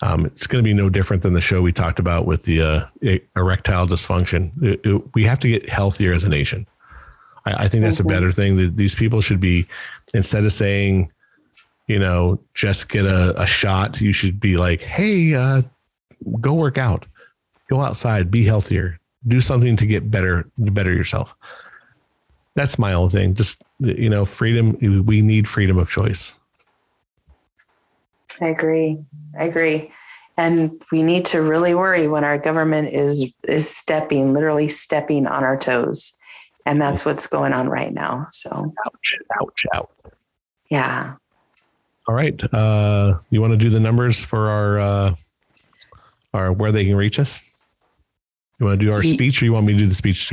Um, 0.00 0.26
it's 0.26 0.46
going 0.46 0.64
to 0.64 0.68
be 0.68 0.74
no 0.74 0.88
different 0.88 1.22
than 1.22 1.34
the 1.34 1.40
show 1.40 1.62
we 1.62 1.72
talked 1.72 1.98
about 1.98 2.26
with 2.26 2.44
the 2.44 2.60
uh, 2.62 3.18
erectile 3.36 3.86
dysfunction. 3.86 4.50
It, 4.62 4.80
it, 4.84 5.14
we 5.14 5.24
have 5.24 5.38
to 5.40 5.48
get 5.48 5.68
healthier 5.68 6.12
as 6.12 6.24
a 6.24 6.28
nation. 6.28 6.66
I, 7.44 7.64
I 7.64 7.68
think 7.68 7.84
that's 7.84 7.98
mm-hmm. 7.98 8.08
a 8.08 8.14
better 8.14 8.32
thing. 8.32 8.56
That 8.56 8.76
these 8.76 8.94
people 8.94 9.20
should 9.20 9.40
be 9.40 9.66
instead 10.12 10.44
of 10.44 10.52
saying, 10.52 11.12
you 11.86 11.98
know, 11.98 12.40
just 12.54 12.88
get 12.88 13.04
a, 13.04 13.40
a 13.40 13.46
shot. 13.46 14.00
You 14.00 14.12
should 14.12 14.40
be 14.40 14.56
like, 14.56 14.82
hey, 14.82 15.34
uh, 15.34 15.62
go 16.40 16.54
work 16.54 16.78
out, 16.78 17.06
go 17.70 17.80
outside, 17.80 18.30
be 18.30 18.44
healthier, 18.44 18.98
do 19.26 19.40
something 19.40 19.76
to 19.76 19.86
get 19.86 20.10
better, 20.10 20.48
to 20.64 20.70
better 20.70 20.92
yourself. 20.92 21.34
That's 22.54 22.78
my 22.78 22.92
own 22.92 23.08
thing. 23.08 23.34
Just 23.34 23.62
you 23.80 24.08
know, 24.08 24.24
freedom. 24.24 25.04
We 25.06 25.22
need 25.22 25.48
freedom 25.48 25.78
of 25.78 25.88
choice. 25.88 26.34
I 28.40 28.48
agree. 28.48 28.98
I 29.38 29.44
agree. 29.44 29.92
And 30.36 30.82
we 30.90 31.02
need 31.02 31.26
to 31.26 31.42
really 31.42 31.74
worry 31.74 32.08
when 32.08 32.24
our 32.24 32.38
government 32.38 32.92
is 32.92 33.32
is 33.46 33.68
stepping, 33.68 34.32
literally 34.32 34.68
stepping 34.68 35.26
on 35.26 35.44
our 35.44 35.58
toes. 35.58 36.14
And 36.64 36.80
that's 36.80 37.04
what's 37.04 37.26
going 37.26 37.52
on 37.52 37.68
right 37.68 37.92
now. 37.92 38.28
So 38.30 38.72
ouch, 38.86 39.14
ouch, 39.40 39.66
ouch. 39.74 39.90
Yeah. 40.70 41.14
All 42.08 42.14
right. 42.14 42.42
Uh 42.52 43.18
you 43.30 43.40
want 43.40 43.52
to 43.52 43.58
do 43.58 43.68
the 43.68 43.80
numbers 43.80 44.24
for 44.24 44.48
our 44.48 44.80
uh 44.80 45.14
our 46.34 46.52
where 46.52 46.72
they 46.72 46.84
can 46.84 46.96
reach 46.96 47.18
us? 47.18 47.40
You 48.58 48.66
want 48.66 48.78
to 48.78 48.86
do 48.86 48.92
our 48.92 49.02
speech 49.02 49.42
or 49.42 49.44
you 49.44 49.52
want 49.52 49.66
me 49.66 49.72
to 49.72 49.78
do 49.80 49.86
the 49.86 49.94
speech? 49.94 50.32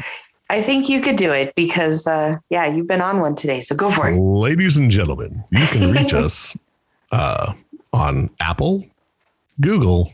I 0.50 0.62
think 0.62 0.90
you 0.90 1.02
could 1.02 1.16
do 1.16 1.32
it 1.32 1.54
because 1.56 2.08
uh 2.08 2.38
yeah, 2.50 2.66
you've 2.66 2.88
been 2.88 3.02
on 3.02 3.20
one 3.20 3.36
today. 3.36 3.62
So 3.62 3.76
go 3.76 3.90
for 3.92 4.10
it. 4.10 4.18
Ladies 4.18 4.78
and 4.78 4.90
gentlemen, 4.90 5.44
you 5.52 5.66
can 5.68 5.92
reach 5.92 6.14
us 6.26 6.58
uh 7.12 7.54
on 7.94 8.30
Apple, 8.40 8.86
Google, 9.62 10.12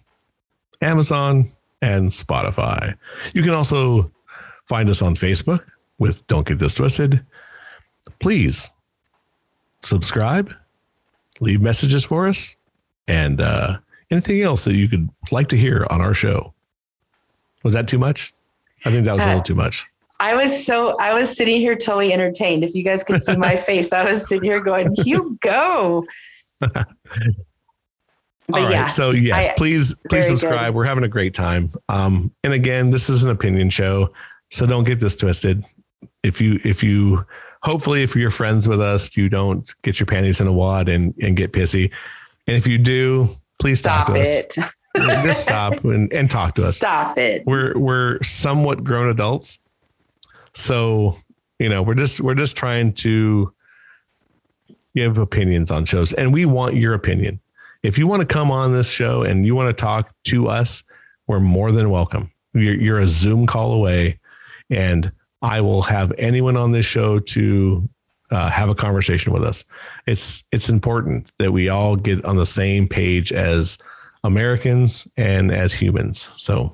Amazon, 0.81 1.45
and 1.81 2.09
Spotify. 2.09 2.95
You 3.33 3.41
can 3.43 3.51
also 3.51 4.11
find 4.65 4.89
us 4.89 5.01
on 5.01 5.15
Facebook 5.15 5.63
with 5.97 6.25
Don't 6.27 6.47
Get 6.47 6.59
This 6.59 6.75
Twisted. 6.75 7.25
Please 8.19 8.69
subscribe, 9.81 10.53
leave 11.39 11.61
messages 11.61 12.03
for 12.03 12.27
us, 12.27 12.55
and 13.07 13.39
uh, 13.39 13.77
anything 14.15 14.41
else 14.41 14.63
that 14.65 14.75
you 14.75 14.87
could 14.87 15.09
like 15.31 15.49
to 15.49 15.57
hear 15.57 15.85
on 15.89 16.01
our 16.01 16.13
show. 16.13 16.53
Was 17.63 17.73
that 17.73 17.87
too 17.87 17.99
much? 17.99 18.33
I 18.85 18.91
think 18.91 19.05
that 19.05 19.13
was 19.13 19.23
a 19.23 19.27
little 19.27 19.41
uh, 19.41 19.43
too 19.43 19.55
much. 19.55 19.85
I 20.19 20.35
was 20.35 20.65
so 20.65 20.97
I 20.97 21.13
was 21.13 21.35
sitting 21.35 21.59
here 21.59 21.75
totally 21.75 22.13
entertained. 22.13 22.63
If 22.63 22.73
you 22.73 22.83
guys 22.83 23.03
could 23.03 23.21
see 23.21 23.35
my 23.35 23.55
face, 23.69 23.91
I 23.91 24.05
was 24.05 24.27
sitting 24.27 24.43
here 24.43 24.59
going, 24.59 24.93
"You 25.03 25.37
go." 25.41 26.05
But 28.47 28.61
All 28.61 28.65
right. 28.65 28.71
Yeah, 28.73 28.87
so 28.87 29.09
yes, 29.09 29.49
I, 29.49 29.53
please 29.53 29.95
please 30.07 30.27
subscribe. 30.27 30.67
Good. 30.67 30.75
We're 30.75 30.85
having 30.85 31.03
a 31.03 31.07
great 31.07 31.33
time. 31.33 31.67
Um, 31.89 32.31
and 32.43 32.53
again, 32.53 32.91
this 32.91 33.09
is 33.09 33.23
an 33.23 33.31
opinion 33.31 33.71
show, 33.71 34.13
so 34.51 34.67
don't 34.67 34.83
get 34.83 34.99
this 34.99 35.15
twisted. 35.15 35.65
If 36.21 36.39
you 36.39 36.59
if 36.63 36.83
you 36.83 37.25
hopefully 37.63 38.03
if 38.03 38.15
you're 38.15 38.29
friends 38.29 38.67
with 38.67 38.81
us, 38.81 39.17
you 39.17 39.29
don't 39.29 39.73
get 39.81 39.99
your 39.99 40.05
panties 40.05 40.41
in 40.41 40.47
a 40.47 40.53
wad 40.53 40.89
and 40.89 41.15
and 41.23 41.35
get 41.35 41.53
pissy. 41.53 41.91
And 42.45 42.55
if 42.55 42.67
you 42.67 42.77
do, 42.77 43.27
please 43.59 43.79
stop 43.79 44.09
it. 44.11 44.55
Just 44.95 45.43
stop 45.43 45.83
and, 45.83 46.11
and 46.11 46.29
talk 46.29 46.55
to 46.55 46.67
us. 46.67 46.77
Stop 46.77 47.17
it. 47.17 47.45
We're 47.45 47.77
we're 47.77 48.21
somewhat 48.23 48.83
grown 48.83 49.09
adults. 49.09 49.59
So, 50.53 51.17
you 51.59 51.69
know, 51.69 51.81
we're 51.81 51.95
just 51.95 52.21
we're 52.21 52.35
just 52.35 52.55
trying 52.55 52.93
to 52.93 53.53
give 54.95 55.17
opinions 55.17 55.71
on 55.71 55.83
shows 55.83 56.13
and 56.13 56.31
we 56.31 56.45
want 56.45 56.75
your 56.75 56.93
opinion 56.93 57.41
if 57.85 57.99
you 57.99 58.07
want 58.07 58.21
to 58.21 58.25
come 58.25 58.49
on 58.49 58.73
this 58.73 58.89
show 58.89 59.21
and 59.21 59.45
you 59.45 59.53
want 59.53 59.75
to 59.75 59.79
talk 59.79 60.11
to 60.25 60.47
us, 60.47 60.83
we're 61.27 61.39
more 61.39 61.71
than 61.71 61.91
welcome. 61.91 62.31
You're, 62.53 62.73
you're 62.73 62.99
a 62.99 63.07
Zoom 63.07 63.45
call 63.45 63.73
away, 63.73 64.19
and 64.71 65.11
I 65.43 65.61
will 65.61 65.83
have 65.83 66.11
anyone 66.17 66.57
on 66.57 66.71
this 66.71 66.87
show 66.87 67.19
to 67.19 67.87
uh, 68.31 68.49
have 68.49 68.69
a 68.69 68.75
conversation 68.75 69.31
with 69.33 69.43
us. 69.43 69.65
It's 70.07 70.43
it's 70.51 70.69
important 70.69 71.31
that 71.39 71.51
we 71.51 71.69
all 71.69 71.95
get 71.95 72.23
on 72.25 72.37
the 72.37 72.45
same 72.45 72.87
page 72.87 73.31
as 73.31 73.77
Americans 74.23 75.07
and 75.17 75.51
as 75.51 75.73
humans. 75.73 76.29
So, 76.35 76.73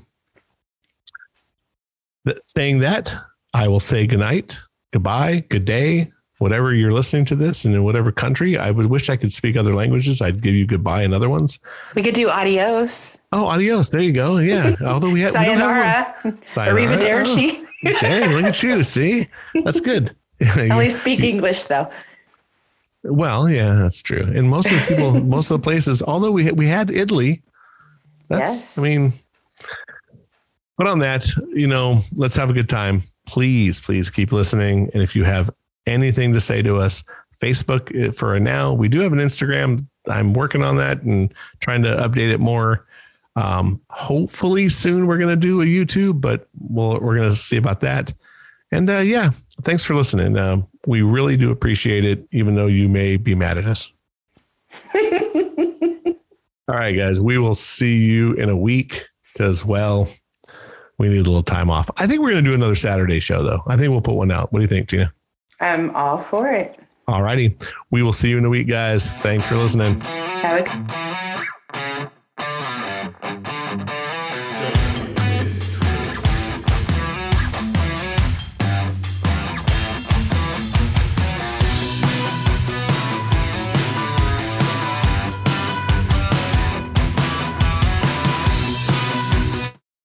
saying 2.44 2.80
that, 2.80 3.14
I 3.54 3.68
will 3.68 3.80
say 3.80 4.08
goodnight, 4.08 4.58
goodbye, 4.94 5.44
good 5.50 5.66
day, 5.66 6.12
whatever 6.42 6.74
you're 6.74 6.92
listening 6.92 7.26
to 7.26 7.36
this 7.36 7.66
and 7.66 7.76
in 7.76 7.84
whatever 7.84 8.12
country, 8.12 8.58
I 8.58 8.72
would 8.72 8.88
wish 8.88 9.10
I 9.10 9.16
could 9.16 9.32
speak 9.32 9.56
other 9.56 9.76
languages. 9.76 10.22
I'd 10.22 10.42
give 10.42 10.56
you 10.56 10.66
goodbye 10.66 11.04
in 11.04 11.14
other 11.14 11.30
ones. 11.30 11.60
We 11.94 12.02
could 12.02 12.16
do 12.16 12.30
adios. 12.30 13.20
Oh, 13.32 13.46
adios. 13.46 13.92
There 13.92 14.02
you 14.02 14.12
go. 14.12 14.38
Yeah. 14.38 14.76
Although 14.84 15.12
we 15.12 15.22
have 15.24 15.34
sayonara. 15.34 16.16
We 16.24 16.34
sayonara. 16.44 16.98
Arrivederci. 16.98 17.66
Oh. 17.86 17.94
Dang, 18.00 18.32
look 18.32 18.46
at 18.46 18.64
you. 18.64 18.84
See, 18.84 19.28
that's 19.64 19.80
good. 19.80 20.16
At 20.58 20.78
least 20.78 21.02
speak 21.02 21.22
English 21.22 21.66
though. 21.66 21.90
Well, 23.04 23.50
yeah, 23.50 23.74
that's 23.74 24.02
true. 24.02 24.24
And 24.24 24.50
most 24.50 24.72
of 24.72 24.80
the 24.80 24.86
people, 24.88 25.12
most 25.24 25.50
of 25.52 25.62
the 25.62 25.64
places, 25.64 26.02
although 26.02 26.32
we 26.32 26.52
we 26.52 26.68
had 26.68 26.92
Italy, 26.92 27.42
that's 28.28 28.52
yes. 28.52 28.78
I 28.78 28.82
mean, 28.82 29.14
but 30.78 30.88
on 30.88 31.00
that, 31.00 31.28
you 31.54 31.68
know, 31.68 32.00
let's 32.16 32.36
have 32.36 32.50
a 32.50 32.54
good 32.54 32.70
time. 32.70 33.02
Please, 33.26 33.80
please 33.80 34.10
keep 34.10 34.32
listening. 34.32 34.90
And 34.94 35.02
if 35.02 35.16
you 35.16 35.24
have 35.24 35.50
anything 35.88 36.34
to 36.34 36.42
say 36.42 36.62
to 36.62 36.78
us. 36.78 37.04
Facebook 37.42 37.94
eh, 38.00 38.12
for 38.12 38.40
now. 38.40 38.74
We 38.74 38.88
do 38.88 39.00
have 39.00 39.14
an 39.14 39.20
Instagram. 39.20 39.88
I'm 40.08 40.34
working 40.34 40.64
on 40.64 40.78
that 40.78 41.02
and 41.02 41.34
trying 41.60 41.84
to 41.84 41.90
update 41.90 42.32
it 42.32 42.40
more. 42.40 42.86
Um, 43.36 43.82
hopefully 43.90 44.70
soon 44.70 45.08
we're 45.08 45.18
going 45.18 45.30
to 45.30 45.36
do 45.36 45.62
a 45.62 45.66
YouTube, 45.66 46.22
but 46.22 46.48
we'll, 46.60 47.00
we're 47.00 47.16
going 47.16 47.30
to 47.30 47.36
see 47.36 47.58
about 47.58 47.82
that. 47.82 48.14
And 48.72 48.90
uh, 48.90 49.00
yeah, 49.00 49.32
thanks 49.62 49.84
for 49.84 49.96
listening. 49.96 50.38
Uh, 50.38 50.62
we 50.88 51.02
really 51.02 51.38
do 51.38 51.52
appreciate 51.52 52.06
it, 52.06 52.26
even 52.32 52.56
though 52.56 52.68
you 52.68 52.88
may 52.88 53.18
be 53.18 53.36
mad 53.36 53.58
at 53.58 53.66
us. 53.66 53.92
All 54.96 56.78
right, 56.78 56.94
guys, 56.94 57.20
we 57.20 57.38
will 57.38 57.56
see 57.56 57.98
you 57.98 58.34
in 58.34 58.50
a 58.50 58.56
week 58.56 59.08
because, 59.34 59.66
well, 59.66 60.08
we 60.98 61.10
need 61.10 61.18
a 61.18 61.24
little 61.24 61.44
time 61.44 61.70
off. 61.70 61.90
I 61.98 62.08
think 62.08 62.22
we're 62.22 62.32
going 62.32 62.44
to 62.46 62.50
do 62.50 62.56
another 62.56 62.76
Saturday 62.76 63.20
show, 63.20 63.44
though. 63.44 63.62
I 63.68 63.76
think 63.76 63.92
we'll 63.92 64.02
put 64.02 64.16
one 64.16 64.32
out. 64.32 64.54
What 64.54 64.60
do 64.60 64.64
you 64.64 64.70
think, 64.70 64.88
Tina? 64.88 65.14
I'm 65.60 65.94
all 65.96 66.20
for 66.20 66.50
it. 66.50 66.80
All 67.08 67.22
righty. 67.22 67.58
We 67.90 68.04
will 68.04 68.14
see 68.14 68.30
you 68.30 68.38
in 68.38 68.46
a 68.46 68.50
week, 68.50 68.68
guys. 68.68 69.10
Thanks 69.10 69.50
for 69.50 69.56
listening. 69.56 70.00
Have 70.00 70.62
a 70.62 71.31